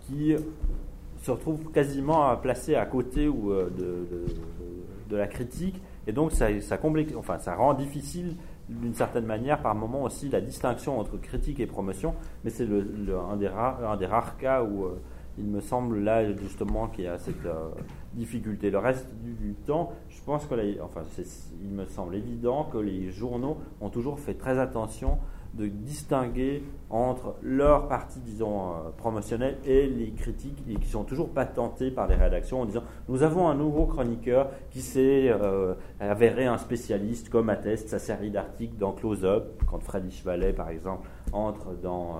qui 0.01 0.35
se 1.27 1.31
retrouvent 1.31 1.71
quasiment 1.73 2.37
placés 2.37 2.77
à 2.77 2.87
côté 2.87 3.29
ou, 3.29 3.53
euh, 3.53 3.69
de, 3.77 4.07
de, 5.09 5.17
la 5.17 5.27
critique. 5.27 5.81
Et 6.07 6.13
donc, 6.13 6.33
ça, 6.33 6.49
ça, 6.61 6.79
enfin, 7.17 7.39
ça 7.39 7.55
rend 7.55 7.75
difficile 7.75 8.37
d'une 8.69 8.95
certaine 8.95 9.27
manière, 9.27 9.61
par 9.63 9.75
moment 9.75 10.03
aussi, 10.05 10.29
la 10.29 10.41
distinction 10.41 10.99
entre 10.99 11.17
critique 11.17 11.61
et 11.61 11.67
promotion. 11.67 12.15
Mais 12.45 12.51
c'est 12.51 12.67
le, 12.67 12.85
un, 13.19 13.37
des 13.37 13.49
rares, 13.49 13.89
un 13.89 13.97
des 13.97 14.07
rares 14.07 14.37
cas 14.39 14.63
où 14.63 14.85
euh, 14.85 15.01
il 15.39 15.47
me 15.47 15.61
semble 15.61 15.99
là, 16.01 16.33
justement, 16.35 16.89
qu'il 16.89 17.05
y 17.05 17.09
a 17.09 17.19
cette 17.19 17.47
euh, 17.47 17.71
difficulté. 18.15 18.71
Le 18.71 18.79
reste 18.79 19.07
du, 19.23 19.55
temps, 19.67 19.93
je 20.09 20.21
pense 20.23 20.47
que, 20.47 20.55
enfin, 20.83 21.03
il 21.63 21.71
me 21.71 21.87
semble 21.87 22.15
évident 22.15 22.65
que 22.65 22.79
les 22.79 23.11
journaux 23.11 23.59
ont 23.81 23.91
toujours 23.91 24.19
fait 24.21 24.35
très 24.35 24.59
attention 24.59 25.19
de 25.57 25.67
distinguer 25.67 26.63
entre 26.91 27.35
leur 27.43 27.89
partie, 27.89 28.21
disons, 28.21 28.61
euh, 28.61 28.91
promotionnelle 28.97 29.57
et 29.65 29.87
les 29.87 30.13
critiques 30.13 30.63
et 30.69 30.77
qui 30.77 30.89
sont 30.89 31.05
toujours 31.05 31.31
patentés 31.31 31.91
par 31.91 32.07
les 32.07 32.15
rédactions 32.15 32.61
en 32.61 32.67
disant 32.67 32.83
nous 33.09 33.23
avons 33.23 33.49
un 33.49 33.55
nouveau 33.55 33.87
chroniqueur 33.87 34.51
qui 34.71 34.83
s'est 34.83 35.29
euh, 35.31 35.75
avéré 35.99 36.47
un 36.47 36.59
spécialiste, 36.59 37.31
comme 37.31 37.49
atteste 37.49 37.89
sa 37.89 37.99
série 37.99 38.31
d'articles 38.31 38.77
dans 38.77 38.93
Close 38.93 39.25
Up, 39.25 39.45
quand 39.69 39.83
Freddy 39.83 40.11
Chevalet, 40.11 40.53
par 40.53 40.69
exemple, 40.69 41.09
entre 41.33 41.75
dans. 41.83 42.17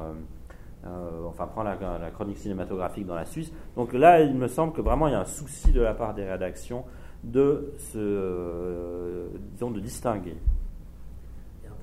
Euh, 0.87 1.27
enfin, 1.27 1.47
prend 1.47 1.65
la, 1.65 1.77
la, 2.01 2.11
chronique 2.11 2.39
cinématographique 2.39 3.07
dans 3.07 3.17
la 3.17 3.25
Suisse. 3.25 3.53
Donc 3.77 3.93
là, 3.93 4.21
il 4.21 4.35
me 4.35 4.47
semble 4.47 4.73
que 4.73 4.81
vraiment 4.81 5.09
il 5.09 5.13
y 5.13 5.17
a 5.17 5.21
un 5.21 5.25
souci 5.25 5.73
de 5.73 5.81
la 5.81 5.95
part 5.95 6.15
des 6.15 6.25
rédactions 6.25 6.85
de 7.25 7.73
se, 7.77 9.27
disons, 9.53 9.73
de 9.73 9.81
distinguer 9.81 10.37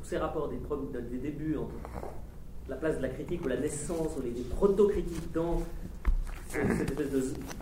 ces 0.04 0.18
rapports 0.18 0.49
des, 0.49 0.58
des, 1.01 1.18
débuts 1.18 1.58
entre 1.58 1.74
la 2.68 2.76
place 2.76 2.97
de 2.97 3.01
la 3.01 3.10
critique 3.10 3.43
ou 3.43 3.47
la 3.47 3.58
naissance 3.58 4.18
ou 4.18 4.22
les, 4.22 4.32
proto-critiques 4.43 5.32
dans 5.34 5.62
cette 6.47 6.70
espèce 6.70 7.12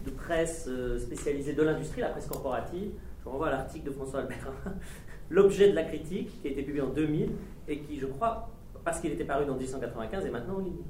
de, 0.06 0.12
presse 0.12 0.66
euh, 0.68 1.00
spécialisée 1.00 1.54
de 1.54 1.64
l'industrie, 1.64 2.02
la 2.02 2.10
presse 2.10 2.28
corporative. 2.28 2.92
Je 3.24 3.30
renvoie 3.30 3.48
à 3.48 3.52
l'article 3.52 3.86
de 3.86 3.92
François 3.92 4.22
Albert, 4.22 4.52
L'objet 5.30 5.70
de 5.70 5.76
la 5.76 5.84
critique, 5.84 6.42
qui 6.42 6.48
a 6.50 6.52
été 6.52 6.62
publié 6.62 6.82
en 6.82 6.90
2000 6.90 7.32
et 7.70 7.80
qui, 7.80 7.98
je 7.98 8.06
crois, 8.06 8.50
parce 8.84 9.00
qu'il 9.00 9.12
était 9.12 9.24
paru 9.24 9.46
dans 9.46 9.56
1895, 9.56 10.26
est 10.26 10.30
maintenant 10.30 10.56
en 10.56 10.60
ligne. 10.60 10.82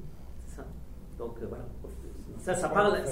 C'est 0.47 0.55
ça. 0.55 0.65
Donc 1.19 1.35
euh, 1.41 1.45
voilà. 1.47 1.65
Ça, 2.39 2.55
ça 2.55 2.69
parle. 2.69 3.03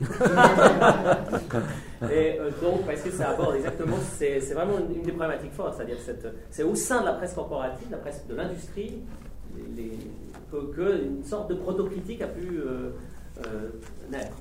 et 2.10 2.38
euh, 2.38 2.50
donc, 2.62 2.86
parce 2.86 3.02
que 3.02 3.10
ça 3.10 3.30
aborde 3.30 3.56
exactement, 3.56 3.96
c'est 4.18 4.38
vraiment 4.52 4.78
une, 4.78 5.02
des 5.02 5.12
problématiques 5.12 5.52
fortes, 5.52 5.74
c'est-à-dire 5.76 5.98
c'est 6.50 6.62
au 6.62 6.74
sein 6.74 7.00
de 7.00 7.06
la 7.06 7.12
presse 7.14 7.34
corporative, 7.34 7.88
la 7.90 7.98
presse 7.98 8.24
de 8.28 8.34
l'industrie, 8.34 9.02
qu'une 10.50 11.24
sorte 11.24 11.50
de 11.50 11.54
proto-critique 11.54 12.22
a 12.22 12.28
pu 12.28 12.58
euh, 12.58 12.90
euh, 13.38 13.70
naître. 14.10 14.32